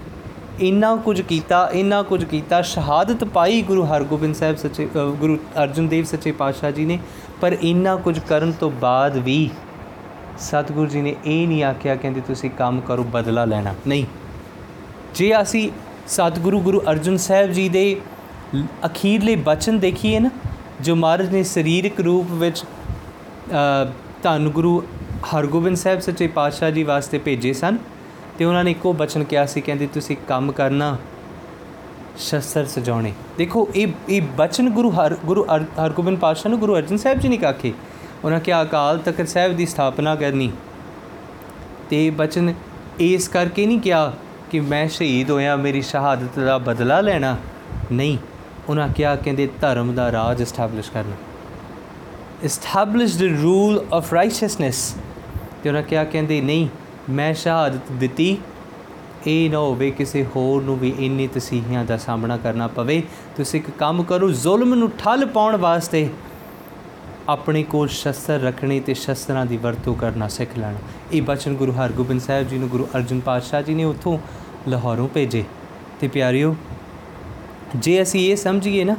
ਇੰਨਾ 0.60 0.96
ਕੁਝ 0.96 1.20
ਕੀਤਾ 1.20 1.70
ਇੰਨਾ 1.72 2.02
ਕੁਝ 2.02 2.24
ਕੀਤਾ 2.24 2.62
ਸ਼ਹਾਦਤ 2.62 3.24
ਪਾਈ 3.24 3.62
ਗੁਰੂ 3.62 3.84
ਹਰਗੋਬਿੰਦ 3.84 4.34
ਸਾਹਿਬ 4.34 4.56
ਸੱਚੇ 4.56 4.84
ਅ, 4.84 5.04
ਗੁਰੂ 5.10 5.36
ਅਰਜਨ 5.62 5.88
ਦੇਵ 5.88 6.04
ਸੱਚੇ 6.04 6.32
ਪਾਤਸ਼ਾਹ 6.32 6.70
ਜੀ 6.70 6.84
ਨੇ 6.84 6.98
ਪਰ 7.40 7.56
ਇੰਨਾ 7.60 7.96
ਕੁਝ 7.96 8.18
ਕਰਨ 8.18 8.52
ਤੋਂ 8.52 8.70
ਬਾਅਦ 8.70 9.16
ਵੀ 9.16 9.50
ਸਤਿਗੁਰੂ 10.38 10.86
ਜੀ 10.86 11.00
ਨੇ 11.00 11.16
ਇਹ 11.24 11.48
ਨਹੀਂ 11.48 11.64
ਆਖਿਆ 11.64 11.96
ਕਹਿੰਦੇ 11.96 12.20
ਤੁਸੀਂ 12.20 12.50
ਕੰਮ 12.50 12.80
ਕਰੋ 12.80 13.04
ਬਦਲਾ 13.04 13.44
ਲੈਣਾ। 13.44 13.74
ਨਹੀਂ। 13.86 14.04
ਜੇ 15.14 15.42
ਅਸੀਂ 15.42 15.70
ਸਤਿਗੁਰੂ 16.06 16.60
ਗੁਰੂ 16.60 16.82
ਅਰਜਨ 16.90 17.16
ਸਾਹਿਬ 17.16 17.52
ਜੀ 17.52 17.68
ਦੇ 17.68 18.00
ਲ- 18.54 18.64
ਅਖੀਰਲੇ 18.86 19.36
ਬਚਨ 19.36 19.78
ਦੇਖੀਏ 19.78 20.18
ਨਾ 20.18 20.30
ਜੋ 20.80 20.96
ਮਹਾਰਾਜ 20.96 21.30
ਨੇ 21.30 21.42
ਸਰੀਰਕ 21.42 22.00
ਰੂਪ 22.00 22.26
ਵਿੱਚ 22.30 22.62
ਅ, 22.62 23.90
ਧੰਨ 24.22 24.48
ਗੁਰੂ 24.48 24.82
ਹਰਗੋਬਿੰਦ 25.34 25.76
ਸਾਹਿਬ 25.76 26.00
ਸੱਚੇ 26.00 26.26
ਪਾਤਸ਼ਾਹ 26.26 26.70
ਜੀ 26.70 26.82
ਵਾਸਤੇ 26.82 27.18
ਭੇਜੇ 27.18 27.52
ਸਨ 27.52 27.78
ਤੇ 28.38 28.44
ਉਹਨਾਂ 28.44 28.64
ਨੇ 28.64 28.70
ਇੱਕੋ 28.70 28.92
ਬਚਨ 28.92 29.24
ਕਿਹਾ 29.24 29.46
ਸੀ, 29.46 29.60
ਕਹਿੰਦੇ 29.60 29.86
ਤੁਸੀਂ 29.86 30.16
ਕੰਮ 30.28 30.52
ਕਰਨਾ, 30.52 30.96
ਸ਼ਸਤਰ 32.18 32.66
ਸਜਾਉਣੇ। 32.66 33.12
ਦੇਖੋ, 33.38 33.68
ਇਹ 33.74 33.86
ਇਹ 34.08 34.22
ਬਚਨ 34.22 34.70
ਗੁਰੂ 34.70 34.90
ਹਰ, 34.90 35.16
ਗੁਰੂ 35.24 35.46
ਅਰ- 35.54 35.64
ਹਰਗੋਬਿੰਦ 35.64 36.18
ਪਾਤਸ਼ਾਹ 36.18 36.50
ਨੂੰ 36.50 36.58
ਗੁਰੂ 36.58 36.76
ਅਰਜਨ 36.76 36.96
ਸਾਹਿਬ 36.96 37.18
ਜੀ 37.18 37.28
ਨੇ 37.28 37.36
ਕਾਖੇ 37.36 37.72
ਉਹਨਾਂ 38.24 38.40
ਕਿਹਾ, 38.40 38.62
ਅਕਾਲ 38.62 38.98
ਤਖਤ 38.98 39.28
ਸਾਹਿਬ 39.28 39.56
ਦੀ 39.56 39.66
ਸਥਾਪਨਾ 39.66 40.14
ਕਰਨੀ। 40.14 40.52
ਤੇ 41.90 42.06
ਇਹ 42.06 42.12
ਬਚਨ 42.12 42.54
ਇਸ 43.00 43.28
ਕਰਕੇ 43.28 43.66
ਨਹੀਂ 43.66 43.80
ਕਿਹਾ 43.80 44.12
ਕਿ 44.50 44.60
ਮੈਂ 44.60 44.88
ਸ਼ਹੀਦ 44.88 45.30
ਹੋਇਆ, 45.30 45.56
ਮੇਰੀ 45.56 45.82
ਸ਼ਹਾਦਤ 45.82 46.38
ਦਾ 46.38 46.58
ਬਦਲਾ 46.58 47.00
ਲੈਣਾ। 47.00 47.36
ਨਹੀਂ, 47.92 48.18
ਉਹਨਾਂ 48.68 48.88
ਕਿਹਾ, 48.88 49.16
ਕਹਿੰਦੇ 49.16 49.48
ਧਰਮ 49.60 49.94
ਦਾ 49.94 50.12
ਰਾਜ 50.12 50.42
ਐਸਟੈਬਲਿਸ਼ 50.42 50.90
ਕਰਨਾ। 50.90 51.16
Establish 52.44 53.18
the 53.18 53.22
rule 53.22 53.84
of 53.92 54.12
righteousness 54.12 54.94
ਤੇ 55.62 55.68
ਉਹਨਾਂ 55.68 55.82
ਕਿਹਾ, 55.82 56.04
ਕਹਿੰਦੇ 56.04 56.40
ਨਹੀਂ 56.40 56.68
ਮੈਂ 57.10 57.34
ਸ਼ਹਾਦਤ 57.34 57.92
ਦਿੱਤੀ। 57.92 58.38
ਇਹ 59.26 59.50
ਨਾ 59.50 59.58
ਹੋਵੇ 59.58 59.90
ਕਿਸੇ 59.90 60.26
ਹੋਰ 60.36 60.62
ਨੂੰ 60.62 60.78
ਵੀ 60.78 60.94
ਇੰਨੀ 60.98 61.26
ਤਸੀਹਿਆਂ 61.26 61.84
ਦਾ 61.84 61.96
ਸਾਹਮਣਾ 61.96 62.36
ਕਰਨਾ 62.36 62.66
ਪਵੇ। 62.66 63.02
ਤੁਸੀਂ 63.36 63.60
ਇੱਕ 63.60 63.70
ਕੰਮ 63.70 64.02
ਕਰੋ, 64.02 64.30
ਜ਼ੁਲਮ 64.30 64.74
ਨੂੰ 64.74 64.90
ਠੱਲ 64.98 65.26
ਪਾਉਣ 65.26 65.56
ਵਾਸਤੇ 65.56 66.08
ਆਪਣੇ 67.28 67.62
ਕੋਲ 67.62 67.88
ਸ਼ਸਤਰ 67.88 68.40
ਰੱਖਣੇ 68.40 68.80
ਤੇ 68.80 68.94
ਸ਼ਸਤਰਾਂ 68.94 69.46
ਦੀ 69.46 69.56
ਵਰਤੋਂ 69.56 69.94
ਕਰਨਾ 69.94 70.28
ਸਿੱਖ 70.28 70.58
ਲੈਣਾ। 70.58 70.78
ਇਹ 71.12 71.22
ਬਚਨ 71.22 71.54
ਗੁਰੂ 71.54 71.72
ਹਰਗੋਬਿੰਦ 71.72 72.20
ਸਾਹਿਬ 72.20 72.48
ਜੀ 72.48 72.58
ਨੂੰ 72.58 72.68
ਗੁਰੂ 72.68 72.88
ਅਰਜਨ 72.96 73.20
ਪਾਤਸ਼ਾਹ 73.20 73.62
ਜੀ 73.62 73.74
ਨੇ 73.74 73.84
ਉੱਥੋਂ 73.84 74.18
ਲਾਹੌਰੋਂ 74.68 75.08
ਭੇਜੇ। 75.08 75.44
ਤੇ 76.00 76.08
ਪਿਆਰਿਓ, 76.08 76.56
ਜੇ 77.76 78.02
ਅਸੀਂ 78.02 78.30
ਇਹ 78.30 78.36
ਸਮਝੀਏ 78.36 78.84
ਨਾ, 78.84 78.96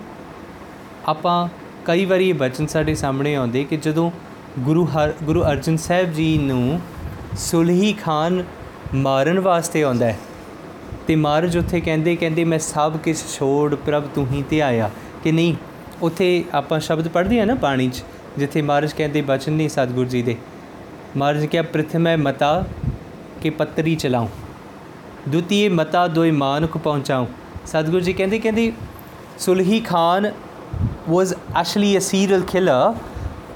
ਆਪਾਂ 1.05 1.49
ਕਈ 1.85 2.05
ਵਾਰੀ 2.05 2.29
ਇਹ 2.29 2.33
ਬਚਨ 2.33 2.67
ਸਾਡੇ 2.67 2.95
ਸਾਹਮਣੇ 2.95 3.35
ਆਉਂਦੇ 3.35 3.63
ਕਿ 3.63 3.77
ਜਦੋਂ 3.77 4.11
ਗੁਰੂ 4.59 4.85
ਹਰ, 4.85 5.13
ਗੁਰੂ 5.23 5.43
ਅਰਜਨ 5.43 5.77
ਸਾਹਿਬ 5.77 6.13
ਜੀ 6.13 6.37
ਨੂੰ 6.37 6.81
ਸੁਲਹੀ 7.37 7.93
ਖਾਨ 7.93 8.43
ਮਾਰਨ 8.93 9.39
ਵਾਸਤੇ 9.39 9.83
ਆਉਂਦਾ 9.83 10.05
ਹੈ। 10.05 10.19
ਤੇ 11.07 11.15
ਮਹਾਰਾਜ 11.15 11.57
ਉੱਥੇ 11.57 11.81
ਕਹਿੰਦੇ 11.81 12.15
ਕਹਿੰਦੇ, 12.15 12.43
ਮੈਂ 12.43 12.59
ਸਭ 12.59 12.97
ਕੁਝ 12.97 13.17
ਛੋੜ, 13.37 13.75
ਪ੍ਰਭ 13.75 14.03
ਤੂੰ 14.15 14.27
ਹੀ 14.27 14.43
ਤੇ 14.49 14.61
ਆਇਆ। 14.61 14.89
ਕਿ 15.23 15.31
ਨਹੀਂ, 15.31 15.55
ਉੱਥੇ 16.01 16.43
ਆਪਾਂ 16.53 16.79
ਸ਼ਬਦ 16.79 17.07
ਪੜ੍ਹਦੇ 17.07 17.39
ਆ 17.39 17.45
ਨਾ 17.45 17.53
ਬਾਣੀ 17.53 17.89
'ਚ, 17.89 18.03
ਜਿੱਥੇ 18.37 18.61
ਮਹਾਰਾਜ 18.61 18.93
ਕਹਿੰਦੇ, 18.93 19.21
ਬਚਨ 19.21 19.53
ਨਹੀਂ 19.53 19.69
ਸਤਿਗੁਰ 19.69 20.05
ਜੀ 20.05 20.21
ਦੇ। 20.21 20.35
ਮਹਾਰਾਜ 21.17 21.45
ਕਿਹਾ, 21.45 21.63
ਪ੍ਰਥਮੈ 21.63 22.17
ਮਤਾ 22.17 22.65
ਕਿ 23.41 23.49
ਪੱਤਰੀ 23.49 23.95
ਚਲਾਉ, 23.95 24.27
ਦੁਤੀਏ 25.29 25.69
ਮਤਾ 25.69 26.07
ਦੋਇ 26.07 26.31
ਮਾਨੁਖ 26.31 26.77
ਪਹੁੰਚਾਉ। 26.77 27.25
ਸਤਿਗੁਰੂ 27.65 27.99
ਜੀ 27.99 28.13
ਕਹਿੰਦੇ 28.13 28.39
ਕਹਿੰਦੇ, 28.39 28.71
Sulhi 29.39 29.79
Khan 29.79 30.31
was 31.09 31.33
actually 31.33 31.97
a 31.97 31.99
serial 31.99 32.41
killer 32.41 32.93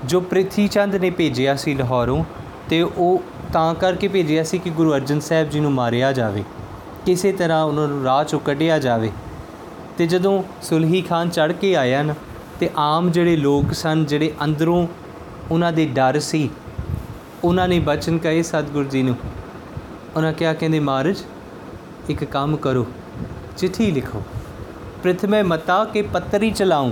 ਜੋ 0.05 0.19
ਪ੍ਰਿਥੀ 0.19 0.67
ਚੰਦ 0.67 0.95
ਨੇ 0.95 1.09
ਭੇਜਿਆ 1.09 1.55
ਸੀ 1.55 1.73
ਲਾਹੌਰੋਂ 1.73 2.23
ਤੇ 2.69 2.81
ਉਹ 2.81 3.23
ਤਾਂ 3.53 3.73
ਕਰਕੇ 3.75 4.07
ਭੇਜਿਆ 4.07 4.43
ਸੀ 4.43 4.57
ਕਿ 4.57 4.69
ਗੁਰੂ 4.69 4.93
ਅਰਜਨ 4.93 5.19
ਸਾਹਿਬ 5.19 5.49
ਜੀ 5.49 5.59
ਨੂੰ 5.59 5.71
ਮਾਰਿਆ 5.71 6.11
ਜਾਵੇ, 6.13 6.43
ਕਿਸੇ 7.05 7.31
ਤਰ੍ਹਾਂ 7.31 7.63
ਉਹਨਾਂ 7.63 7.87
ਨੂੰ 7.87 8.03
ਰਾਹ 8.03 8.23
ਚੋਂ 8.23 8.39
ਕੱਢਿਆ 8.39 8.79
ਜਾਵੇ। 8.79 9.11
ਤੇ 9.97 10.07
ਜਦੋਂ 10.07 10.43
ਸੁਲਹੀ 10.61 11.01
ਖਾਨ 11.01 11.29
ਚੜ 11.29 11.51
ਕੇ 11.51 11.75
ਆਇਆ 11.75 12.01
ਨਾ, 12.03 12.15
ਤੇ 12.59 12.69
ਆਮ 12.77 13.11
ਜਿਹੜੇ 13.11 13.35
ਲੋਕ 13.35 13.73
ਸਨ, 13.73 14.05
ਜਿਹੜੇ 14.05 14.31
ਅੰਦਰੋਂ 14.43 14.87
ਉਹਨਾਂ 15.51 15.71
ਦੇ 15.71 15.85
ਡਰ 15.85 16.19
ਸੀ, 16.19 16.49
ਉਹਨਾਂ 17.43 17.67
ਨੇ 17.67 17.79
ਬਚਨ 17.79 18.17
ਕਹੇ 18.17 18.43
ਸਤਿਗੁਰੂ 18.43 18.89
ਜੀ 18.89 19.03
ਨੂੰ। 19.03 19.15
ਉਹਨਾਂ 20.15 20.33
ਕਿਹਾ, 20.33 20.53
ਕਹਿੰਦੇ, 20.53 20.79
ਮਹਾਰਾਜ, 20.79 21.17
ਇੱਕ 22.09 22.23
ਕੰਮ 22.23 22.57
ਕਰੋ, 22.57 22.85
ਚਿੱਠੀ 23.57 23.91
ਲਿਖੋ। 23.91 24.21
ਪ੍ਰਥਮੇ 25.03 25.43
ਮਤਾ 25.43 25.83
ਕੇ 25.85 26.01
ਪੱਤਰੀ 26.01 26.51
ਚਲਾਉ। 26.51 26.91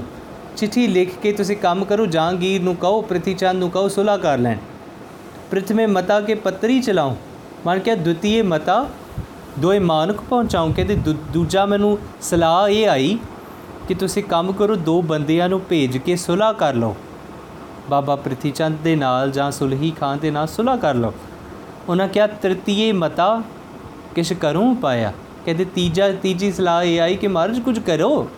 ਚਿੱਠੀ 0.58 0.88
ਲਿਖ 0.88 1.18
ਕੇ 1.18 1.32
ਤੁਸੀਂ 1.34 1.58
ਕੰਮ 1.58 1.86
ਕਰੋ 1.86 2.06
ਜਹਾਂਗੀਰ 2.06 2.62
ਨੂੰ 2.62 2.76
ਕਹੋ, 2.76 3.02
ਪ੍ਰਿਥੀ 3.02 3.34
ਚੰਦ 3.34 3.60
ਨੂੰ 3.60 3.70
ਕਹੋ 3.70 3.88
ਸੁਲਾ 3.88 4.18
ਕਰ 4.18 4.38
ਲੈਣ। 4.38 4.58
ਪ੍ਰਥਮੇ 5.52 5.86
ਮਤਾ 5.86 6.22
ਕੇ 6.22 6.36
ਪੱਤਰੀ 6.36 6.82
ਚਲਾਉ। 6.82 7.16
ਮਨ 7.66 7.80
ਕਿਹਾ, 7.80 7.96
ਦੁਤੀਏ 7.96 8.42
ਮਤਾ, 8.42 8.90
ਦੋਏ 9.60 9.80
ਮਾਨਕ 9.80 10.22
ਪਹੁੰਚਾਉ 10.22 10.72
ਕਹਿੰਦੇ 10.76 10.96
ਦੂ- 10.96 11.16
ਦੂਜਾ 11.34 11.66
ਮੈਨੂੰ 11.66 11.98
ਸਲਾਹ 12.22 12.70
ਇਹ 12.70 12.90
ਆਈ 12.90 13.18
ਕਿ 13.88 13.94
ਤੁਸੀਂ 13.94 14.24
ਕੰਮ 14.24 14.52
ਕਰੋ, 14.52 14.76
ਦੋ 14.76 15.02
ਬੰਦਿਆਂ 15.02 15.50
ਨੂੰ 15.50 15.62
ਭੇਜ 15.70 15.98
ਕੇ 15.98 16.16
ਸੁਲਾ 16.16 16.54
ਕਰ 16.54 16.74
ਲਓ। 16.74 16.96
ਬਾਬਾ 17.90 18.16
ਪ੍ਰਿਥੀ 18.16 18.52
ਚੰਦ 18.52 18.78
ਦੇ 18.84 18.96
ਨਾਲ 18.96 19.32
ਜਾਂ 19.32 19.52
ਸੁਲਹੀ 19.52 19.92
ਖਾਨ 19.92 20.18
ਦੇ 20.20 20.32
ਨਾਲ 20.32 20.48
ਸੁਲਾ 20.48 20.78
ਕਰ 20.78 20.96
ਲਓ। 20.96 21.14
ਉਹਨਾਂ 21.90 22.08
ਕਿਹਾ, 22.08 22.28
ਤ੍ਰਿਤੀਏ 22.28 22.92
ਮਤਾ, 22.92 23.42
ਕਿਛ 24.16 24.34
ਕਰੂੰ 24.34 24.76
ਪਾਇਆ? 24.76 25.14
ਕਹਿੰਦੇ, 25.46 25.66
ਤੀਜਾ, 25.66 26.12
ਤੀਜੀ 26.12 26.52
ਸਲਾਹ 26.52 26.84
ਇਹ 26.84 27.02
ਆਈ 27.02 27.16
ਕਿ 27.16 27.28
ਮਹਾਰਾਜ 27.28 27.60
ਕੁਝ 27.60 27.80
ਕਰੋ? 27.80 28.30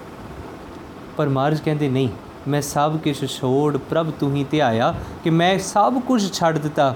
ਪਰ 1.18 1.30
ਮਹਾਰਾਜ 1.30 1.60
ਕਹਿੰਦੇ, 1.60 1.90
ਨਹੀਂ 1.90 2.10
ਮੈਂ 2.48 2.62
ਸਭ 2.62 2.98
ਕੁਝ 2.98 3.26
ਛੋੜ 3.26 3.78
ਪ੍ਰਭ 3.78 4.12
ਤੂੰ 4.20 4.36
ਹੀ 4.36 4.46
ਧਿਆਇਆ 4.52 4.94
ਕਿ 5.24 5.30
ਮੈਂ 5.30 5.60
ਸਭ 5.60 6.00
ਕੁਝ 6.00 6.32
ਛੱਡ 6.34 6.58
ਦਿੱਤਾ 6.58 6.96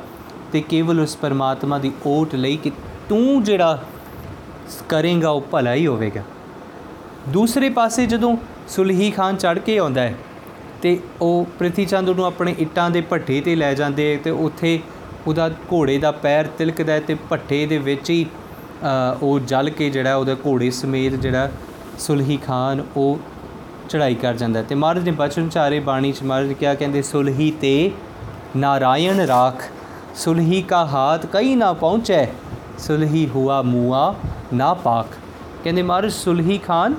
ਤੇ 0.51 0.61
ਕੇਵਲ 0.61 0.99
ਉਸ 0.99 1.15
ਪਰਮਾਤਮਾ 1.15 1.77
ਦੀ 1.77 1.91
ਓਟ 2.07 2.35
ਲਈ 2.35 2.57
ਕਿ 2.57 2.71
ਤੂੰ 3.09 3.43
ਜਿਹੜਾ 3.43 3.79
ਕਰੇਗਾ 4.89 5.29
ਉਹ 5.29 5.41
ਭਲਾ 5.41 5.73
ਹੀ 5.73 5.87
ਹੋਵੇਗਾ। 5.87 6.23
ਦੂਸਰੇ 7.29 7.69
ਪਾਸੇ 7.69 8.05
ਜਦੋਂ 8.05 8.37
ਸੁਲਹੀ 8.67 9.11
ਖਾਨ 9.11 9.37
ਚੜ 9.37 9.59
ਕੇ 9.59 9.77
ਆਉਂਦਾ 9.77 10.01
ਹੈ 10.01 10.15
ਤੇ 10.81 10.99
ਉਹ 11.21 11.45
ਪ੍ਰਿਥੀ 11.59 11.85
ਚੰਦ 11.85 12.09
ਨੂੰ 12.09 12.25
ਆਪਣੇ 12.25 12.55
ਇੱਟਾਂ 12.59 12.89
ਦੇ 12.89 13.01
ਭੱਠੇ 13.01 13.41
ਤੇ 13.41 13.55
ਲੈ 13.55 13.73
ਜਾਂਦੇ 13.73 14.17
ਤੇ 14.23 14.29
ਉੱਥੇ 14.29 14.79
ਉਹਦਾ 15.27 15.49
ਘੋੜੇ 15.73 15.97
ਦਾ 15.97 16.11
ਪੈਰ 16.11 16.47
ਤਿਲਕਦਾ 16.57 16.93
ਹੈ 16.93 16.99
ਤੇ 16.99 17.15
ਭੱਠੇ 17.29 17.65
ਦੇ 17.65 17.77
ਵਿੱਚ 17.77 18.09
ਹੀ 18.09 18.25
ਅ, 18.83 19.17
ਉਹ 19.21 19.39
ਜਲ 19.39 19.69
ਕੇ 19.69 19.89
ਜਿਹੜਾ 19.89 20.15
ਉਹਦੇ 20.15 20.35
ਘੋੜੇ 20.35 20.71
ਸਮੇਤ 20.71 21.13
ਜਿਹੜਾ 21.13 21.49
ਸੁਲਹੀ 21.99 22.37
ਖਾਨ 22.37 22.83
ਉਹ 22.97 23.19
ਚੜਾਈ 23.89 24.15
ਕਰ 24.15 24.33
ਜਾਂਦਾ 24.33 24.59
ਹੈ। 24.59 24.65
ਤੇ 24.65 24.75
ਮਹਾਰਾਜ 24.75 25.03
ਨੇ 25.03 25.11
ਬਚਨ 25.11 25.49
ਚਾਰੇ 25.49 25.79
ਬਾਣੀ 25.79 26.11
ਚ 26.11 26.23
ਮਹਾਰਾਜ 26.23 26.47
ਨੇ 26.47 26.53
ਕਿਹਾ 26.53 26.73
ਕਹਿੰਦੇ 26.75 27.01
ਸੁਲਹੀ 27.01 27.51
ਤੇ 27.51 27.91
ਨਾਰਾਇਣ 28.57 29.19
ਰਾਖ 29.19 29.63
ਸੁਲਹੀ 30.15 30.61
ਕਾ 30.61 30.85
ਹਾਥ 30.85 31.25
ਕਈ 31.25 31.55
ਨਾ 31.55 31.73
ਪਹੁੰਚੈ 31.73 32.25
ਸੁਲਹੀ 32.79 33.27
ਹੁਆ 33.27 33.61
ਮੂਆ 33.61 34.13
ਨਾ 34.53 34.73
ਪਾਕ 34.73 35.07
ਕਹਿੰਦੇ 35.63 35.81
ਮਹਾਰਾਜ 35.81 36.11
ਸੁਲਹੀ 36.11 36.57
ਖਾਨ 36.57 36.95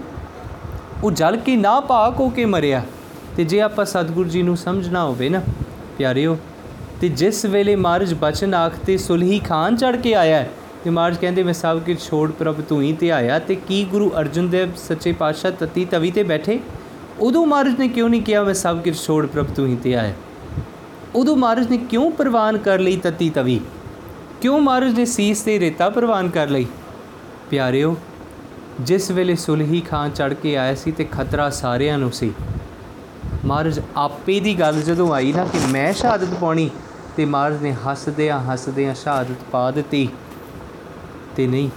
ਉਹ 1.05 1.11
ਜਲ 1.13 1.37
ਕੇ 1.37 1.57
ਨਾ 1.57 1.79
ਪਾਕ 1.81 2.21
ਹੋ 2.21 2.29
ਕੇ 2.29 2.45
ਮਰਿਆ। 2.45 2.83
ਤੇ 3.37 3.45
ਜੇ 3.45 3.61
ਆਪਾਂ 3.61 3.85
ਸਤਿਗੁਰੂ 3.85 4.29
ਜੀ 4.29 4.43
ਨੂੰ 4.43 4.57
ਸਮਝਣਾ 4.57 5.05
ਹੋਵੇ 5.05 5.29
ਨਾ 5.29 5.41
ਪਿਆਰਿਓ 5.99 6.37
ਤੇ 7.01 7.09
ਜਿਸ 7.09 7.45
ਵੇਲੇ 7.45 7.77
ਮਹਾਰਾਜ 7.77 8.15
ਬਚਨ 8.15 8.55
ਆਖਤੇ 8.55 8.97
ਸੁਲਹੀ 8.99 9.39
ਖਾਨ 9.39 9.77
ਚੜ 9.77 9.97
ਕੇ 9.97 10.15
ਆਇਆ 10.15 10.37
ਹੈ, 10.37 10.51
ਤੇ 10.89 10.93
ਮਹਾਰਾਜ 10.93 11.17
ਕਹਿੰਦੇ 11.17 11.43
ਮੈਂ 11.43 11.53
ਸਭ 11.53 11.81
ਕੁਝ 11.81 12.01
ਛੋੜ 12.01 12.31
ਪ੍ਰਭ 12.31 12.61
ਤੂੰ 12.61 12.83
ਹੀ 12.83 12.93
ਤੇ 12.93 13.11
ਆਇਆ 13.13 13.39
ਤੇ 13.39 13.55
ਕੀ 13.55 13.85
ਗੁਰੂ 13.85 14.11
ਅਰਜਨ 14.21 14.51
ਦੇਵ 14.51 14.75
ਸੱਚੇ 14.75 15.13
ਪਾਤਸ਼ਾਹ 15.13 15.51
ਤਤੀ 15.51 15.85
ਤਵੀ 15.85 16.11
ਤੇ 16.11 16.23
ਬੈਠੇ? 16.23 16.61
ਉਦੋਂ 17.21 17.47
ਮਹਾਰਾਜ 17.47 17.79
ਨੇ 17.79 17.89
ਕਿਉਂ 17.89 18.09
ਨਹੀਂ 18.09 18.23
ਕਿਹਾ 18.23 18.43
ਮੈਂ 18.43 18.55
ਸਭ 18.55 18.79
ਕੁਝ 18.79 18.97
ਛੋੜ 19.07 19.27
ਪ੍ਰਭ 19.27 19.47
ਤੂੰ 19.47 19.67
ਹੀ 19.67 19.77
ਤੇ 19.77 19.97
ਆਇਆ? 19.97 20.13
ਉਦੋਂ 21.15 21.37
ਮਹਾਰਾਜ 21.37 21.69
ਨੇ 21.69 21.79
ਕਿਉਂ 21.79 22.11
ਪ੍ਰਵਾਨ 22.11 22.59
ਕਰ 22.59 22.79
ਲਈ 22.79 22.97
ਤਤੀ 22.97 23.31
ਤਵੀ? 23.31 23.61
ਕਿਉਂ 24.41 24.61
ਮਹਾਰਾਜ 24.61 24.99
ਨੇ 24.99 25.05
ਸੀਸ 25.05 25.41
ਤੇ 25.41 25.61
ਰੇਤਾ 25.61 25.91
ਪ੍ਰਵਾਨ 25.91 26.31
ਕਰ 26.31 26.49
ਲਈ? 26.49 26.67
ਪਿਆਰਿਓ, 27.51 27.97
ਜਿਸ 28.81 29.11
ਵੇਲੇ 29.11 29.37
ਸੁਲਹੀ 29.37 29.81
ਖਾਨ 29.81 30.11
ਚੜ 30.11 30.35
ਕੇ 30.35 30.57
ਆਇਆ 30.57 30.75
ਸੀ 30.75 30.93
ਤੇ 30.93 31.05
ਖਤਰਾ 31.05 31.51
ਸਾਰਿਆਂ 31.51 31.99
ਨੂੰ 31.99 32.13
ਸੀ। 32.13 32.33
ਮਹਾਰਾਜ 33.45 33.81
ਆਪੇ 33.97 34.41
ਦੀ 34.41 34.61
ਗੱਲ 34.61 34.81
ਜਦੋਂ 34.83 35.15
ਆਈ 35.15 35.33
ਨਾ 35.33 35.45
ਕਿ 35.45 35.59
ਮੈਂ 35.71 35.93
ਸ਼ਹਾਦਤ 35.93 36.35
ਪਾਉਣੀ 36.41 36.71
ਤੇ 37.17 37.25
ਮਹਾਰਾਜ 37.25 37.63
ਨੇ 37.63 37.73
ਹੱਸਦਿਆਂ 37.73 38.41
ਹੱਸਦਿਆਂ 38.41 38.95
ਸ਼ਹਾਦਤ 38.95 39.45
ਪਾ 39.53 39.71
ਦਿੱਤੀ। 39.71 40.09
ਤੇ 41.39 41.47
ਨਹੀਂ। 41.47 41.69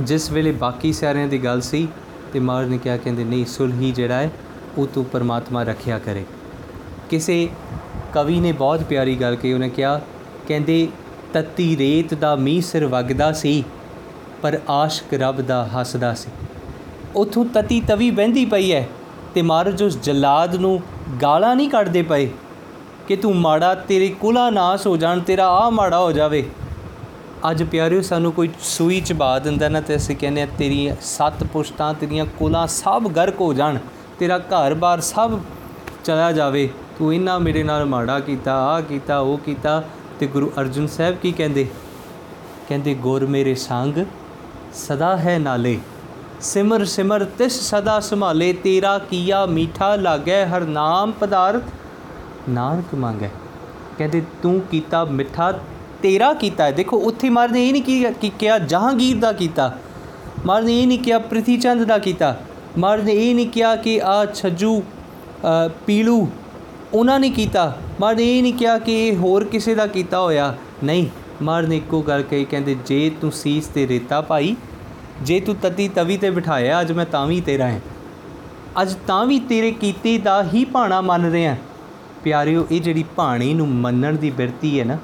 ਜਿਸ 0.00 0.30
ਵੇਲੇ 0.30 0.52
ਬਾਕੀ 0.52 0.92
ਸਾਰਿਆਂ 0.92 1.28
ਦੀ 1.28 1.44
ਗੱਲ 1.44 1.60
ਸੀ 1.60 1.88
ਤੇ 2.32 2.40
ਮਹਾਰਾਜ 2.40 2.68
ਨੇ 2.68 2.78
ਕਿਹਾ 2.78 2.96
ਕਹਿੰਦੇ, 2.96 3.24
ਨਹੀਂ, 3.24 3.46
ਸੁਲਹੀ 3.46 3.92
ਜਿਹੜਾ 3.92 4.14
ਹੈ, 4.14 4.30
ਉਹ 4.78 4.86
ਤੂੰ 4.86 5.04
ਪਰਮਾਤਮਾ 5.04 5.62
ਰੱਖਿਆ 5.62 5.98
ਕਰੇ। 5.98 6.24
ਕਿਸੇ 7.10 7.48
ਕਵੀ 8.14 8.40
ਨੇ 8.40 8.52
ਬਹੁਤ 8.52 8.82
ਪਿਆਰੀ 8.82 9.16
ਗੱਲ 9.16 9.36
ਕਹੀ, 9.36 9.52
ਉਹਨੇ 9.52 9.68
ਕਿਹਾ, 9.68 10.00
ਕਹਿੰਦੇ, 10.48 10.88
ਤਤੀ 11.32 11.76
ਰੇਤ 11.76 12.14
ਦਾ 12.14 12.36
ਮੀਂਹ 12.36 12.62
ਸਿਰ 12.62 12.86
ਵਗਦਾ 12.86 13.32
ਸੀ, 13.32 13.64
ਪਰ 14.42 14.60
ਆਸ਼ਕ 14.68 15.14
ਰੱਬ 15.14 15.40
ਦਾ 15.40 15.68
ਹੱਸਦਾ 15.68 16.14
ਸੀ। 16.14 16.30
ਉਥੋਂ 17.16 17.44
ਤਤੀ 17.44 17.80
ਤਵੀ 17.80 18.10
ਵਹਿੰਦੀ 18.10 18.44
ਪਈ 18.44 18.72
ਹੈ 18.72 18.88
ਤੇ 19.34 19.42
ਮਹਾਰਾਜ 19.42 19.82
ਉਸ 19.82 19.98
ਜਲਾਦ 20.02 20.56
ਨੂੰ 20.56 20.80
ਗਾਲਾਂ 21.22 21.56
ਨਹੀਂ 21.56 21.70
ਕੱਢਦੇ 21.70 22.02
ਪਏ 22.02 22.30
ਕਿ 23.08 23.16
ਤੂੰ 23.16 23.36
ਮਾੜਾ 23.36 23.74
ਤੇਰੇ 23.74 24.08
ਕੁਲਾ 24.08 24.50
ਨਾਸ 24.50 24.86
ਹੋ 24.86 24.96
ਜਾਣ, 24.96 25.20
ਤੇਰਾ 25.20 25.48
ਆ 25.48 25.70
ਮਾੜਾ 25.70 25.98
ਹੋ 25.98 26.12
ਜਾਵੇ। 26.12 26.48
ਅੱਜ 27.50 27.62
ਪਿਆਰਿਓ, 27.62 28.00
ਸਾਨੂੰ 28.00 28.32
ਕੋਈ 28.32 28.48
ਸੂਈ 28.60 29.00
ਚਬਾ 29.00 29.38
ਦਿੰਦਾ 29.38 29.68
ਨਾ 29.68 29.80
ਤੇ 29.80 29.96
ਅਸੀਂ 29.96 30.16
ਕਹਿੰਦੇ 30.16 30.42
ਆ 30.42 30.46
ਤੇਰੀ 30.58 30.90
ਸੱਤ 31.00 31.44
ਪੁਸ਼ਤਾਂ, 31.44 31.94
ਤੇਰੀਆਂ 31.94 32.26
ਕੁਲਾਂ 32.38 32.66
ਸਭ 32.66 33.08
ਗਰਕ 33.08 33.40
ਹੋ 33.40 33.52
ਜਾਣ, 33.54 33.78
ਤੇਰਾ 34.18 34.38
ਘਰ-ਬਾਰ 34.38 35.00
ਸਭ 35.00 35.38
ਚਲਾ 36.04 36.30
ਜਾਵੇ। 36.32 36.68
ਤੂੰ 36.98 37.14
ਇੰਨਾ 37.14 37.38
ਮੇਰੇ 37.38 37.62
ਨਾਲ 37.62 37.84
ਮਾੜਾ 37.84 38.20
ਕੀਤਾ 38.20 38.54
ਆ 38.66 38.80
ਕੀਤਾ, 38.80 39.18
ਉਹ 39.18 39.38
ਕੀਤਾ 39.38 39.82
ਤੇ 40.20 40.26
ਗੁਰੂ 40.26 40.50
ਅਰਜਨ 40.60 40.86
ਸਾਹਿਬ 40.86 41.16
ਕੀ 41.16 41.32
ਕਹਿੰਦੇ? 41.32 41.66
ਕਹਿੰਦੇ, 42.68 42.94
ਗੁਰ 42.94 43.26
ਮੇਰੇ 43.26 43.54
ਸੰਗ 43.54 44.04
ਸਦਾ 44.74 45.16
ਹੈ 45.16 45.38
ਨਾਲੇ, 45.38 45.78
ਸਿਮਰ 46.40 46.84
ਸਿਮਰ 46.84 47.24
ਤਿਸ 47.38 47.60
ਸਦਾ 47.70 47.98
ਸੰਭਾਲੇ, 48.00 48.52
ਤੇਰਾ 48.52 48.98
ਕੀਆ 48.98 49.44
ਮੀਠਾ 49.46 49.94
ਲਾਗੈ, 49.96 50.46
ਹਰ 50.46 50.60
ਨਾਮ 50.60 51.12
ਪਦਾਰਥ 51.12 51.62
ਨਾਨਕ 52.48 52.94
ਮੰਗੈ। 52.94 53.30
ਕਹਿੰਦੇ, 53.98 54.22
ਤੂੰ 54.42 54.60
ਕੀਤਾ 54.60 55.04
ਮਿੱਠਾ 55.04 55.52
ਤੇਰਾ 56.02 56.32
ਕੀਤਾ 56.34 56.64
ਹੈ। 56.64 56.70
ਦੇਖੋ 56.70 56.96
ਉੱਥੇ 56.98 57.30
ਮਹਾਰਾਜ 57.30 57.52
ਨੇ 57.52 57.66
ਇਹ 57.68 57.72
ਨਹੀਂ 57.72 57.82
ਕੀ 57.82 58.04
ਕੀ 58.20 58.30
ਕਿਹਾ 58.38 58.58
ਜਹਾਂਗੀਰ 58.58 59.16
ਦਾ 59.16 59.32
ਕੀਤਾ। 59.32 59.78
ਮਹਾਰਾਜ 60.46 60.64
ਨੇ 60.66 60.80
ਇਹ 60.82 60.86
ਨਹੀਂ 60.86 60.98
ਕਿਹਾ 60.98 61.18
ਪ੍ਰਿਥੀ 61.18 61.56
ਚੰਦ 61.56 61.84
ਦਾ 61.84 61.98
ਕੀਤਾ। 61.98 62.36
ਮਹਾਰਾਜ 62.78 63.04
ਨੇ 63.04 63.12
ਇਹ 63.12 63.34
ਨਹੀਂ 63.34 63.46
ਕਿਹਾ 63.46 63.76
ਕਿ 63.76 64.00
ਆ 64.02 64.24
ਛੱਜੂ 64.24 64.80
ਅ, 64.80 65.68
ਪੀਲੂ 65.86 66.28
ਉਹਨਾਂ 66.94 67.20
ਨੇ 67.20 67.30
ਕੀਤਾ। 67.30 67.64
ਮਹਾਰਾਜ 68.00 68.16
ਨੇ 68.16 68.38
ਇਹ 68.38 68.42
ਨਹੀਂ 68.42 68.54
ਕਿਹਾ 68.54 68.78
ਕਿ 68.78 69.08
ਇਹ 69.08 69.16
ਹੋਰ 69.16 69.44
ਕਿਸੇ 69.44 69.74
ਦਾ 69.74 69.86
ਕੀਤਾ 69.86 70.20
ਹੋਇਆ। 70.20 70.54
ਨਹੀਂ 70.84 71.06
ਮਹਾਰਾਜ 71.42 71.68
ਨੇ 71.68 71.76
ਇੱਕੋ 71.76 72.02
ਗੱਲ 72.02 72.22
ਕਹੀ 72.22 72.44
ਕਹਿੰਦੇ 72.44 72.76
ਜੇ 72.86 73.10
ਤੂੰ 73.20 73.32
ਸੀਸ 73.32 73.66
ਤੇ 73.66 73.88
ਰੇਤਾ 73.88 74.20
ਪਾਈ 74.20 74.56
ਜੇ 75.22 75.40
ਤੂੰ 75.40 75.54
ਤਤੀ 75.62 75.88
ਤਵੀ 75.88 76.16
ਤੇ 76.16 76.30
ਬਿਠਾਇਆ 76.30 76.80
ਅੱਜ 76.80 76.92
ਮੈਂ 76.92 77.06
ਤਾਂ 77.06 77.26
ਵੀ 77.26 77.40
ਤੇਰਾ 77.40 77.68
ਹਾਂ। 77.68 77.80
ਅੱਜ 78.82 78.94
ਤਾਂ 79.06 79.26
ਵੀ 79.26 79.38
ਤੇਰੇ 79.38 79.70
ਕੀਤੇ 79.70 80.18
ਦਾ 80.18 80.42
ਹੀ 80.54 80.64
ਭਾਣਾ 80.64 81.00
ਮੰਨ 81.00 81.30
ਰਿਹਾ 81.30 81.56
ਪਿਆਰਿਓ 82.24 82.66
ਇਹ 82.70 82.80
ਜਿਹੜੀ 82.80 83.04
ਭਾਣੀ 83.16 83.54
ਨੂੰ 83.54 83.68
ਮੰਨਣ 83.68 84.16
ਦੀ 84.16 84.30
ਬਿਰਤੀ 84.30 84.78
ਹੈ 84.80 84.84
ਨਾ 84.84 84.96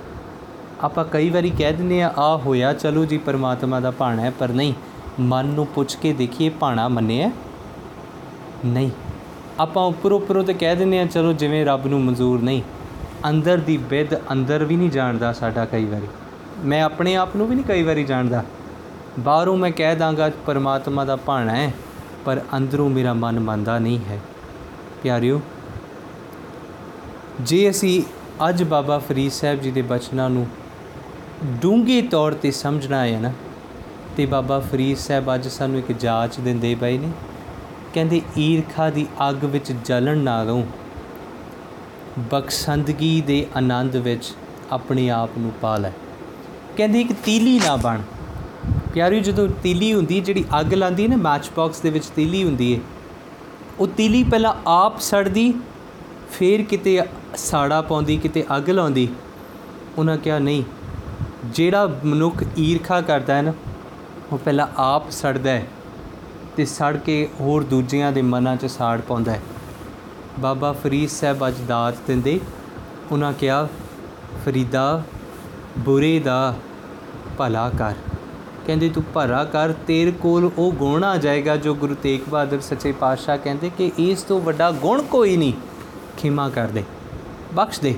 ਆਪਾਂ 0.81 1.05
ਕਈ 1.05 1.31
ਵਾਰੀ 1.31 1.51
ਕਹਿ 1.51 1.73
ਦਿੰਦੇ 1.73 2.03
ਆ 2.03 2.13
ਆ 2.19 2.37
ਹੋਇਆ, 2.37 2.73
ਚਲੋ 2.73 3.05
ਜੀ, 3.05 3.19
ਪਰਮਾਤਮਾ 3.19 3.81
ਦਾ 3.81 3.91
ਭਾਣਾ 3.91 4.23
ਹੈ, 4.23 4.31
ਪਰ 4.31 4.49
ਨਹੀਂ, 4.49 4.75
ਮਨ 5.21 5.47
ਨੂੰ 5.47 5.67
ਪੁੱਛ 5.67 5.97
ਕੇ 5.97 6.13
ਦੇਖੀਏ, 6.13 6.49
ਭਾਣਾ 6.49 6.89
ਮੰਨਿਆ 6.89 7.31
ਨਹੀਂ। 8.67 8.91
ਆਪਾਂ 9.61 9.85
ਉੱਪਰੋਂ 9.85 10.19
ਉੱਪਰੋਂ 10.19 10.45
ਤੇ 10.45 10.55
ਕਹਿ 10.55 10.77
ਦਿੰਦੇ 10.77 10.99
ਆ 10.99 11.07
ਚਲੋ, 11.07 11.33
ਜਿਵੇਂ 11.33 11.67
ਰੱਬ 11.67 11.87
ਨੂੰ 11.87 12.01
ਮਨਜ਼ੂਰ 12.01 12.41
ਨਹੀਂ, 12.41 12.63
ਅੰਦਰ 13.29 13.59
ਦੀ 13.59 13.77
ਵਿਦ 13.77 14.15
ਅੰਦਰ 14.33 14.65
ਵੀ 14.65 14.77
ਨਹੀਂ 14.77 14.91
ਜਾਣਦਾ 14.91 15.33
ਸਾਡਾ 15.33 15.65
ਕਈ 15.65 15.85
ਵਾਰੀ। 15.85 16.07
ਮੈਂ 16.65 16.83
ਆਪਣੇ 16.83 17.17
ਆਪ 17.17 17.37
ਨੂੰ 17.37 17.49
ਵੀ 17.49 17.55
ਨਹੀਂ 17.55 17.65
ਕਈ 17.65 17.83
ਵਾਰੀ 17.83 18.05
ਜਾਣਦਾ। 18.05 18.45
ਬਾਹਰੋਂ 19.19 19.57
ਮੈਂ 19.57 19.71
ਕਹਿ 19.71 19.97
ਦਾਂਗਾ, 19.97 20.31
ਪਰਮਾਤਮਾ 20.47 21.05
ਦਾ 21.05 21.17
ਭਾਣਾ 21.17 21.57
ਹੈ, 21.57 21.73
ਪਰ 22.25 22.41
ਅੰਦਰੋਂ 22.57 22.91
ਮੇਰਾ 22.91 23.13
ਮਨ 23.13 23.41
ਮੰਨਦਾ 23.41 23.79
ਨਹੀਂ 23.79 23.99
ਹੈ। 23.99 24.21
ਪਿਆਰਿਓ, 25.03 25.41
ਜੇ 27.41 27.71
ਅਸੀਂ 27.71 28.03
ਅੱਜ 28.49 28.63
ਬਾਬਾ 28.63 28.99
ਫਰੀਦ 28.99 29.33
ਸਾਹਿਬ 29.33 29.61
ਜੀ 29.61 29.71
ਦੇ 29.71 29.83
ਬਚਨਾਂ 29.83 30.31
ਨੂੰ 30.31 30.47
ਡੂੰਘੇ 31.45 32.01
ਤੌਰ 32.03 32.33
ਤੇ 32.33 32.51
ਸਮਝਣਾ 32.51 33.05
ਹੈ 33.07 33.19
ਨਾ, 33.21 33.31
ਤੇ 34.17 34.27
ਬਾਬਾ 34.27 34.59
ਫਰੀਦ 34.61 34.97
ਸਾਹਿਬ 34.97 35.35
ਅੱਜ 35.35 35.49
ਸਾਨੂੰ 35.49 35.79
ਇੱਕ 35.79 35.93
ਜਾਂਚ 35.93 36.39
ਦਿੰਦੇ 36.41 36.75
ਪਏ 36.75 36.99
ਨੇ। 36.99 37.11
ਕਹਿੰਦੇ, 37.95 38.21
ਈਰਖਾ 38.39 38.89
ਦੀ 38.91 39.07
ਅੱਗ 39.29 39.45
ਵਿੱਚ 39.45 39.73
ਜਲਣ 39.85 40.19
ਨਾ 40.19 40.43
ਰਹੋ 40.43 40.67
ਬਖਸ਼ੰਦਗੀ 42.31 43.21
ਦੇ 43.21 43.47
ਆਨੰਦ 43.57 43.97
ਵਿੱਚ 43.97 44.33
ਆਪਣੇ 44.73 45.09
ਆਪ 45.11 45.31
ਨੂੰ 45.39 45.53
ਪਾ 45.61 45.77
ਲੈ। 45.77 45.91
ਕਹਿੰਦੇ, 46.77 47.01
ਇੱਕ 47.01 47.13
ਤੀਲੀ 47.25 47.59
ਨਾ 47.59 47.77
ਬਣ। 47.77 48.01
ਪਿਆਰੀ 48.95 49.21
ਜਦੋਂ 49.21 49.49
ਤੀਲੀ 49.63 49.93
ਹੁੰਦੀ 49.95 50.21
ਜਿਹੜੀ 50.21 50.45
ਅੱਗ 50.61 50.75
ਲਾਂਦੀ 50.75 51.03
ਹੈ 51.03 51.09
ਨਾ 51.09 51.17
ਮੈਚ 51.17 51.51
ਬਾਕਸ 51.57 51.81
ਦੇ 51.81 51.91
ਵਿੱਚ 51.91 52.07
ਤੀਲੀ 52.07 52.43
ਹੁੰਦੀ 52.45 52.75
ਹੈ, 52.75 52.81
ਉਹ 53.81 53.87
ਤੀਲੀ 53.87 54.23
ਪਹਿਲਾਂ 54.25 54.55
ਆਪ 54.67 55.01
ਸੜਦੀ, 55.01 55.53
ਫੇਰ 56.33 56.63
ਕਿਤੇ 56.63 57.01
ਸਾੜਾ 57.37 57.81
ਪਾਉਂਦੀ, 57.83 58.17
ਕਿਤੇ 58.17 58.45
ਅੱਗ 58.57 58.71
ਲਾਉਂਦੀ। 58.71 59.09
ਉਹਨਾਂ 59.99 60.17
ਕਿਹਾ, 60.17 60.39
ਨਹੀਂ 60.39 60.63
ਜਿਹੜਾ 61.45 61.87
ਮਨੁੱਖ 62.05 62.43
ਈਰਖਾ 62.59 63.01
ਕਰਦਾ 63.01 63.35
ਹੈ 63.35 63.43
ਨਾ, 63.43 63.53
ਉਹ 64.33 64.39
ਪਹਿਲਾਂ 64.39 64.67
ਆਪ 64.77 65.11
ਸੜਦਾ 65.11 65.51
ਹੈ 65.51 65.67
ਤੇ 66.57 66.65
ਸੜ 66.65 66.97
ਕੇ 66.97 67.29
ਹੋਰ 67.41 67.65
ਦੂਜਿਆਂ 67.65 68.13
ਦੇ 68.13 68.23
ਮਨਾਂ 68.23 68.57
'ਚ 68.57 68.67
ਸਾੜ 68.67 69.01
ਪਾਉਂਦਾ 69.01 69.33
ਹੈ। 69.33 69.41
ਬਾਬਾ 70.41 70.73
ਫਰੀਦ 70.73 71.09
ਸਾਹਿਬ 71.09 71.47
ਅੱਜ 71.49 71.61
ਦਾਤ 71.69 71.95
ਦਿੰਦੇ, 72.07 72.39
ਉਹਨਾਂ 73.13 73.33
ਕਿਹਾ, 73.33 73.67
ਫਰੀਦਾ, 74.45 75.03
ਬੁਰੇ 75.79 76.19
ਦਾ 76.21 76.55
ਭਲਾ 77.39 77.69
ਕਰ। 77.71 77.95
ਕਹਿੰਦੇ, 78.67 78.89
ਤੂੰ 78.89 79.03
ਭਲਾ 79.15 79.45
ਕਰ, 79.45 79.73
ਤੇਰੇ 79.87 80.13
ਕੋਲ 80.13 80.51
ਉਹ 80.59 80.73
ਗੁਣ 80.73 81.05
ਆ 81.05 81.17
ਜਾਏਗਾ 81.17 81.57
ਜੋ 81.57 81.75
ਗੁਰੂ 81.75 81.95
ਤੇਗ 81.95 82.29
ਬਹਾਦਰ 82.31 82.61
ਸੱਚੇ 82.61 82.93
ਪਾਤਸ਼ਾਹ 82.93 83.39
ਕਹਿੰਦੇ 83.39 83.71
ਕਿ 83.79 83.91
ਇਸ 83.99 84.23
ਤੋਂ 84.23 84.41
ਵੱਡਾ 84.41 84.71
ਗੁਣ 84.71 85.03
ਕੋਈ 85.03 85.37
ਨਹੀਂ, 85.37 85.53
ਖਿਮਾ 86.19 86.49
ਕਰ 86.49 86.67
ਦੇ, 86.67 86.85
ਬਖਸ਼ 87.55 87.81
ਦੇ। 87.81 87.95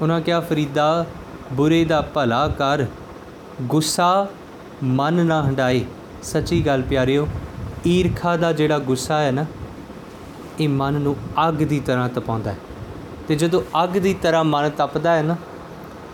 ਉਹਨਾਂ 0.00 0.20
ਕਿਹਾ, 0.20 0.40
ਫਰੀਦਾ 0.40 1.04
ਬੁਰੇ 1.52 1.84
ਦਾ 1.84 2.00
ਭਲਾ 2.00 2.46
ਕਰ। 2.48 2.84
ਗੁੱਸਾ 3.62 4.26
ਮਨ 4.84 5.26
ਨਾ 5.26 5.42
ਹੰਡਾਏ 5.42 5.84
ਸੱਚੀ 6.22 6.60
ਗੱਲ 6.66 6.82
ਪਿਆਰਿਓ, 6.82 7.26
ਈਰਖਾ 7.86 8.36
ਦਾ 8.36 8.52
ਜਿਹੜਾ 8.52 8.78
ਗੁੱਸਾ 8.78 9.20
ਹੈ 9.20 9.30
ਨਾ, 9.30 9.44
ਇਹ 10.60 10.68
ਮਨ 10.68 10.94
ਨੂੰ 10.94 11.16
ਅੱਗ 11.48 11.54
ਦੀ 11.54 11.80
ਤਰ੍ਹਾਂ 11.80 12.08
ਤਪਾਉਂਦਾ 12.08 12.50
ਹੈ। 12.50 12.56
ਤੇ 13.28 13.36
ਜਦੋਂ 13.36 13.62
ਅੱਗ 13.84 13.90
ਦੀ 13.90 14.14
ਤਰ੍ਹਾਂ 14.14 14.44
ਮਨ 14.44 14.70
ਤਪਦਾ 14.70 15.14
ਹੈ 15.16 15.22
ਨਾ, 15.22 15.36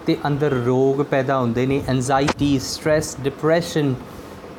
ਤੇ 0.06 0.16
ਅੰਦਰ 0.26 0.50
ਰੋਗ 0.50 1.02
ਪੈਦਾ 1.02 1.38
ਹੁੰਦੇ 1.38 1.66
ਨੇ 1.66 1.82
anxiety 1.88 2.58
stress 2.58 3.16
depression 3.20 3.94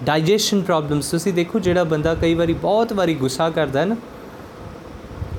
digestion 0.03 0.61
problems 0.61 1.09
ਤੁਸੀਂ 1.11 1.33
ਦੇਖੋ 1.33 1.59
ਜਿਹੜਾ 1.59 1.83
ਬੰਦਾ 1.83 2.13
ਕਈ 2.15 2.33
ਵਾਰੀ 2.33 2.53
ਬਹੁਤ 2.53 2.93
ਵਾਰੀ 2.93 3.15
ਗੁੱਸਾ 3.15 3.49
ਕਰਦਾ 3.49 3.79
ਹੈ 3.79 3.85
ਨਾ 3.85 3.95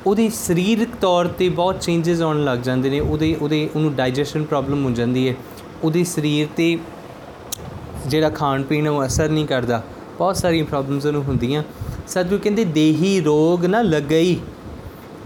ਉਹਦੀ 0.07 0.30
ਸਰੀਰਕ 0.30 0.88
ਤੌਰ 1.01 1.26
ਤੇ 1.26 1.48
ਬਹੁਤ 1.48 1.80
ਚੇਂਜਸ 1.80 2.20
ਆਉਣ 2.22 2.44
ਲੱਗ 2.44 2.59
ਜਾਂਦੇ 2.59 2.90
ਨੇ, 2.90 3.01
ਉਹਦੇ 3.01 3.34
ਉਹਦੇ, 3.34 3.70
ਉਹਨੂੰ 3.76 3.94
ਡਾਈਜੈਸ਼ਨ 3.94 4.44
ਪ੍ਰੋਬਲਮ 4.44 4.84
ਹੋ 4.84 4.90
ਜਾਂਦੀ 4.90 5.28
ਹੈ। 5.28 5.34
ਉਹਦੇ 5.84 6.05
ਸਰੀਰ 6.05 6.46
ਤੇ 6.57 6.78
ਜਿਹੜਾ 8.07 8.30
ਖਾਣ 8.30 8.62
ਪੀਣ 8.62 8.88
ਉਹ 8.88 9.07
ਅਸਰ 9.07 9.28
ਨਹੀਂ 9.28 9.46
ਕਰਦਾ। 9.46 9.82
ਬਹੁਤ 10.18 10.36
ਸਾਰੀਆਂ 10.36 10.64
ਪ੍ਰੋਬਲਮਸ 10.64 11.07
ਉਹਨੂੰ 11.07 11.22
ਹੁੰਦੀਆਂ। 11.22 11.62
ਸਤਿਗੁਰੂ 12.09 12.40
ਕਹਿੰਦੇ, 12.42 12.64
ਦੇਹੀ 12.64 13.20
ਰੋਗ 13.20 13.64
ਨਾ 13.64 13.82
ਲੱਗਈ। 13.82 14.40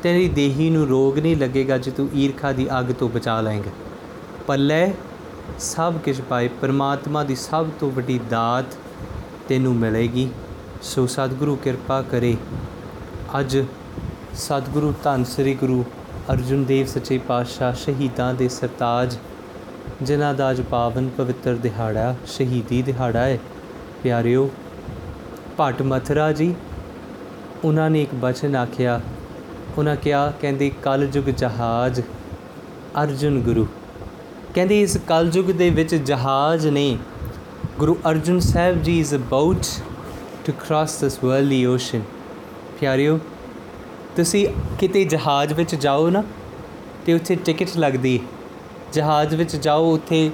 ਤੇਰੀ 0.02 0.28
ਦੇਹੀ 0.28 0.70
ਨੂੰ 0.70 0.88
ਰੋਗ 0.88 1.18
ਨਹੀਂ 1.18 1.36
ਲੱਗੇਗਾ 1.36 1.78
ਜੇ 1.78 1.90
ਤੂੰ 1.90 2.08
ਈਰਖਾ 2.14 2.52
ਦੀ 2.52 2.66
ਅੱਗ 2.78 2.84
ਤੋਂ 2.84 3.08
ਬਚਾ 3.08 3.40
ਲਏਂਗਾ। 3.40 3.70
ਪੱਲੇ 4.46 4.94
ਸਭ 5.58 5.94
ਕੁਝ 6.04 6.20
ਪਾਏ, 6.20 6.48
ਪਰਮਾਤਮਾ 6.48 7.24
ਦੀ 7.24 7.34
ਸਭ 7.34 7.66
ਤੋਂ 7.80 7.90
ਵੱਡੀ 7.90 8.20
ਦਾਤ 8.30 8.64
ਤੈਨੂੰ 9.48 9.76
ਮਿਲੇਗੀ। 9.76 10.28
ਸੋ 10.82 11.06
ਸਤਿਗੁਰੂ 11.06 11.56
ਕਿਰਪਾ 11.56 12.02
ਕਰੇ, 12.02 12.36
ਅੱਜ 13.40 13.58
ਸਤਿਗੁਰੂ, 14.36 14.94
ਧੰਨ 15.02 15.24
ਸ੍ਰੀ 15.24 15.54
ਗੁਰੂ 15.54 15.84
ਅਰਜੁਨ 16.32 16.64
ਦੇਵ 16.64 16.86
ਸੱਚੇ 16.86 17.18
ਪਾਤਸ਼ਾਹ 17.18 17.72
ਸ਼ਹੀਦਾਂ 17.72 18.34
ਦੇ 18.34 18.48
ਸਰਤਾਜ, 18.48 19.16
ਜਿਨ੍ਹਾਂ 20.02 20.34
ਦਾ 20.34 20.50
ਅੱਜ 20.50 20.60
ਪਾਵਨ 20.60 21.08
ਪਵਿੱਤਰ 21.08 21.54
ਦਿਹਾੜਾ, 21.54 22.14
ਸ਼ਹੀਦੀ 22.26 22.82
ਦਿਹਾੜਾ 22.82 23.20
ਹੈ। 23.20 23.38
ਪਿਆਰਿਓ, 24.02 24.50
ਭੱਟ 25.56 25.82
ਮਥਰਾ 25.82 26.32
ਜੀ, 26.32 26.54
ਉਹਨਾਂ 27.64 27.90
ਨੇ 27.90 28.02
ਇੱਕ 28.02 28.14
ਬਚਨ 28.14 28.56
ਆਖਿਆ। 28.56 29.00
ਉਹਨਾਂ 29.78 29.96
ਕਿਹਾ, 29.96 30.32
ਕਹਿੰਦੇ, 30.40 30.70
ਕਲਯੁਗ 30.82 31.24
ਜਹਾਜ਼, 31.24 32.00
ਅਰਜੁਨ 33.02 33.40
ਗੁਰੂ। 33.40 33.66
ਕਹਿੰਦੇ, 34.54 34.82
ਇਸ 34.82 34.96
ਕਲਯੁਗ 34.96 35.44
ਦੇ 35.44 35.70
ਵਿੱਚ 35.70 35.94
ਜਹਾਜ਼ 35.94 36.66
ਨੇ 36.66 36.98
Guru 37.78 37.96
Arjun 38.10 38.40
Sahib 38.40 38.82
ji 38.82 38.98
is 39.00 39.14
about 39.14 39.62
to 40.46 40.52
cross 40.52 41.00
this 41.00 41.24
worldly 41.24 41.66
ocean 41.66 42.02
ਪਿਆਰਿਓ 42.80 43.18
ਤੁਸੀਂ 44.16 44.48
ਕਿਤੇ 44.78 45.04
ਜਹਾਜ਼ 45.04 45.52
ਵਿੱਚ 45.52 45.74
ਜਾਓ 45.74 46.10
ਨਾ 46.10 46.22
ਤੇ 47.06 47.14
ਉੱਥੇ 47.14 47.34
ਟਿਕਟ 47.34 47.68
ਲੱਗਦੀ 47.76 48.18
ਹੈ। 48.18 48.24
ਜਹਾਜ਼ 48.92 49.34
ਵਿੱਚ 49.34 49.56
ਜਾਓ, 49.56 49.92
ਉੱਥੇ 49.94 50.30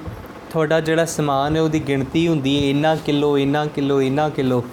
ਤੁਹਾਡਾ 0.50 0.80
ਜਿਹੜਾ 0.80 1.04
ਸਮਾਨ 1.04 1.56
ਹੈ, 1.56 1.62
ਉਹਦੀ 1.62 1.80
ਗਿਣਤੀ 1.80 2.28
ਹੁੰਦੀ 2.28 2.64
ਹੈ। 2.64 2.70
ਇੰਨਾ 2.70 2.96
ਕਿਲੋ 2.96 3.38
ਇੰਨਾ 3.38 3.66
ਕਿਲੋ 3.66 4.02
ਇੰਨਾ 4.02 4.28
ਕਿਲੋ। 4.28 4.64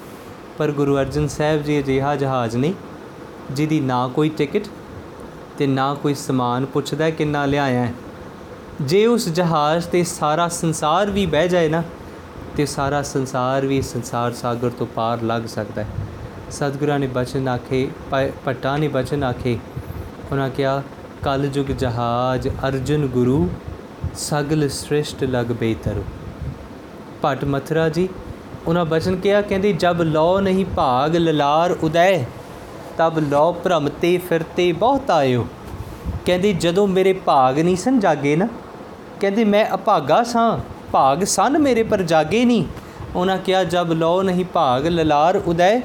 ਪਰ 0.58 0.72
ਗੁਰੂ 0.72 0.98
ਅਰਜਨ 0.98 1.28
ਸਾਹਿਬ 1.28 1.64
ਜੀ 1.64 1.80
ਅਜਿਹਾ 1.80 2.16
ਜਹਾਜ਼ 2.16 2.56
ਨਹੀਂ, 2.56 2.74
ਜਿਹਦੀ 3.52 3.80
ਨਾ 3.80 4.08
ਕੋਈ 4.08 4.30
ਟਿਕਟ 4.30 4.68
ਤੇ 5.58 5.68
ਨਾ 5.68 5.94
ਕੋਈ 5.94 6.14
ਸਮਾਨ 6.14 6.66
ਪੁੱਛਦਾ 6.66 7.10
ਕਿੰਨਾ 7.10 7.46
ਲਿਆਇਆ 7.46 7.86
ਹੈ। 7.86 7.94
ਜੇ 8.82 9.06
ਉਸ 9.06 9.30
ਜਹਾਜ਼ 9.30 9.88
ਤੇ 9.88 10.04
ਸਾਰਾ 10.04 10.48
ਸੰਸਾਰ 10.48 11.10
ਵੀ 11.10 11.26
ਬਹਿ 11.26 11.50
ਜਾਏ 11.50 11.70
ਨਾ, 11.70 11.84
ਤੇ 12.58 12.66
ਸਾਰਾ 12.66 13.02
ਸੰਸਾਰ 13.02 13.66
ਵੀ 13.66 13.82
ਸੰਸਾਰ 13.82 14.34
ਸਾਗਰ 14.34 14.70
ਤੋਂ 14.70 14.88
ਪਾਰ 14.88 15.22
ਲੱਗ 15.22 15.42
ਸਕਦਾ 15.42 15.84
ਹੈ। 15.84 15.88
ਸਤਿਗੁਰਾਂ 16.52 17.00
ਨੇ 17.00 17.08
ਬਚਨ 17.08 17.48
ਆਖੇ 17.48 17.88
ਪਟਾ 18.46 18.78
ਨੇ 18.78 18.88
ਬਚਨ 18.88 19.24
ਆਖੇ। 19.24 19.58
ਉਹਨਾਂ 20.32 20.50
ਕਿਹਾ 20.50 20.82
ਕਲ 21.24 21.50
ਯੁਗ 21.54 21.66
ਜਹਾਜ਼ 21.66 22.48
ਅਰਜੁਨ 22.68 23.08
ਗੁਰੂ, 23.08 23.50
ਸਗਲ 24.16 24.68
ਸ੍ਰਿਸ਼ਟ 24.70 25.24
ਲਗ 25.24 25.46
ਬੇਤਰ। 25.46 26.02
ਭਟ 27.26 27.44
ਮਥਰਾ 27.44 27.90
ਜੀ, 27.90 28.08
ਉਹਨਾਂ 28.68 28.86
ਬਚਨ 28.86 29.16
ਕਿਹਾ, 29.16 29.42
ਕਹਿੰਦੇ, 29.42 29.74
ਜਬ 29.74 30.02
ਲੋ 30.02 30.40
ਨਹੀਂ 30.40 30.66
ਭਾਗ 30.76 31.16
ਲਲਾਰ 31.16 31.72
ਉਦੈ, 31.84 32.26
ਤਬ 32.98 33.20
ਲੋ 33.20 33.52
ਭ੍ਰਮਤੇ 33.54 34.18
ਫਿਰਤੇ 34.18 34.72
ਬਹੁਤ 34.72 35.12
ਆਇਓ। 35.12 35.48
ਕਹਿੰਦੇ, 36.26 36.54
ਜਦੋਂ 36.54 36.88
ਮੇਰੇ 36.88 37.14
ਭਾਗ 37.14 37.60
ਨਹੀਂ 37.60 37.76
ਸਨ 37.76 38.00
ਜਾਗੇ 38.00 38.36
ਨਾ? 38.36 38.48
ਕਹਿੰਦੇ, 39.20 39.46
ਮੈਂ 39.46 39.66
ਅਭਾਗਾ 39.74 40.24
ਸਾਂ, 40.24 40.58
ਭਾਗ 40.92 41.24
ਸਨ 41.24 41.60
ਮੇਰੇ 41.60 41.84
ਪਰ 41.84 42.02
ਜਾਗੇ 42.02 42.46
ਨਹੀਂ। 42.46 42.66
ਉਹਨਾਂ 43.16 43.38
ਕਿਹਾ, 43.38 43.64
ਜਬ 43.64 43.92
ਲੋ 43.92 44.22
ਨਹੀਂ 44.22 44.46
ਭਾਗ 44.46 44.88
ਲਲਾਰ 44.88 45.42
ਉਦੈ 45.46 45.80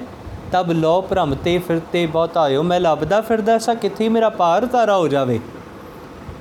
ਤਬ 0.52 0.72
ਲੋ 0.72 1.02
ਭ੍ਰਮਤੇ 1.02 1.58
ਫਿਰਤੇ 1.58 2.06
ਬਹੁਤ 2.06 2.36
ਆਇਓ। 2.36 2.62
ਮੈਂ 2.62 2.80
ਲੱਭਦਾ 2.80 3.20
ਫਿਰਦਾ 3.20 3.58
ਸਾਂ, 3.58 3.74
ਕਿੱਥੇ 3.74 4.08
ਮੇਰਾ 4.08 4.28
ਪਾਰ 4.28 4.66
ਤਾਰਾ 4.66 4.96
ਹੋ 4.96 5.08
ਜਾਵੇ? 5.08 5.40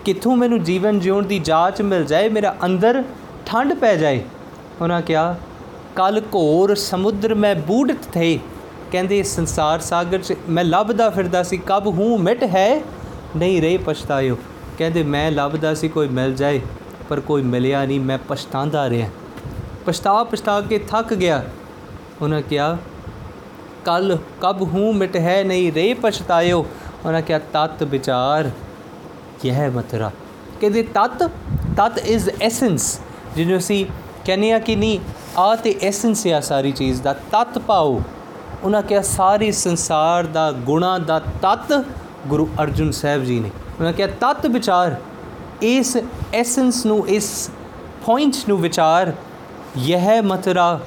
ਕਿੱਥੋਂ 0.05 0.35
ਮੈਨੂੰ 0.35 0.63
ਜੀਵਨ 0.63 0.99
ਜਿਉਣ 0.99 1.25
ਦੀ 1.25 1.39
ਜਾਚ 1.39 1.81
ਮਿਲ 1.81 2.05
ਜਾਏ, 2.05 2.29
ਮੇਰਾ 2.29 2.55
ਅੰਦਰ 2.65 3.03
ਠੰਡ 3.45 3.73
ਪੈ 3.73 3.95
ਜਾਏ? 3.95 4.21
ਉਹਨਾਂ 4.81 5.01
ਕਿਹਾ 5.01 5.35
ਕੱਲ 5.95 6.19
ਘੋਰ 6.19 6.75
ਸਮੁੰਦਰ 6.75 7.35
ਮੈਂ 7.35 7.55
ਬੂੜਤ 7.55 7.97
ਥੇ। 8.13 8.39
ਕਹਿੰਦੇ 8.91 9.19
ਇਸ 9.19 9.35
ਸੰਸਾਰ 9.35 9.79
ਸਾਗਰ 9.79 10.17
'ਚ 10.17 10.33
ਮੈਂ 10.49 10.63
ਲੱਭਦਾ 10.63 11.09
ਫਿਰਦਾ 11.09 11.43
ਸੀ, 11.43 11.57
ਕਬ 11.57 11.87
ਹੂੰ 11.87 12.21
ਮਿਟ 12.21 12.43
ਹੈ? 12.43 12.81
ਨਹੀਂ 13.35 13.61
ਰਹੇ 13.61 13.77
ਪਛਤਾਇਓ। 13.77 14.37
ਕਹਿੰਦੇ, 14.77 15.03
ਮੈਂ 15.03 15.31
ਲੱਭਦਾ 15.31 15.73
ਸੀ, 15.73 15.87
ਕੋਈ 15.87 16.07
ਮਿਲ 16.07 16.35
ਜਾਏ, 16.35 16.61
ਪਰ 17.09 17.19
ਕੋਈ 17.19 17.41
ਮਿਲਿਆ 17.41 17.85
ਨਹੀਂ, 17.85 17.99
ਮੈਂ 17.99 18.17
ਪਛਤਾਉਂਦਾ 18.29 18.89
ਰਿਹਾ। 18.89 19.09
ਪਛਤਾ 19.85 20.23
ਪਛਤਾ 20.23 20.61
ਕੇ 20.61 20.77
ਥੱਕ 20.77 21.13
ਗਿਆ। 21.13 21.43
ਉਹਨਾਂ 22.21 22.41
ਕਿਹਾ 22.41 22.77
ਕੱਲ 23.85 24.17
ਕਬ 24.41 24.61
ਹੂੰ 24.61 24.95
ਮਿਟ 24.95 25.15
ਹੈ 25.15 25.43
ਨਹੀਂ 25.43 25.73
ਰੇ 25.73 25.93
ਪਛਤਾਇਓ? 25.93 26.65
ਉਹਨਾਂ 27.05 27.21
ਕਿਹਾ, 27.21 27.39
ਤਤ 27.39 27.83
ਵਿਚਾਰ 27.83 28.49
ਯਹ 29.45 29.71
ਮਥੁਰਾ। 29.71 30.11
ਕਹਿੰਦੇ, 30.61 30.83
ਤਤ? 30.83 31.23
ਤਤ 31.77 31.97
ਇਜ਼ 31.97 32.29
ਐਸੈਂਸ 32.41 32.99
ਜਿਹਨੂੰ 33.35 33.57
ਅਸੀਂ 33.57 33.85
ਕਹਿੰਦੇ 34.25 34.51
ਆ 34.51 34.59
ਕਿ 34.59 34.75
ਨਹੀਂ, 34.75 34.99
ਆ 35.37 35.55
ਤੇ 35.55 35.75
ਐਸੈਂਸ 35.81 36.27
ਆ 36.27 36.39
ਸਾਰੀ 36.39 36.71
ਚੀਜ਼ 36.71 37.01
ਦਾ, 37.01 37.13
ਤਤ 37.13 37.57
ਪਾਓ। 37.57 38.01
ਉਹਨਾਂ 38.63 38.81
ਕਿਹਾ, 38.81 39.01
ਸਾਰੇ 39.01 39.51
ਸੰਸਾਰ 39.51 40.25
ਦਾ 40.25 40.51
ਗੁਣਾ 40.51 40.97
ਦਾ 40.97 41.19
ਤਤ 41.19 41.85
ਗੁਰੂ 42.27 42.49
ਅਰਜੁਨ 42.63 42.91
ਸਾਹਿਬ 42.91 43.23
ਜੀ 43.23 43.39
ਨੇ। 43.39 43.49
ਉਹਨਾਂ 43.79 43.93
ਕਿਹਾ, 43.93 44.07
ਤਤ 44.07 44.45
ਵਿਚਾਰ, 44.45 44.95
ਇਸ 45.61 45.97
ਐਸੈਂਸ 46.33 46.85
ਨੂੰ, 46.85 47.07
ਇਸ 47.07 47.51
ਪੁਆਇੰਟ 48.05 48.35
ਨੂੰ 48.47 48.61
ਵਿਚਾਰ, 48.61 49.13
ਯਹ 49.77 50.21
ਮਥੁਰਾ। 50.21 50.79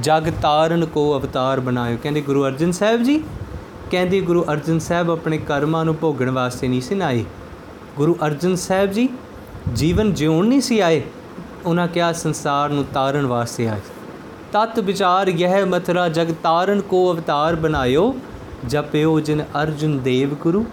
ਜਗ 0.00 0.32
ਤਾਰਨ 0.42 0.86
ਕੋ 0.86 1.18
ਅਵਤਾਰ 1.18 1.60
ਬਣਾਇਓ। 1.60 1.98
ਕਹਿੰਦੇ 2.02 2.20
ਗੁਰੂ 2.20 2.46
ਅਰਜਨ 2.46 2.72
ਸਾਹਿਬ 2.72 3.02
ਜੀ, 3.02 3.24
ਕਹਿੰਦੇ 3.90 4.20
ਗੁਰੂ 4.20 4.44
ਅਰਜਨ 4.52 4.78
ਸਾਹਿਬ 4.78 5.10
ਆਪਣੇ 5.10 5.38
ਕਰਮਾਂ 5.38 5.84
ਨੂੰ 5.84 5.96
ਭੋਗਣ 6.00 6.30
ਵਾਸਤੇ 6.30 6.68
ਨਹੀਂ 6.68 6.80
ਸੀ 6.80 7.00
ਆਏ। 7.00 7.24
ਗੁਰੂ 7.96 8.16
ਅਰਜਨ 8.26 8.54
ਸਾਹਿਬ 8.54 8.90
ਜੀ, 8.90 9.08
ਜੀਵਨ 9.72 10.14
ਜਿਉਣ 10.14 10.46
ਨਹੀਂ 10.46 10.60
ਸੀ 10.60 10.80
ਆਏ, 10.80 11.02
ਉਹਨਾਂ 11.66 11.88
ਕਿਹਾ 11.88 12.12
ਸੰਸਾਰ 12.12 12.70
ਨੂੰ 12.70 12.84
ਤਾਰਨ 12.94 13.26
ਵਾਸਤੇ 13.26 13.68
ਆਏ। 13.68 13.80
ਤਤ 14.52 14.80
ਵਿਚਾਰ 14.80 15.28
ਯਹ 15.28 15.66
ਮਥੁਰਾ, 15.66 16.08
ਜਗ 16.08 16.34
ਤਾਰਨ 16.42 16.80
ਕੋ 16.80 17.12
ਅਵਤਾਰ 17.12 17.56
ਬਣਾਇਓ, 17.56 18.14
ਜਪਿਓ 18.66 19.20
ਜਿਨ 19.20 19.44
ਅਰਜੁਨ 19.62 19.98
ਦੇਵ 19.98 20.34
ਗੁਰੂ, 20.34 20.66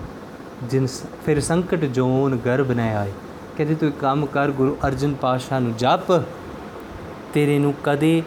ਜਿਨ 0.64 0.88
ਸ- 0.88 1.04
ਫਿਰ 1.26 1.42
ਸੰਕਟ 1.42 1.80
ਜੋਨ 1.80 2.38
ਗਰਭ 2.46 2.72
ਨ 2.72 2.80
ਆਏ। 2.80 3.12
ਕਹਿੰਦੇ 3.58 3.76
ਤੂੰ 3.76 3.90
ਇੱਕ 3.90 3.98
ਕੰਮ 4.00 4.26
ਕਰ, 4.26 4.52
ਗੁਰੂ 4.52 4.78
ਅਰਜਨ 4.88 5.14
ਪਾਸ਼ਾ 5.14 5.60
ਨੂੰ 5.60 5.74
ਜਪ, 5.78 6.22
ਤੇਰੇ 7.34 7.60
ਨੂੰ 7.60 7.74
ਕਦੇ 7.84 8.24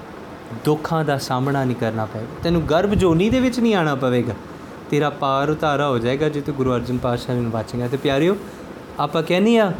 ਦੁੱਖਾਂ 0.65 1.05
ਦਾ 1.05 1.19
ਸਾਹਮਣਾ 1.19 1.65
ਨਹੀਂ 1.65 1.77
ਕਰਨਾ 1.77 2.05
ਪਏਗਾ। 2.05 2.27
ਤੈਨੂੰ 2.43 2.63
ਗਰਭ 2.71 2.91
ਜੋਨੀ 2.91 3.31
ਦੇ 3.31 3.41
ਵਿੱਚ 3.41 3.61
ਨਹੀਂ 3.61 3.75
ਆਣਾ 3.75 3.95
ਪਵੇਗਾ। 3.95 4.35
ਤੇਰਾ 4.91 5.11
ਪਾਰ 5.11 5.51
ਉਤਾਰਾ 5.51 5.89
ਹੋ 5.89 5.99
ਜਾਏਗਾ 5.99 6.29
ਜੇ 6.29 6.41
ਤੂੰ 6.41 6.55
ਗੁਰੂ 6.55 6.75
ਅਰਜਨ 6.75 6.99
ਪਾਤਸ਼ਾਹ 6.99 7.35
ਨੂੰ 7.35 7.51
ਬਾਚੇਗਾ 7.51 7.89
ਤੇ 7.89 7.97
ਪਿਆਰਿਓ, 7.97 8.37
ਆਪਾਂ 9.01 9.23
ਕਹਿੰਦੇ 9.23 9.59
ਆ 9.59 9.73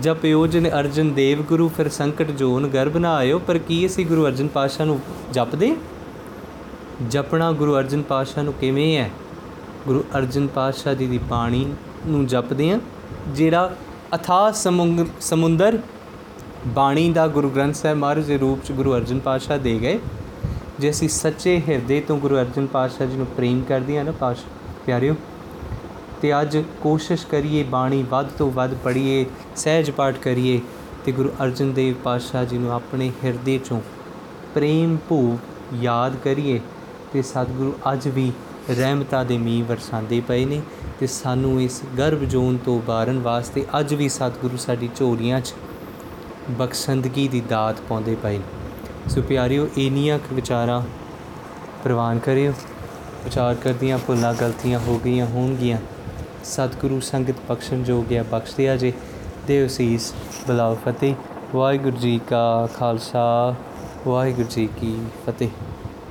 ਜਪਿਓ 0.00 0.46
ਜਿਨ 0.46 0.68
ਅਰਜਨ 0.68 1.14
ਦੇਵ 1.14 1.42
ਗੁਰੂ, 1.42 1.68
ਫਿਰ 1.68 1.88
ਸੰਕਟ 1.88 2.30
ਜੋਨ 2.30 2.66
ਗਰਭ 2.66 2.96
ਨਾ 2.96 3.14
ਆਇਓ, 3.14 3.38
ਪਰ 3.38 3.58
ਕੀ 3.58 3.86
ਅਸੀਂ 3.86 4.06
ਗੁਰੂ 4.06 4.26
ਅਰਜਨ 4.26 4.48
ਪਾਤਸ਼ਾਹ 4.48 4.86
ਨੂੰ 4.86 5.00
ਜਪਦੇ? 5.32 5.76
ਜਪਣਾ 7.10 7.52
ਗੁਰੂ 7.52 7.78
ਅਰਜਨ 7.78 8.02
ਪਾਤਸ਼ਾਹ 8.02 8.44
ਨੂੰ 8.44 8.52
ਕਿਵੇਂ 8.52 8.96
ਹੈ? 8.96 9.10
ਗੁਰੂ 9.86 10.04
ਅਰਜਨ 10.16 10.46
ਪਾਤਸ਼ਾਹ 10.46 10.94
ਜੀ 10.94 11.06
ਦੀ 11.06 11.18
ਬਾਣੀ 11.18 11.72
ਨੂੰ 12.06 12.26
ਜਪਦੇ 12.26 12.70
ਆ 12.70 12.80
ਜਿਹੜਾ 13.28 13.76
ਅਥਾਹ 14.14 14.52
ਸਮੁੰਗ- 14.52 15.06
ਸਮੁੰਦਰ 15.20 15.78
ਬਾਣੀ 16.66 17.12
ਦਾ 17.12 17.26
ਗੁਰੂ 17.28 17.48
ਗ੍ਰੰਥ 17.50 17.74
ਸਾਹਿਬ 17.74 17.98
ਮਹਾਰਾਜ 17.98 18.26
ਦੇ 18.26 18.36
ਰੂਪ 18.38 18.64
ਚ 18.64 18.72
ਗੁਰੂ 18.72 18.94
ਅਰਜਨ 18.96 19.18
ਪਾਤਸ਼ਾਹ 19.18 19.58
ਦੇ 19.58 19.78
ਗਏ, 19.78 19.98
ਜੇ 20.80 20.90
ਅਸੀਂ 20.90 21.08
ਸੱਚੇ 21.08 21.60
ਹਿਰਦੇ 21.68 22.00
ਤੋਂ 22.00 22.16
ਗੁਰੂ 22.18 22.36
ਅਰਜਨ 22.36 22.66
ਪਾਤਸ਼ਾਹ 22.66 23.06
ਜੀ 23.06 23.16
ਨੂੰ 23.16 23.26
ਪ੍ਰੇਮ 23.26 23.60
ਕਰਦੇ 23.62 23.96
ਹਾਂ 23.98 24.04
ਨਾ 24.04 24.12
ਪਾਸ਼ 24.12 24.44
ਪਿਆਰਿਓ, 24.86 25.14
ਤੇ 26.22 26.32
ਅੱਜ 26.40 26.56
ਕੋਸ਼ਿਸ਼ 26.82 27.26
ਕਰੀਏ, 27.26 27.62
ਬਾਣੀ 27.62 28.02
ਵੱਧ 28.02 28.28
ਤੋਂ 28.28 28.50
ਵੱਧ 28.50 28.74
ਪੜ੍ਹੀਏ, 28.74 29.26
ਸਹਿਜ 29.56 29.90
ਪਾਠ 29.90 30.18
ਕਰੀਏ, 30.18 30.60
ਤੇ 31.04 31.12
ਗੁਰੂ 31.12 31.30
ਅਰਜਨ 31.42 31.72
ਦੇਵ 31.72 31.94
ਪਾਤਸ਼ਾਹ 32.04 32.44
ਜੀ 32.44 32.58
ਨੂੰ 32.58 32.72
ਆਪਣੇ 32.72 33.10
ਹਿਰਦੇ 33.24 33.58
ਚੋਂ 33.58 33.80
ਪ੍ਰੇਮ 34.54 34.96
ਭੂ 35.08 35.38
ਯਾਦ 35.80 36.16
ਕਰੀਏ, 36.16 36.60
ਤੇ 37.12 37.22
ਸਤਿਗੁਰੂ 37.22 37.74
ਅੱਜ 37.92 38.08
ਵੀ 38.08 38.30
ਰਹਿਮਤਾਂ 38.70 39.24
ਦੇ 39.24 39.38
ਮੀਂਹ 39.38 39.64
ਵਰਸਾਉਂਦੇ 39.64 40.20
ਪਏ 40.20 40.44
ਨੇ, 40.44 40.62
ਤੇ 41.00 41.06
ਸਾਨੂੰ 41.06 41.60
ਇਸ 41.62 41.80
ਗਰਭ 41.98 42.24
ਜੋਨ 42.24 42.56
ਤੋਂ 42.56 42.80
ਬਾਰਨ 42.86 43.18
ਵਾਸਤੇ 43.18 43.64
ਅੱਜ 43.80 43.94
ਵੀ 43.94 44.08
ਸਤਿਗੁਰੂ 44.08 44.56
ਸਾਡੀ 44.56 44.88
ਝੋਲੀਆਂ 44.96 45.40
'ਚ 45.40 45.54
ਬਖਸ਼ੰਦਗੀ 46.50 47.28
ਦੀ 47.28 47.40
ਦਾਤ 47.40 47.80
ਪਾਉਂਦੇ 47.80 48.16
ਪਏ। 48.22 48.38
ਨੇ 48.38 49.10
ਸੋ 49.10 49.22
ਪਿਆਰਿਓ 49.22 49.68
ਇੰਨੀਆਂ 49.76 50.18
ਕੁ 50.18 50.34
ਵਿਚਾਰਾਂ 50.34 50.82
ਪ੍ਰਵਾਨ 51.84 52.18
ਕਰਿਓ। 52.18 52.52
ਵਿਚਾਰ 53.24 53.54
ਕਰਦੀਆਂ 53.54 53.98
ਭੁੱਲਾਂ 53.98 54.34
ਗਲਤੀਆਂ 54.34 54.78
ਹੋ 54.78 55.00
ਗਈਆਂ 55.04 55.26
ਹੋਣਗੀਆਂ। 55.26 55.78
ਸਤਿਗੁਰੂ 56.44 57.00
ਸੰਗਤ 57.00 57.34
ਬਖਸ਼ਣ 57.48 57.82
ਜੋ 57.82 58.02
ਗਿਆ 58.02 58.22
ਬਖਸ਼ 58.22 58.56
ਦਿਆ 58.56 58.76
ਜੇ। 58.76 58.92
ਦੇਵ 59.46 59.68
ਸੀਸ 59.68 60.14
ਬਲਾਉ 60.48 60.74
ਫਤਿਹ। 60.74 61.14
ਵਾਹਿਗੁਰੂ 61.54 61.96
ਜੀ 61.96 62.20
ਕਾ 62.30 62.68
ਖਾਲਸਾ, 62.74 63.54
ਵਾਹਿਗੁਰੂ 64.06 64.48
ਜੀ 64.50 64.66
ਕੀ 64.66 64.98
ਫਤਿਹ। 65.26 65.48